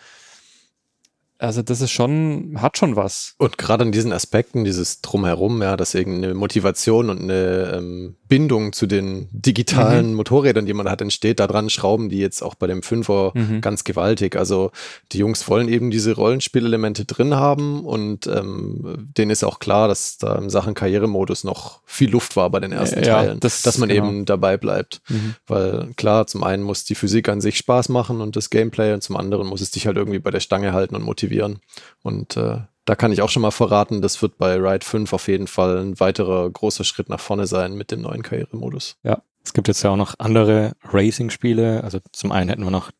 Also 1.38 1.60
das 1.62 1.80
ist 1.82 1.90
schon, 1.90 2.56
hat 2.62 2.78
schon 2.78 2.96
was. 2.96 3.34
Und 3.38 3.58
gerade 3.58 3.84
an 3.84 3.92
diesen 3.92 4.12
Aspekten, 4.12 4.64
dieses 4.64 5.02
Drumherum, 5.02 5.60
ja, 5.60 5.76
dass 5.76 5.94
irgendeine 5.94 6.34
Motivation 6.34 7.10
und 7.10 7.20
eine 7.20 7.74
ähm, 7.76 8.16
Bindung 8.26 8.72
zu 8.72 8.86
den 8.86 9.28
digitalen 9.32 10.10
mhm. 10.10 10.14
Motorrädern, 10.14 10.66
die 10.66 10.72
man 10.72 10.88
hat, 10.88 11.02
entsteht, 11.02 11.38
daran 11.40 11.68
schrauben 11.68 12.08
die 12.08 12.18
jetzt 12.18 12.42
auch 12.42 12.54
bei 12.54 12.66
dem 12.66 12.82
Fünfer 12.82 13.32
mhm. 13.34 13.60
ganz 13.60 13.84
gewaltig. 13.84 14.36
Also 14.36 14.70
die 15.12 15.18
Jungs 15.18 15.46
wollen 15.48 15.68
eben 15.68 15.90
diese 15.90 16.14
Rollenspielelemente 16.14 17.04
drin 17.04 17.34
haben 17.34 17.84
und 17.84 18.26
ähm, 18.26 19.10
denen 19.16 19.30
ist 19.30 19.44
auch 19.44 19.58
klar, 19.58 19.88
dass 19.88 20.16
da 20.16 20.36
in 20.36 20.48
Sachen 20.48 20.74
Karrieremodus 20.74 21.44
noch 21.44 21.80
viel 21.84 22.10
Luft 22.10 22.36
war 22.36 22.48
bei 22.50 22.60
den 22.60 22.72
ersten 22.72 23.04
ja, 23.04 23.22
Teilen, 23.22 23.40
das, 23.40 23.62
dass 23.62 23.76
man 23.78 23.90
genau. 23.90 24.06
eben 24.06 24.24
dabei 24.24 24.56
bleibt. 24.56 25.02
Mhm. 25.08 25.34
Weil 25.46 25.90
klar, 25.96 26.26
zum 26.26 26.44
einen 26.44 26.62
muss 26.62 26.84
die 26.84 26.94
Physik 26.94 27.28
an 27.28 27.42
sich 27.42 27.58
Spaß 27.58 27.90
machen 27.90 28.22
und 28.22 28.36
das 28.36 28.48
Gameplay 28.48 28.94
und 28.94 29.02
zum 29.02 29.16
anderen 29.16 29.46
muss 29.46 29.60
es 29.60 29.70
dich 29.70 29.86
halt 29.86 29.98
irgendwie 29.98 30.18
bei 30.18 30.30
der 30.30 30.40
Stange 30.40 30.72
halten 30.72 30.96
und 30.96 31.02
motivieren 31.02 31.25
aktivieren. 31.26 31.60
Und 32.02 32.36
äh, 32.36 32.58
da 32.84 32.94
kann 32.94 33.12
ich 33.12 33.20
auch 33.20 33.30
schon 33.30 33.42
mal 33.42 33.50
verraten, 33.50 34.00
das 34.00 34.22
wird 34.22 34.38
bei 34.38 34.54
Ride 34.56 34.84
5 34.84 35.12
auf 35.12 35.28
jeden 35.28 35.48
Fall 35.48 35.78
ein 35.78 35.98
weiterer 35.98 36.48
großer 36.48 36.84
Schritt 36.84 37.08
nach 37.08 37.20
vorne 37.20 37.46
sein 37.46 37.74
mit 37.74 37.90
dem 37.90 38.02
neuen 38.02 38.22
Karrieremodus. 38.22 38.96
Ja, 39.02 39.22
Es 39.44 39.52
gibt 39.52 39.68
jetzt 39.68 39.82
ja 39.82 39.90
auch 39.90 39.96
noch 39.96 40.14
andere 40.18 40.72
Racing-Spiele. 40.84 41.82
Also 41.82 41.98
zum 42.12 42.32
einen 42.32 42.48
hätten 42.48 42.64
wir 42.64 42.70
noch 42.70 42.92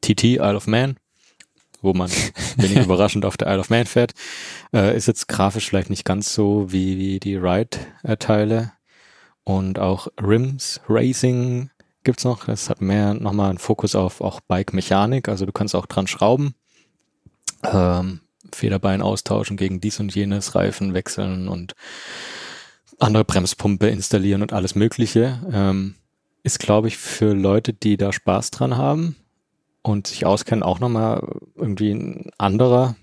TT, 0.00 0.24
Isle 0.24 0.56
of 0.56 0.66
Man, 0.66 0.96
wo 1.82 1.92
man 1.92 2.10
wenig 2.56 2.78
überraschend 2.78 3.26
auf 3.26 3.36
der 3.36 3.48
Isle 3.48 3.60
of 3.60 3.70
Man 3.70 3.86
fährt. 3.86 4.12
Äh, 4.72 4.96
ist 4.96 5.06
jetzt 5.06 5.28
grafisch 5.28 5.68
vielleicht 5.68 5.90
nicht 5.90 6.06
ganz 6.06 6.32
so 6.32 6.72
wie, 6.72 6.98
wie 6.98 7.20
die 7.20 7.36
Ride-Teile. 7.36 8.72
Und 9.46 9.78
auch 9.78 10.08
Rims 10.18 10.80
Racing 10.88 11.68
gibt's 12.02 12.24
noch. 12.24 12.46
Das 12.46 12.70
hat 12.70 12.80
mehr 12.80 13.12
nochmal 13.12 13.50
einen 13.50 13.58
Fokus 13.58 13.94
auf 13.94 14.22
auch 14.22 14.40
Bike-Mechanik. 14.40 15.28
Also 15.28 15.44
du 15.44 15.52
kannst 15.52 15.74
auch 15.74 15.84
dran 15.84 16.06
schrauben. 16.06 16.54
Ähm, 17.72 18.20
Federbein 18.52 19.02
austauschen 19.02 19.56
gegen 19.56 19.80
dies 19.80 20.00
und 20.00 20.14
jenes, 20.14 20.54
Reifen 20.54 20.94
wechseln 20.94 21.48
und 21.48 21.74
andere 22.98 23.24
Bremspumpe 23.24 23.88
installieren 23.88 24.42
und 24.42 24.52
alles 24.52 24.74
Mögliche. 24.74 25.40
Ähm, 25.52 25.94
ist, 26.42 26.58
glaube 26.58 26.88
ich, 26.88 26.98
für 26.98 27.32
Leute, 27.32 27.72
die 27.72 27.96
da 27.96 28.12
Spaß 28.12 28.50
dran 28.50 28.76
haben 28.76 29.16
und 29.82 30.06
sich 30.06 30.26
auskennen, 30.26 30.62
auch 30.62 30.78
nochmal 30.78 31.26
irgendwie 31.56 31.90
ein 31.90 32.30
anderer, 32.38 32.96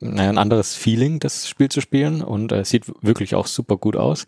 naja, 0.00 0.28
ein 0.28 0.38
anderes 0.38 0.74
Feeling, 0.74 1.20
das 1.20 1.48
Spiel 1.48 1.68
zu 1.68 1.80
spielen 1.80 2.22
und 2.22 2.52
äh, 2.52 2.64
sieht 2.64 2.92
wirklich 3.00 3.34
auch 3.34 3.46
super 3.46 3.76
gut 3.76 3.96
aus. 3.96 4.26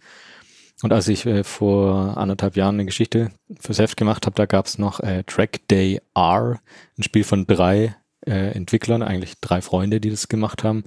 Und 0.83 0.93
als 0.93 1.09
ich 1.09 1.27
äh, 1.27 1.45
vor 1.45 2.17
anderthalb 2.17 2.57
Jahren 2.57 2.77
eine 2.77 2.87
Geschichte 2.87 3.33
fürs 3.59 3.81
Heft 3.81 3.97
gemacht 3.97 4.25
habe, 4.25 4.37
da 4.37 4.47
gab 4.47 4.67
es 4.67 4.79
noch 4.79 5.01
äh, 5.01 5.25
Track 5.25 5.69
Day 5.69 6.01
R, 6.15 6.61
ein 6.97 7.03
Spiel 7.03 7.25
von 7.25 7.47
drei 7.47 7.97
äh, 8.27 8.53
Entwicklern, 8.53 9.03
eigentlich 9.03 9.35
drei 9.41 9.61
Freunde, 9.63 10.01
die 10.01 10.11
das 10.11 10.29
gemacht 10.29 10.65
haben. 10.65 10.85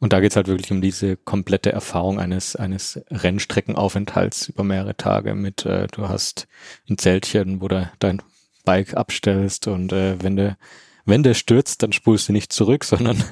Und 0.00 0.12
da 0.12 0.20
geht's 0.20 0.36
halt 0.36 0.46
wirklich 0.46 0.70
um 0.70 0.80
diese 0.80 1.16
komplette 1.16 1.72
Erfahrung 1.72 2.20
eines, 2.20 2.54
eines 2.54 3.00
Rennstreckenaufenthalts 3.10 4.48
über 4.48 4.62
mehrere 4.62 4.96
Tage 4.96 5.34
mit, 5.34 5.66
äh, 5.66 5.88
du 5.90 6.08
hast 6.08 6.46
ein 6.88 6.98
Zeltchen, 6.98 7.60
wo 7.60 7.68
du 7.68 7.90
dein 7.98 8.22
Bike 8.64 8.94
abstellst 8.94 9.66
und 9.66 9.92
äh, 9.92 10.22
wenn 10.22 10.36
du 10.36 10.56
wenn 11.08 11.22
der 11.22 11.32
stürzt, 11.32 11.82
dann 11.82 11.92
spulst 11.92 12.28
du 12.28 12.32
nicht 12.32 12.52
zurück, 12.52 12.84
sondern 12.84 13.24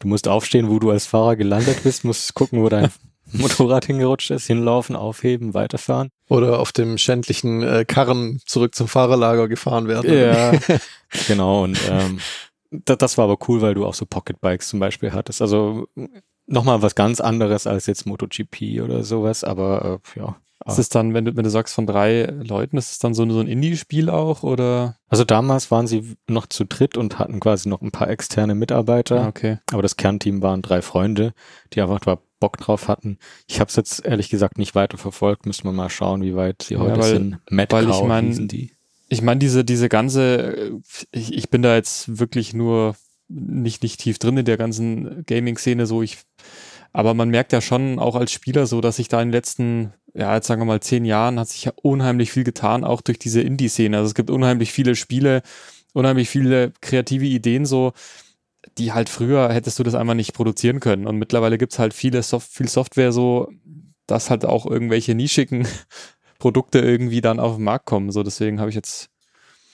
du 0.00 0.08
musst 0.08 0.28
aufstehen, 0.28 0.68
wo 0.68 0.78
du 0.78 0.90
als 0.90 1.06
Fahrer 1.06 1.36
gelandet 1.36 1.84
bist, 1.84 2.04
musst 2.04 2.34
gucken, 2.34 2.60
wo 2.60 2.68
dein 2.68 2.90
Motorrad 3.32 3.84
hingerutscht 3.86 4.32
ist, 4.32 4.48
hinlaufen, 4.48 4.96
aufheben, 4.96 5.54
weiterfahren. 5.54 6.10
Oder 6.28 6.58
auf 6.58 6.72
dem 6.72 6.98
schändlichen 6.98 7.62
äh, 7.62 7.84
Karren 7.84 8.40
zurück 8.44 8.74
zum 8.74 8.88
Fahrerlager 8.88 9.46
gefahren 9.46 9.86
werden. 9.86 10.12
Ja, 10.12 10.52
genau. 11.28 11.62
Und 11.62 11.78
ähm, 11.88 12.18
das, 12.70 12.98
das 12.98 13.18
war 13.18 13.24
aber 13.24 13.38
cool, 13.48 13.60
weil 13.62 13.74
du 13.74 13.86
auch 13.86 13.94
so 13.94 14.06
Pocketbikes 14.06 14.68
zum 14.68 14.80
Beispiel 14.80 15.12
hattest. 15.12 15.42
Also 15.42 15.88
nochmal 16.46 16.82
was 16.82 16.94
ganz 16.94 17.20
anderes 17.20 17.66
als 17.66 17.86
jetzt 17.86 18.06
MotoGP 18.06 18.80
oder 18.82 19.04
sowas, 19.04 19.44
aber 19.44 20.00
äh, 20.16 20.18
ja. 20.20 20.36
Ist 20.66 20.78
es 20.78 20.88
dann, 20.90 21.14
wenn 21.14 21.24
du, 21.24 21.34
wenn 21.36 21.44
du 21.44 21.48
sagst 21.50 21.74
von 21.74 21.86
drei 21.86 22.24
Leuten, 22.24 22.76
ist 22.76 22.90
es 22.92 22.98
dann 22.98 23.14
so, 23.14 23.28
so 23.30 23.40
ein 23.40 23.46
Indie-Spiel 23.48 24.10
auch 24.10 24.42
oder? 24.42 24.96
Also 25.08 25.24
damals 25.24 25.70
waren 25.70 25.86
sie 25.86 26.16
noch 26.28 26.46
zu 26.46 26.66
dritt 26.66 26.98
und 26.98 27.18
hatten 27.18 27.40
quasi 27.40 27.66
noch 27.66 27.80
ein 27.80 27.90
paar 27.92 28.10
externe 28.10 28.54
Mitarbeiter. 28.54 29.22
Ah, 29.24 29.28
okay. 29.28 29.58
Aber 29.72 29.80
das 29.80 29.96
Kernteam 29.96 30.42
waren 30.42 30.60
drei 30.60 30.82
Freunde, 30.82 31.32
die 31.72 31.80
einfach 31.80 32.00
da 32.00 32.18
Bock 32.40 32.58
drauf 32.58 32.88
hatten. 32.88 33.18
Ich 33.48 33.58
habe 33.58 33.70
es 33.70 33.76
jetzt 33.76 34.04
ehrlich 34.04 34.28
gesagt 34.28 34.58
nicht 34.58 34.74
weiter 34.74 34.98
verfolgt. 34.98 35.46
Müssen 35.46 35.64
wir 35.64 35.72
mal 35.72 35.88
schauen, 35.88 36.20
wie 36.22 36.36
weit 36.36 36.60
sie 36.62 36.76
heute 36.76 36.92
Ja, 36.96 36.98
weil- 37.04 37.10
sind. 37.14 37.38
Mad 37.50 37.72
weil 37.74 37.88
ich 37.88 38.02
mein- 38.02 38.48
die. 38.48 38.72
Ich 39.12 39.22
meine, 39.22 39.40
diese, 39.40 39.64
diese 39.64 39.88
ganze, 39.88 40.80
ich, 41.10 41.34
ich 41.34 41.50
bin 41.50 41.62
da 41.62 41.74
jetzt 41.74 42.20
wirklich 42.20 42.54
nur 42.54 42.94
nicht, 43.28 43.82
nicht 43.82 44.00
tief 44.00 44.18
drin 44.20 44.36
in 44.36 44.44
der 44.44 44.56
ganzen 44.56 45.24
Gaming-Szene, 45.26 45.86
so 45.86 46.00
ich, 46.00 46.18
aber 46.92 47.12
man 47.14 47.28
merkt 47.28 47.52
ja 47.52 47.60
schon 47.60 47.98
auch 47.98 48.14
als 48.14 48.30
Spieler 48.30 48.66
so, 48.66 48.80
dass 48.80 48.96
sich 48.96 49.08
da 49.08 49.20
in 49.20 49.28
den 49.28 49.32
letzten, 49.32 49.92
ja, 50.14 50.34
jetzt 50.36 50.46
sagen 50.46 50.60
wir 50.60 50.66
mal 50.66 50.80
zehn 50.80 51.04
Jahren 51.04 51.40
hat 51.40 51.48
sich 51.48 51.64
ja 51.64 51.72
unheimlich 51.82 52.30
viel 52.30 52.44
getan, 52.44 52.84
auch 52.84 53.00
durch 53.00 53.18
diese 53.18 53.40
Indie-Szene. 53.40 53.96
Also 53.96 54.08
es 54.08 54.14
gibt 54.14 54.30
unheimlich 54.30 54.70
viele 54.70 54.94
Spiele, 54.94 55.42
unheimlich 55.92 56.28
viele 56.28 56.72
kreative 56.80 57.26
Ideen 57.26 57.66
so, 57.66 57.92
die 58.78 58.92
halt 58.92 59.08
früher 59.08 59.52
hättest 59.52 59.80
du 59.80 59.82
das 59.82 59.96
einfach 59.96 60.14
nicht 60.14 60.34
produzieren 60.34 60.78
können. 60.78 61.08
Und 61.08 61.16
mittlerweile 61.16 61.58
gibt's 61.58 61.80
halt 61.80 61.94
viele 61.94 62.22
Soft 62.22 62.52
viel 62.52 62.68
Software 62.68 63.10
so, 63.10 63.50
dass 64.06 64.30
halt 64.30 64.44
auch 64.44 64.66
irgendwelche 64.66 65.16
nischigen 65.16 65.66
Produkte 66.40 66.80
irgendwie 66.80 67.20
dann 67.20 67.38
auf 67.38 67.54
den 67.56 67.64
Markt 67.64 67.86
kommen. 67.86 68.10
So, 68.10 68.24
deswegen 68.24 68.58
habe 68.58 68.70
ich 68.70 68.74
jetzt 68.74 69.08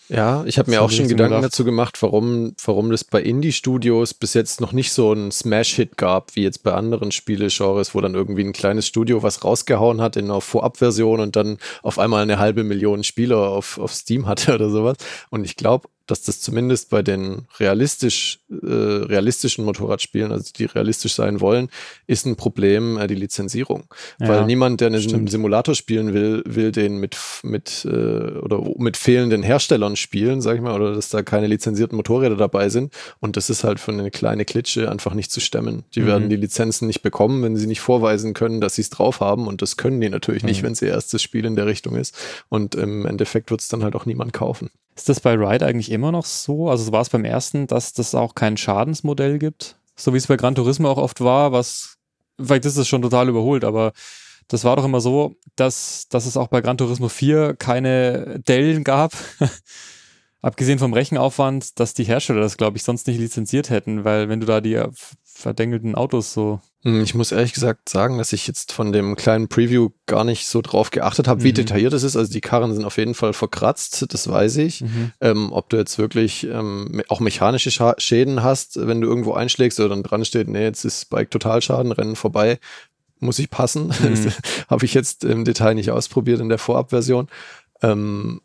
Ja, 0.08 0.44
ich 0.44 0.58
habe 0.58 0.70
mir 0.70 0.82
auch 0.82 0.90
schon 0.90 1.08
Gedanken 1.08 1.36
gedacht. 1.36 1.52
dazu 1.52 1.64
gemacht, 1.64 2.00
warum, 2.02 2.54
warum 2.64 2.90
das 2.90 3.02
bei 3.04 3.22
Indie-Studios 3.22 4.14
bis 4.14 4.34
jetzt 4.34 4.60
noch 4.60 4.72
nicht 4.72 4.92
so 4.92 5.12
einen 5.12 5.32
Smash-Hit 5.32 5.96
gab, 5.96 6.36
wie 6.36 6.42
jetzt 6.42 6.62
bei 6.62 6.72
anderen 6.74 7.10
Spielegenres, 7.10 7.94
wo 7.94 8.00
dann 8.00 8.14
irgendwie 8.14 8.44
ein 8.44 8.52
kleines 8.52 8.86
Studio 8.86 9.22
was 9.22 9.42
rausgehauen 9.44 10.00
hat 10.02 10.16
in 10.16 10.26
einer 10.26 10.40
Vorabversion 10.42 11.20
und 11.20 11.34
dann 11.36 11.58
auf 11.82 11.98
einmal 11.98 12.22
eine 12.22 12.38
halbe 12.38 12.62
Million 12.64 13.02
Spieler 13.04 13.48
auf, 13.48 13.78
auf 13.78 13.94
Steam 13.94 14.26
hatte 14.26 14.54
oder 14.56 14.68
sowas. 14.70 14.96
Und 15.30 15.44
ich 15.44 15.56
glaube, 15.56 15.88
dass 16.06 16.22
das 16.22 16.40
zumindest 16.40 16.90
bei 16.90 17.02
den 17.02 17.46
realistisch, 17.58 18.38
äh, 18.50 18.54
realistischen 18.66 19.64
Motorradspielen, 19.64 20.30
also 20.32 20.50
die 20.56 20.64
realistisch 20.66 21.14
sein 21.14 21.40
wollen, 21.40 21.68
ist 22.06 22.26
ein 22.26 22.36
Problem 22.36 22.96
äh, 22.96 23.06
die 23.06 23.14
Lizenzierung. 23.14 23.84
Ja, 24.20 24.28
Weil 24.28 24.46
niemand, 24.46 24.80
der 24.80 24.88
einen 24.88 25.02
stimmt. 25.02 25.30
Simulator 25.30 25.74
spielen 25.74 26.14
will, 26.14 26.42
will 26.46 26.70
den 26.72 26.98
mit, 26.98 27.16
mit 27.42 27.84
äh, 27.84 27.88
oder 27.88 28.62
mit 28.78 28.96
fehlenden 28.96 29.42
Herstellern 29.42 29.96
spielen, 29.96 30.40
sag 30.40 30.54
ich 30.56 30.60
mal, 30.62 30.74
oder 30.74 30.94
dass 30.94 31.08
da 31.08 31.22
keine 31.22 31.46
lizenzierten 31.48 31.96
Motorräder 31.96 32.36
dabei 32.36 32.68
sind. 32.68 32.92
Und 33.20 33.36
das 33.36 33.50
ist 33.50 33.64
halt 33.64 33.80
für 33.80 33.92
eine 33.92 34.10
kleine 34.10 34.44
Klitsche 34.44 34.90
einfach 34.90 35.14
nicht 35.14 35.30
zu 35.32 35.40
stemmen. 35.40 35.84
Die 35.94 36.00
Mhm. 36.00 36.06
werden 36.06 36.28
die 36.30 36.36
Lizenzen 36.36 36.86
nicht 36.86 37.02
bekommen, 37.02 37.42
wenn 37.42 37.56
sie 37.56 37.66
nicht 37.66 37.80
vorweisen 37.80 38.32
können, 38.34 38.60
dass 38.60 38.76
sie 38.76 38.82
es 38.82 38.90
drauf 38.90 39.20
haben. 39.20 39.46
Und 39.48 39.60
das 39.62 39.76
können 39.76 40.00
die 40.00 40.08
natürlich 40.08 40.44
nicht, 40.44 40.62
Mhm. 40.62 40.66
wenn 40.66 40.72
es 40.74 40.82
ihr 40.82 40.88
erstes 40.88 41.22
Spiel 41.22 41.44
in 41.44 41.56
der 41.56 41.66
Richtung 41.66 41.96
ist. 41.96 42.14
Und 42.48 42.74
im 42.76 43.06
Endeffekt 43.06 43.50
wird 43.50 43.60
es 43.60 43.68
dann 43.68 43.82
halt 43.82 43.94
auch 43.96 44.06
niemand 44.06 44.32
kaufen. 44.32 44.70
Ist 44.96 45.08
das 45.10 45.20
bei 45.20 45.34
Ride 45.34 45.64
eigentlich 45.64 45.92
immer 45.92 46.10
noch 46.10 46.24
so? 46.24 46.70
Also 46.70 46.90
war 46.90 47.02
es 47.02 47.10
beim 47.10 47.24
ersten, 47.24 47.66
dass 47.66 47.92
das 47.92 48.14
auch 48.14 48.34
kein 48.34 48.56
Schadensmodell 48.56 49.38
gibt? 49.38 49.76
So 49.94 50.12
wie 50.12 50.18
es 50.18 50.26
bei 50.26 50.36
Gran 50.36 50.54
Turismo 50.54 50.90
auch 50.90 50.98
oft 50.98 51.20
war, 51.20 51.52
was, 51.52 51.98
vielleicht 52.38 52.64
ist 52.64 52.76
es 52.76 52.88
schon 52.88 53.02
total 53.02 53.28
überholt, 53.28 53.64
aber 53.64 53.92
das 54.48 54.64
war 54.64 54.76
doch 54.76 54.84
immer 54.84 55.00
so, 55.00 55.36
dass, 55.56 56.06
dass 56.08 56.26
es 56.26 56.36
auch 56.36 56.48
bei 56.48 56.60
Gran 56.60 56.78
Turismo 56.78 57.08
4 57.08 57.54
keine 57.54 58.40
Dellen 58.46 58.84
gab. 58.84 59.12
Abgesehen 60.42 60.78
vom 60.78 60.92
Rechenaufwand, 60.92 61.80
dass 61.80 61.94
die 61.94 62.04
Hersteller 62.04 62.40
das, 62.40 62.56
glaube 62.56 62.76
ich, 62.76 62.84
sonst 62.84 63.06
nicht 63.06 63.18
lizenziert 63.18 63.70
hätten, 63.70 64.04
weil 64.04 64.28
wenn 64.28 64.40
du 64.40 64.46
da 64.46 64.60
die 64.60 64.74
äh, 64.74 64.88
verdengelten 65.24 65.94
Autos 65.94 66.32
so. 66.32 66.60
Hm, 66.86 67.02
Ich 67.02 67.14
muss 67.14 67.32
ehrlich 67.32 67.52
gesagt 67.52 67.88
sagen, 67.88 68.16
dass 68.18 68.32
ich 68.32 68.46
jetzt 68.46 68.70
von 68.72 68.92
dem 68.92 69.16
kleinen 69.16 69.48
Preview 69.48 69.90
gar 70.06 70.22
nicht 70.22 70.46
so 70.46 70.62
drauf 70.62 70.90
geachtet 70.90 71.26
habe, 71.26 71.42
wie 71.42 71.48
Mhm. 71.50 71.54
detailliert 71.54 71.92
es 71.92 72.04
ist. 72.04 72.16
Also 72.16 72.32
die 72.32 72.40
Karren 72.40 72.72
sind 72.74 72.84
auf 72.84 72.96
jeden 72.96 73.14
Fall 73.14 73.32
verkratzt, 73.32 74.06
das 74.08 74.28
weiß 74.28 74.58
ich. 74.58 74.84
Ähm, 75.20 75.52
ob 75.52 75.68
du 75.68 75.76
jetzt 75.78 75.98
wirklich 75.98 76.44
ähm, 76.44 77.02
auch 77.08 77.18
mechanische 77.20 77.70
Scha 77.72 77.94
Schäden 77.98 78.42
hast, 78.44 78.78
wenn 78.86 79.00
du 79.00 79.08
irgendwo 79.08 79.32
einschlägst 79.34 79.80
oder 79.80 79.88
dann 79.88 80.04
dran 80.04 80.24
steht, 80.24 80.46
nee, 80.48 80.62
jetzt 80.62 80.84
ist 80.84 81.10
Bike 81.10 81.30
Totalschaden, 81.32 81.90
Rennen 81.90 82.14
vorbei, 82.14 82.60
muss 83.18 83.38
ich 83.40 83.50
passen. 83.50 83.88
Mhm. 83.88 84.32
Habe 84.68 84.84
ich 84.84 84.94
jetzt 84.94 85.24
im 85.24 85.44
Detail 85.44 85.74
nicht 85.74 85.90
ausprobiert 85.90 86.40
in 86.40 86.48
der 86.48 86.58
Vorabversion. 86.58 87.26
Ähm, 87.82 88.40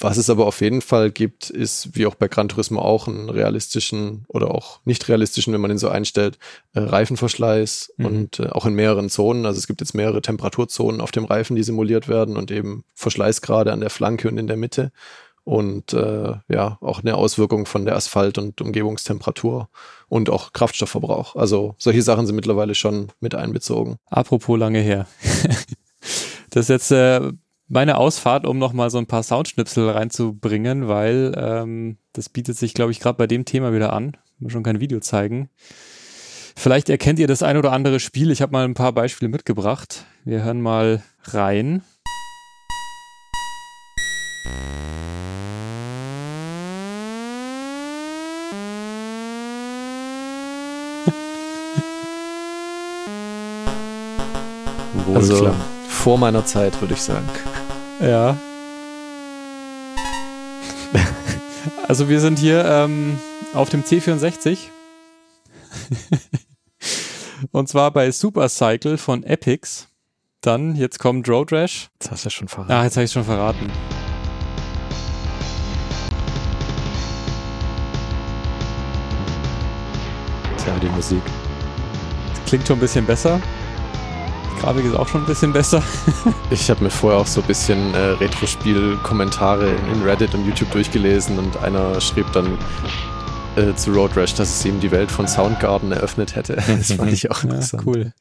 was 0.00 0.16
es 0.16 0.30
aber 0.30 0.46
auf 0.46 0.60
jeden 0.62 0.80
Fall 0.80 1.10
gibt, 1.10 1.50
ist, 1.50 1.90
wie 1.94 2.06
auch 2.06 2.14
bei 2.14 2.26
Gran 2.28 2.48
Turismo 2.48 2.80
auch, 2.80 3.06
einen 3.06 3.28
realistischen 3.28 4.24
oder 4.28 4.50
auch 4.50 4.80
nicht 4.84 5.08
realistischen, 5.08 5.52
wenn 5.52 5.60
man 5.60 5.70
ihn 5.70 5.78
so 5.78 5.88
einstellt, 5.88 6.38
äh, 6.72 6.80
Reifenverschleiß 6.80 7.92
Mhm. 7.98 8.06
und 8.06 8.38
äh, 8.40 8.48
auch 8.48 8.64
in 8.66 8.74
mehreren 8.74 9.10
Zonen. 9.10 9.44
Also 9.46 9.58
es 9.58 9.66
gibt 9.66 9.80
jetzt 9.80 9.94
mehrere 9.94 10.22
Temperaturzonen 10.22 11.00
auf 11.00 11.10
dem 11.10 11.24
Reifen, 11.26 11.54
die 11.54 11.62
simuliert 11.62 12.08
werden 12.08 12.36
und 12.36 12.50
eben 12.50 12.84
Verschleißgrade 12.94 13.72
an 13.72 13.80
der 13.80 13.90
Flanke 13.90 14.28
und 14.28 14.38
in 14.38 14.46
der 14.46 14.56
Mitte. 14.56 14.90
Und 15.44 15.92
äh, 15.94 16.34
ja, 16.48 16.78
auch 16.80 17.00
eine 17.00 17.16
Auswirkung 17.16 17.66
von 17.66 17.84
der 17.84 17.96
Asphalt- 17.96 18.38
und 18.38 18.60
Umgebungstemperatur 18.60 19.68
und 20.08 20.30
auch 20.30 20.52
Kraftstoffverbrauch. 20.52 21.34
Also 21.34 21.74
solche 21.78 22.02
Sachen 22.02 22.26
sind 22.26 22.36
mittlerweile 22.36 22.74
schon 22.74 23.08
mit 23.20 23.34
einbezogen. 23.34 23.96
Apropos 24.06 24.58
lange 24.58 24.80
her. 24.80 25.06
das 26.50 26.64
ist 26.64 26.68
jetzt 26.68 26.90
äh, 26.92 27.32
meine 27.70 27.98
Ausfahrt, 27.98 28.46
um 28.46 28.58
nochmal 28.58 28.90
so 28.90 28.98
ein 28.98 29.06
paar 29.06 29.22
Soundschnipsel 29.22 29.90
reinzubringen, 29.90 30.88
weil 30.88 31.32
ähm, 31.36 31.98
das 32.12 32.28
bietet 32.28 32.58
sich, 32.58 32.74
glaube 32.74 32.90
ich, 32.90 32.98
gerade 32.98 33.16
bei 33.16 33.28
dem 33.28 33.44
Thema 33.44 33.72
wieder 33.72 33.92
an. 33.92 34.16
Wir 34.40 34.50
schon 34.50 34.64
kein 34.64 34.80
Video 34.80 34.98
zeigen. 34.98 35.48
Vielleicht 36.56 36.88
erkennt 36.88 37.20
ihr 37.20 37.28
das 37.28 37.44
ein 37.44 37.56
oder 37.56 37.70
andere 37.70 38.00
Spiel. 38.00 38.32
Ich 38.32 38.42
habe 38.42 38.52
mal 38.52 38.64
ein 38.64 38.74
paar 38.74 38.92
Beispiele 38.92 39.30
mitgebracht. 39.30 40.04
Wir 40.24 40.42
hören 40.42 40.60
mal 40.60 41.02
rein. 41.26 41.82
Also 55.14 55.38
klar. 55.38 55.54
vor 55.88 56.18
meiner 56.18 56.44
Zeit, 56.44 56.80
würde 56.80 56.94
ich 56.94 57.02
sagen. 57.02 57.28
Ja. 58.00 58.36
Also 61.86 62.08
wir 62.08 62.20
sind 62.20 62.38
hier 62.38 62.64
ähm, 62.64 63.18
auf 63.52 63.68
dem 63.68 63.82
C64. 63.82 64.58
Und 67.52 67.68
zwar 67.68 67.90
bei 67.90 68.10
Supercycle 68.12 68.96
von 68.96 69.24
Epics. 69.24 69.88
Dann, 70.40 70.76
jetzt 70.76 71.00
kommt 71.00 71.28
Road 71.28 71.52
Rash. 71.52 71.90
Jetzt 72.00 72.12
hast 72.12 72.24
du 72.24 72.28
ja 72.28 72.30
schon 72.30 72.48
verraten. 72.48 72.72
Ah, 72.72 72.84
jetzt 72.84 72.96
habe 72.96 73.04
ich 73.04 73.10
es 73.10 73.12
schon 73.12 73.24
verraten. 73.24 73.70
Tja, 80.58 80.78
die 80.80 80.88
Musik. 80.90 81.22
Das 82.34 82.44
klingt 82.46 82.66
schon 82.66 82.76
ein 82.76 82.80
bisschen 82.80 83.04
besser. 83.04 83.40
Grafik 84.60 84.84
ist 84.84 84.94
auch 84.94 85.08
schon 85.08 85.22
ein 85.22 85.26
bisschen 85.26 85.52
besser. 85.54 85.82
Ich 86.50 86.68
habe 86.68 86.84
mir 86.84 86.90
vorher 86.90 87.18
auch 87.18 87.26
so 87.26 87.40
ein 87.40 87.46
bisschen 87.46 87.94
äh, 87.94 87.98
Retro-Spiel-Kommentare 87.98 89.70
in 89.70 90.02
Reddit 90.02 90.34
und 90.34 90.44
YouTube 90.44 90.70
durchgelesen 90.72 91.38
und 91.38 91.56
einer 91.62 91.98
schrieb 92.00 92.30
dann 92.32 92.58
äh, 93.56 93.74
zu 93.74 93.92
Road 93.92 94.16
Rash, 94.16 94.34
dass 94.34 94.50
es 94.50 94.64
ihm 94.66 94.78
die 94.80 94.90
Welt 94.90 95.10
von 95.10 95.26
Soundgarden 95.26 95.92
eröffnet 95.92 96.36
hätte. 96.36 96.56
Das 96.66 96.92
fand 96.92 97.10
ich 97.10 97.30
auch 97.30 97.42
interessant. 97.42 97.84
Ja, 97.86 97.90
cool. 97.90 98.12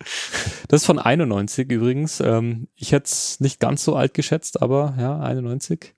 Das 0.69 0.81
ist 0.81 0.85
von 0.85 0.99
91 0.99 1.69
übrigens. 1.69 2.21
Ähm, 2.21 2.67
ich 2.75 2.93
hätte 2.93 3.05
es 3.05 3.41
nicht 3.41 3.59
ganz 3.59 3.83
so 3.83 3.95
alt 3.95 4.13
geschätzt, 4.13 4.61
aber 4.61 4.93
ja, 4.97 5.19
91. 5.19 5.93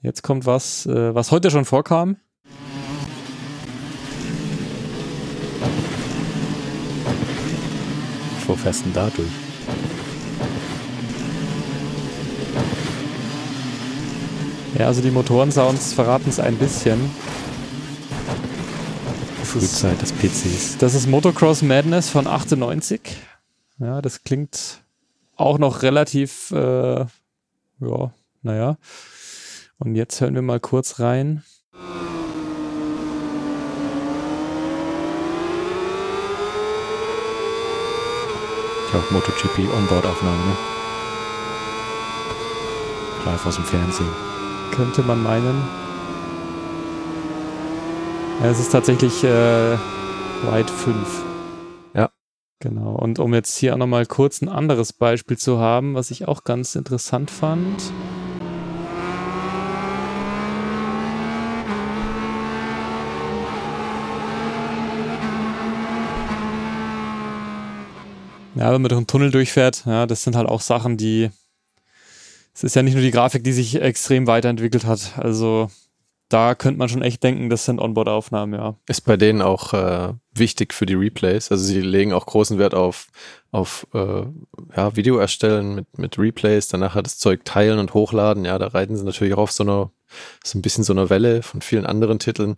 Jetzt 0.00 0.22
kommt 0.22 0.46
was, 0.46 0.86
äh, 0.86 1.14
was 1.14 1.30
heute 1.30 1.52
schon 1.52 1.64
vorkam. 1.64 2.16
Wo 8.48 8.56
fährst 8.68 8.84
denn 8.84 8.92
da 8.92 9.08
durch? 9.08 9.28
Ja, 14.78 14.86
also 14.88 15.00
die 15.00 15.10
Motorensounds 15.10 15.94
verraten 15.94 16.28
es 16.28 16.38
ein 16.38 16.58
bisschen. 16.58 17.10
Das 19.40 19.54
ist, 19.56 19.80
Frühzeit 19.80 20.02
des 20.02 20.12
PCs. 20.12 20.76
das 20.76 20.94
ist 20.94 21.06
Motocross 21.06 21.62
Madness 21.62 22.10
von 22.10 22.26
98. 22.26 23.00
Ja, 23.78 24.02
das 24.02 24.22
klingt 24.22 24.82
auch 25.36 25.56
noch 25.56 25.80
relativ, 25.80 26.50
äh, 26.50 27.06
ja, 27.80 28.12
naja. 28.42 28.76
Und 29.78 29.94
jetzt 29.94 30.20
hören 30.20 30.34
wir 30.34 30.42
mal 30.42 30.60
kurz 30.60 31.00
rein. 31.00 31.42
Ich 38.88 38.92
glaube, 38.92 39.06
MotoGP 39.10 39.70
Onboard-Aufnahme, 39.70 40.46
ne? 40.46 40.56
Live 43.26 43.44
aus 43.44 43.56
dem 43.56 43.64
Fernsehen. 43.66 44.08
Könnte 44.74 45.02
man 45.02 45.22
meinen. 45.22 45.62
Ja, 48.40 48.46
es 48.46 48.58
ist 48.58 48.72
tatsächlich 48.72 49.22
äh, 49.24 49.76
White 50.50 50.72
5. 50.72 51.22
Ja. 51.92 52.08
Genau. 52.60 52.92
Und 52.92 53.18
um 53.18 53.34
jetzt 53.34 53.58
hier 53.58 53.74
auch 53.74 53.78
nochmal 53.78 54.06
kurz 54.06 54.40
ein 54.40 54.48
anderes 54.48 54.94
Beispiel 54.94 55.36
zu 55.36 55.58
haben, 55.58 55.94
was 55.94 56.10
ich 56.10 56.26
auch 56.26 56.44
ganz 56.44 56.74
interessant 56.74 57.30
fand. 57.30 57.92
Ja, 68.58 68.72
wenn 68.72 68.82
man 68.82 68.88
durch 68.88 68.98
einen 68.98 69.06
Tunnel 69.06 69.30
durchfährt, 69.30 69.84
ja, 69.86 70.06
das 70.06 70.24
sind 70.24 70.34
halt 70.34 70.48
auch 70.48 70.60
Sachen, 70.60 70.96
die. 70.96 71.30
Es 72.52 72.64
ist 72.64 72.74
ja 72.74 72.82
nicht 72.82 72.94
nur 72.94 73.02
die 73.02 73.12
Grafik, 73.12 73.44
die 73.44 73.52
sich 73.52 73.80
extrem 73.80 74.26
weiterentwickelt 74.26 74.84
hat. 74.84 75.12
Also 75.16 75.70
da 76.28 76.56
könnte 76.56 76.78
man 76.78 76.88
schon 76.88 77.02
echt 77.02 77.22
denken, 77.22 77.50
das 77.50 77.64
sind 77.64 77.80
Onboard-Aufnahmen, 77.80 78.54
ja. 78.54 78.74
Ist 78.88 79.02
bei 79.02 79.16
denen 79.16 79.42
auch 79.42 79.72
äh, 79.74 80.12
wichtig 80.34 80.74
für 80.74 80.84
die 80.84 80.94
Replays. 80.94 81.52
Also 81.52 81.64
sie 81.64 81.80
legen 81.80 82.12
auch 82.12 82.26
großen 82.26 82.58
Wert 82.58 82.74
auf, 82.74 83.06
auf 83.52 83.86
äh, 83.94 84.24
ja, 84.76 84.96
Video 84.96 85.18
erstellen 85.18 85.76
mit, 85.76 85.98
mit 85.98 86.18
Replays, 86.18 86.66
danach 86.66 87.00
das 87.00 87.18
Zeug 87.18 87.44
teilen 87.44 87.78
und 87.78 87.94
hochladen. 87.94 88.44
Ja, 88.44 88.58
da 88.58 88.66
reiten 88.66 88.96
sie 88.96 89.04
natürlich 89.04 89.34
auch 89.34 89.38
auf 89.38 89.52
so 89.52 89.62
einer, 89.62 89.90
so 90.44 90.58
ein 90.58 90.62
bisschen 90.62 90.82
so 90.82 90.92
einer 90.92 91.10
Welle 91.10 91.42
von 91.42 91.62
vielen 91.62 91.86
anderen 91.86 92.18
Titeln. 92.18 92.56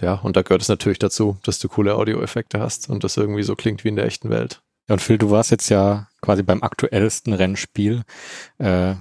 Ja, 0.00 0.14
und 0.14 0.36
da 0.36 0.42
gehört 0.42 0.62
es 0.62 0.68
natürlich 0.68 1.00
dazu, 1.00 1.36
dass 1.42 1.58
du 1.58 1.68
coole 1.68 1.96
Audioeffekte 1.96 2.60
hast 2.60 2.88
und 2.88 3.02
das 3.02 3.16
irgendwie 3.16 3.42
so 3.42 3.56
klingt 3.56 3.84
wie 3.84 3.88
in 3.88 3.96
der 3.96 4.06
echten 4.06 4.30
Welt. 4.30 4.62
Ja, 4.88 4.94
und 4.94 5.00
Phil, 5.00 5.18
du 5.18 5.30
warst 5.30 5.50
jetzt 5.50 5.68
ja 5.68 6.08
quasi 6.20 6.42
beim 6.42 6.62
aktuellsten 6.62 7.32
Rennspiel. 7.32 8.02
Äh, 8.58 8.94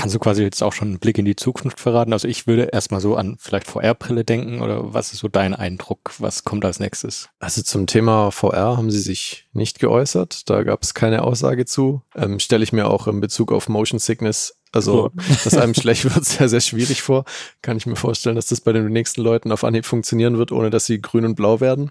kannst 0.00 0.14
du 0.14 0.18
quasi 0.18 0.42
jetzt 0.42 0.62
auch 0.62 0.72
schon 0.72 0.88
einen 0.88 0.98
Blick 0.98 1.18
in 1.18 1.26
die 1.26 1.36
Zukunft 1.36 1.78
verraten? 1.78 2.14
Also 2.14 2.26
ich 2.26 2.46
würde 2.46 2.70
erstmal 2.72 3.02
so 3.02 3.16
an 3.16 3.36
vielleicht 3.38 3.66
VR-Brille 3.66 4.24
denken 4.24 4.62
oder 4.62 4.94
was 4.94 5.12
ist 5.12 5.18
so 5.18 5.28
dein 5.28 5.54
Eindruck? 5.54 6.12
Was 6.18 6.44
kommt 6.44 6.64
als 6.64 6.80
nächstes? 6.80 7.28
Also 7.38 7.62
zum 7.62 7.86
Thema 7.86 8.30
VR 8.30 8.78
haben 8.78 8.90
sie 8.90 9.00
sich 9.00 9.46
nicht 9.52 9.78
geäußert. 9.78 10.48
Da 10.48 10.62
gab 10.62 10.82
es 10.82 10.94
keine 10.94 11.22
Aussage 11.22 11.66
zu. 11.66 12.02
Ähm, 12.16 12.38
Stelle 12.38 12.64
ich 12.64 12.72
mir 12.72 12.88
auch 12.88 13.06
in 13.08 13.20
Bezug 13.20 13.52
auf 13.52 13.68
Motion 13.68 13.98
Sickness, 13.98 14.59
also 14.72 15.10
dass 15.44 15.56
einem 15.56 15.74
schlecht 15.80 16.04
wird, 16.04 16.24
sehr, 16.24 16.48
sehr 16.48 16.60
schwierig 16.60 17.02
vor. 17.02 17.24
Kann 17.62 17.76
ich 17.76 17.86
mir 17.86 17.96
vorstellen, 17.96 18.36
dass 18.36 18.46
das 18.46 18.60
bei 18.60 18.72
den 18.72 18.86
nächsten 18.86 19.22
Leuten 19.22 19.50
auf 19.52 19.64
Anhieb 19.64 19.84
funktionieren 19.84 20.38
wird, 20.38 20.52
ohne 20.52 20.70
dass 20.70 20.86
sie 20.86 21.00
grün 21.00 21.24
und 21.24 21.34
blau 21.34 21.60
werden. 21.60 21.90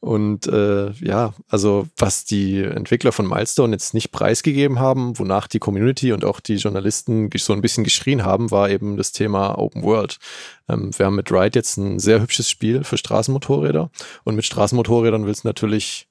Und 0.00 0.46
äh, 0.46 0.90
ja, 0.92 1.34
also 1.48 1.86
was 1.96 2.24
die 2.24 2.62
Entwickler 2.62 3.12
von 3.12 3.26
Milestone 3.26 3.72
jetzt 3.72 3.94
nicht 3.94 4.12
preisgegeben 4.12 4.78
haben, 4.78 5.18
wonach 5.18 5.46
die 5.46 5.58
Community 5.58 6.12
und 6.12 6.24
auch 6.24 6.40
die 6.40 6.56
Journalisten 6.56 7.30
so 7.36 7.52
ein 7.52 7.62
bisschen 7.62 7.84
geschrien 7.84 8.24
haben, 8.24 8.50
war 8.50 8.70
eben 8.70 8.96
das 8.96 9.12
Thema 9.12 9.58
Open 9.58 9.82
World. 9.82 10.18
Ähm, 10.68 10.90
wir 10.96 11.06
haben 11.06 11.16
mit 11.16 11.32
Ride 11.32 11.58
jetzt 11.58 11.76
ein 11.78 11.98
sehr 11.98 12.20
hübsches 12.20 12.50
Spiel 12.50 12.84
für 12.84 12.98
Straßenmotorräder 12.98 13.90
und 14.24 14.36
mit 14.36 14.44
Straßenmotorrädern 14.44 15.26
willst 15.26 15.44
du 15.44 15.48
natürlich 15.48 16.09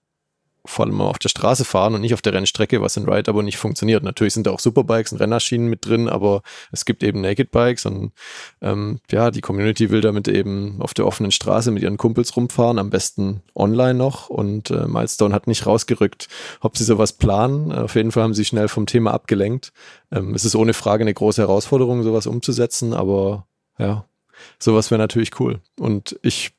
vor 0.66 0.86
allem 0.86 1.02
auf 1.02 1.20
der 1.20 1.30
Straße 1.30 1.66
fahren 1.66 1.96
und 1.96 2.02
nicht 2.02 2.14
auf 2.14 2.22
der 2.22 2.34
Rennstrecke, 2.34 2.82
was 2.82 2.98
in 2.98 3.08
Ride 3.08 3.30
aber 3.30 3.44
nicht 3.44 3.58
funktioniert. 3.58 4.04
Natürlich 4.04 4.34
sind 4.34 4.48
da 4.48 4.52
auch 4.52 4.60
Superbikes 4.60 5.12
und 5.12 5.20
Rennerschienen 5.20 5.68
mit 5.68 5.86
drin, 5.86 6.10
aber 6.10 6.42
es 6.72 6.86
gibt 6.86 7.04
eben 7.04 7.22
Naked 7.22 7.52
Bikes 7.52 7.86
und 7.86 8.12
ähm, 8.62 9.00
ja, 9.12 9.32
die 9.32 9.42
Community 9.42 9.90
will 9.90 10.02
damit 10.02 10.28
eben 10.28 10.82
auf 10.82 10.94
der 10.94 11.08
offenen 11.08 11.32
Straße 11.32 11.72
mit 11.72 11.84
ihren 11.84 11.98
Kumpels 11.98 12.36
rumfahren, 12.36 12.80
am 12.80 12.90
besten 12.90 13.42
online 13.56 13.96
noch 13.96 14.30
und 14.30 14.72
äh, 14.72 14.88
Milestone 14.88 15.34
hat 15.34 15.48
nicht 15.48 15.66
rausgerückt, 15.66 16.28
ob 16.62 16.78
sie 16.78 16.84
sowas 16.84 17.14
planen. 17.14 17.72
Auf 17.72 17.96
jeden 17.96 18.12
Fall 18.12 18.24
haben 18.24 18.34
sie 18.34 18.46
schnell 18.46 18.68
vom 18.68 18.86
Thema 18.86 19.14
abgelenkt. 19.14 19.72
Ähm, 20.12 20.36
es 20.36 20.46
ist 20.46 20.56
ohne 20.56 20.74
Frage 20.74 21.04
eine 21.04 21.14
große 21.14 21.42
Herausforderung, 21.42 22.04
sowas 22.04 22.28
umzusetzen, 22.28 22.94
aber 22.94 23.48
ja, 23.78 24.06
sowas 24.60 24.92
wäre 24.92 25.00
natürlich 25.00 25.40
cool. 25.40 25.62
Und 25.78 26.20
ich 26.22 26.52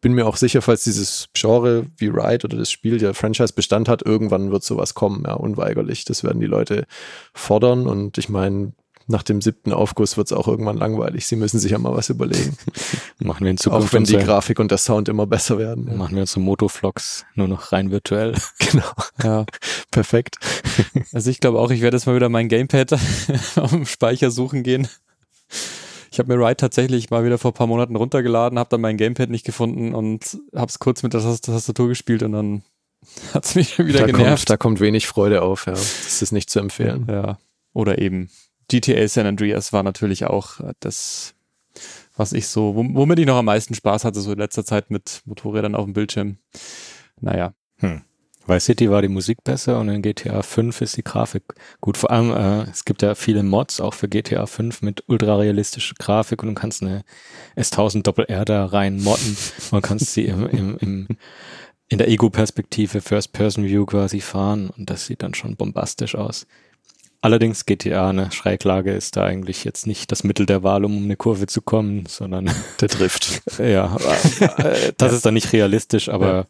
bin 0.00 0.12
mir 0.12 0.26
auch 0.26 0.36
sicher, 0.36 0.62
falls 0.62 0.84
dieses 0.84 1.28
Genre 1.34 1.86
wie 1.96 2.08
Ride 2.08 2.44
oder 2.46 2.56
das 2.56 2.70
Spiel 2.70 2.98
der 2.98 3.14
Franchise 3.14 3.52
Bestand 3.52 3.88
hat, 3.88 4.02
irgendwann 4.02 4.50
wird 4.52 4.64
sowas 4.64 4.94
kommen, 4.94 5.24
ja, 5.26 5.34
unweigerlich. 5.34 6.04
Das 6.04 6.24
werden 6.24 6.40
die 6.40 6.46
Leute 6.46 6.86
fordern 7.34 7.86
und 7.86 8.18
ich 8.18 8.28
meine, 8.28 8.72
nach 9.08 9.24
dem 9.24 9.40
siebten 9.42 9.72
Aufguss 9.72 10.16
wird 10.16 10.28
es 10.28 10.32
auch 10.32 10.46
irgendwann 10.46 10.76
langweilig. 10.76 11.26
Sie 11.26 11.34
müssen 11.34 11.58
sich 11.58 11.72
ja 11.72 11.78
mal 11.78 11.94
was 11.94 12.08
überlegen. 12.08 12.56
Machen 13.18 13.44
wir 13.44 13.50
in 13.50 13.58
Zukunft 13.58 13.88
auch 13.88 13.92
wenn 13.92 14.04
die 14.04 14.16
Grafik 14.16 14.60
und 14.60 14.70
der 14.70 14.78
Sound 14.78 15.08
immer 15.08 15.26
besser 15.26 15.58
werden. 15.58 15.88
Ja. 15.88 15.94
Machen 15.96 16.14
wir 16.14 16.20
unsere 16.22 16.40
Motovlogs 16.40 17.24
nur 17.34 17.48
noch 17.48 17.72
rein 17.72 17.90
virtuell. 17.90 18.34
Genau, 18.70 18.84
Ja. 19.22 19.44
perfekt. 19.90 20.36
Also 21.12 21.30
ich 21.30 21.40
glaube 21.40 21.58
auch, 21.58 21.70
ich 21.70 21.82
werde 21.82 21.96
jetzt 21.96 22.06
mal 22.06 22.14
wieder 22.14 22.28
mein 22.28 22.48
Gamepad 22.48 22.92
auf 23.56 23.70
dem 23.70 23.86
Speicher 23.86 24.30
suchen 24.30 24.62
gehen. 24.62 24.86
Ich 26.12 26.18
habe 26.18 26.36
mir 26.36 26.44
Ride 26.44 26.56
tatsächlich 26.58 27.08
mal 27.10 27.24
wieder 27.24 27.38
vor 27.38 27.52
ein 27.52 27.54
paar 27.54 27.66
Monaten 27.66 27.96
runtergeladen, 27.96 28.58
habe 28.58 28.68
dann 28.68 28.82
mein 28.82 28.98
Gamepad 28.98 29.30
nicht 29.30 29.46
gefunden 29.46 29.94
und 29.94 30.38
habe 30.54 30.68
es 30.68 30.78
kurz 30.78 31.02
mit 31.02 31.14
der 31.14 31.22
Tast- 31.22 31.46
Tastatur 31.46 31.88
gespielt 31.88 32.22
und 32.22 32.32
dann 32.32 32.62
hat 33.34 33.44
es 33.46 33.54
mich 33.54 33.78
wieder 33.78 34.00
Da 34.00 34.06
genervt. 34.06 34.26
kommt, 34.26 34.50
da 34.50 34.56
kommt 34.58 34.80
wenig 34.80 35.06
Freude 35.06 35.42
auf, 35.42 35.66
ja. 35.66 35.72
Das 35.72 36.20
ist 36.22 36.32
nicht 36.32 36.50
zu 36.50 36.60
empfehlen. 36.60 37.06
Ja. 37.10 37.38
Oder 37.72 37.98
eben 37.98 38.28
GTA 38.68 39.08
San 39.08 39.26
Andreas 39.26 39.72
war 39.72 39.82
natürlich 39.82 40.26
auch 40.26 40.60
das, 40.80 41.34
was 42.16 42.32
ich 42.34 42.46
so, 42.46 42.74
wom- 42.76 42.94
womit 42.94 43.18
ich 43.18 43.26
noch 43.26 43.36
am 43.36 43.46
meisten 43.46 43.74
Spaß 43.74 44.04
hatte, 44.04 44.20
so 44.20 44.32
in 44.32 44.38
letzter 44.38 44.64
Zeit 44.64 44.90
mit 44.90 45.22
Motorrädern 45.24 45.74
auf 45.74 45.84
dem 45.86 45.94
Bildschirm. 45.94 46.36
Naja. 47.20 47.54
Vice 48.46 48.64
City 48.64 48.90
war 48.90 49.02
die 49.02 49.08
Musik 49.08 49.44
besser 49.44 49.78
und 49.78 49.88
in 49.88 50.02
GTA 50.02 50.42
5 50.42 50.80
ist 50.80 50.96
die 50.96 51.04
Grafik 51.04 51.42
gut. 51.80 51.96
Vor 51.96 52.10
allem, 52.10 52.30
äh, 52.32 52.70
es 52.70 52.84
gibt 52.84 53.02
ja 53.02 53.14
viele 53.14 53.42
Mods 53.42 53.80
auch 53.80 53.94
für 53.94 54.08
GTA 54.08 54.46
5 54.46 54.82
mit 54.82 55.04
ultrarealistischer 55.06 55.94
Grafik 55.98 56.42
und 56.42 56.48
du 56.48 56.54
kannst 56.54 56.82
eine 56.82 57.04
S1000 57.56 58.02
Doppel-R 58.02 58.44
da 58.44 58.66
rein 58.66 59.00
modden 59.02 59.36
und 59.70 59.82
kannst 59.82 60.12
sie 60.12 60.24
im, 60.24 60.46
im, 60.48 60.76
im, 60.78 61.08
in 61.88 61.98
der 61.98 62.08
Ego-Perspektive 62.08 63.00
First-Person-View 63.00 63.86
quasi 63.86 64.20
fahren 64.20 64.70
und 64.70 64.90
das 64.90 65.06
sieht 65.06 65.22
dann 65.22 65.34
schon 65.34 65.56
bombastisch 65.56 66.14
aus. 66.16 66.46
Allerdings 67.24 67.66
GTA, 67.66 68.10
eine 68.10 68.32
Schräglage 68.32 68.92
ist 68.92 69.16
da 69.16 69.24
eigentlich 69.24 69.62
jetzt 69.62 69.86
nicht 69.86 70.10
das 70.10 70.24
Mittel 70.24 70.44
der 70.44 70.64
Wahl, 70.64 70.84
um 70.84 70.96
um 70.96 71.04
eine 71.04 71.14
Kurve 71.14 71.46
zu 71.46 71.62
kommen, 71.62 72.06
sondern 72.06 72.50
Der 72.80 72.88
trifft. 72.88 73.42
ja, 73.58 73.96
äh, 74.58 74.92
das 74.98 75.12
ist 75.12 75.24
dann 75.24 75.34
nicht 75.34 75.52
realistisch, 75.52 76.08
aber 76.08 76.48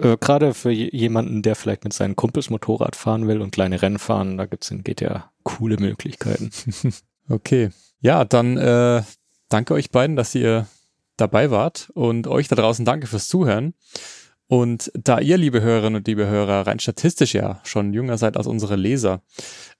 äh, 0.00 0.16
gerade 0.20 0.54
für 0.54 0.70
je- 0.70 0.90
jemanden, 0.96 1.42
der 1.42 1.56
vielleicht 1.56 1.84
mit 1.84 1.92
seinen 1.92 2.16
Kumpels 2.16 2.50
Motorrad 2.50 2.96
fahren 2.96 3.28
will 3.28 3.40
und 3.40 3.50
kleine 3.52 3.82
Rennen 3.82 3.98
fahren, 3.98 4.36
da 4.36 4.46
gibt's 4.46 4.70
in 4.70 4.82
GTA 4.84 5.30
coole 5.42 5.76
Möglichkeiten. 5.78 6.50
Okay. 7.28 7.70
Ja, 8.00 8.24
dann 8.24 8.56
äh, 8.58 9.02
danke 9.48 9.74
euch 9.74 9.90
beiden, 9.90 10.16
dass 10.16 10.34
ihr 10.34 10.66
dabei 11.16 11.52
wart 11.52 11.88
und 11.94 12.26
euch 12.26 12.48
da 12.48 12.56
draußen 12.56 12.84
danke 12.84 13.06
fürs 13.06 13.28
Zuhören. 13.28 13.74
Und 14.52 14.92
da 14.92 15.18
ihr, 15.18 15.38
liebe 15.38 15.62
Hörerinnen 15.62 15.94
und 15.94 16.06
liebe 16.06 16.26
Hörer, 16.26 16.66
rein 16.66 16.78
statistisch 16.78 17.32
ja 17.32 17.62
schon 17.64 17.94
jünger 17.94 18.18
seid 18.18 18.36
als 18.36 18.46
unsere 18.46 18.76
Leser, 18.76 19.22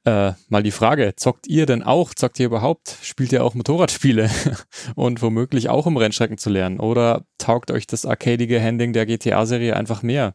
äh, 0.07 0.33
mal 0.49 0.63
die 0.63 0.71
Frage, 0.71 1.13
zockt 1.15 1.47
ihr 1.47 1.67
denn 1.67 1.83
auch, 1.83 2.15
zockt 2.15 2.41
ihr 2.41 2.47
überhaupt, 2.47 2.97
spielt 3.03 3.33
ihr 3.33 3.45
auch 3.45 3.53
Motorradspiele 3.53 4.31
und 4.95 5.21
womöglich 5.21 5.69
auch 5.69 5.85
um 5.85 5.99
Rennstrecken 5.99 6.39
zu 6.39 6.49
lernen? 6.49 6.81
Oder 6.81 7.27
taugt 7.37 7.71
euch 7.71 7.87
das 7.87 8.07
arcadige 8.07 8.63
Handling 8.63 8.95
der 8.95 9.05
GTA-Serie 9.05 9.77
einfach 9.77 10.03
mehr? 10.03 10.33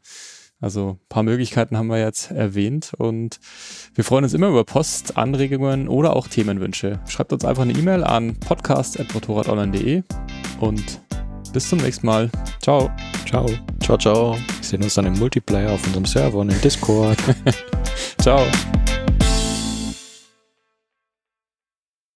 Also 0.61 0.99
paar 1.09 1.23
Möglichkeiten 1.23 1.75
haben 1.75 1.87
wir 1.87 1.99
jetzt 1.99 2.29
erwähnt 2.29 2.91
und 2.95 3.39
wir 3.95 4.03
freuen 4.03 4.23
uns 4.23 4.35
immer 4.35 4.49
über 4.49 4.65
Post, 4.65 5.17
Anregungen 5.17 5.87
oder 5.87 6.15
auch 6.15 6.27
Themenwünsche. 6.27 6.99
Schreibt 7.07 7.33
uns 7.33 7.43
einfach 7.43 7.63
eine 7.63 7.73
E-Mail 7.73 8.03
an 8.03 8.35
podcast.motorradonline.de 8.39 10.03
und 10.59 11.01
bis 11.57 11.69
zum 11.69 11.79
nächsten 11.79 12.05
Mal. 12.05 12.29
Ciao. 12.61 12.91
Ciao. 13.27 13.47
Ciao, 13.81 13.97
ciao. 13.97 14.33
Wir 14.35 14.63
sehen 14.63 14.83
uns 14.83 14.93
dann 14.93 15.07
im 15.07 15.13
Multiplayer 15.13 15.71
auf 15.71 15.83
unserem 15.87 16.05
Server 16.05 16.37
und 16.37 16.51
im 16.51 16.61
Discord. 16.61 17.17
ciao. 18.21 18.45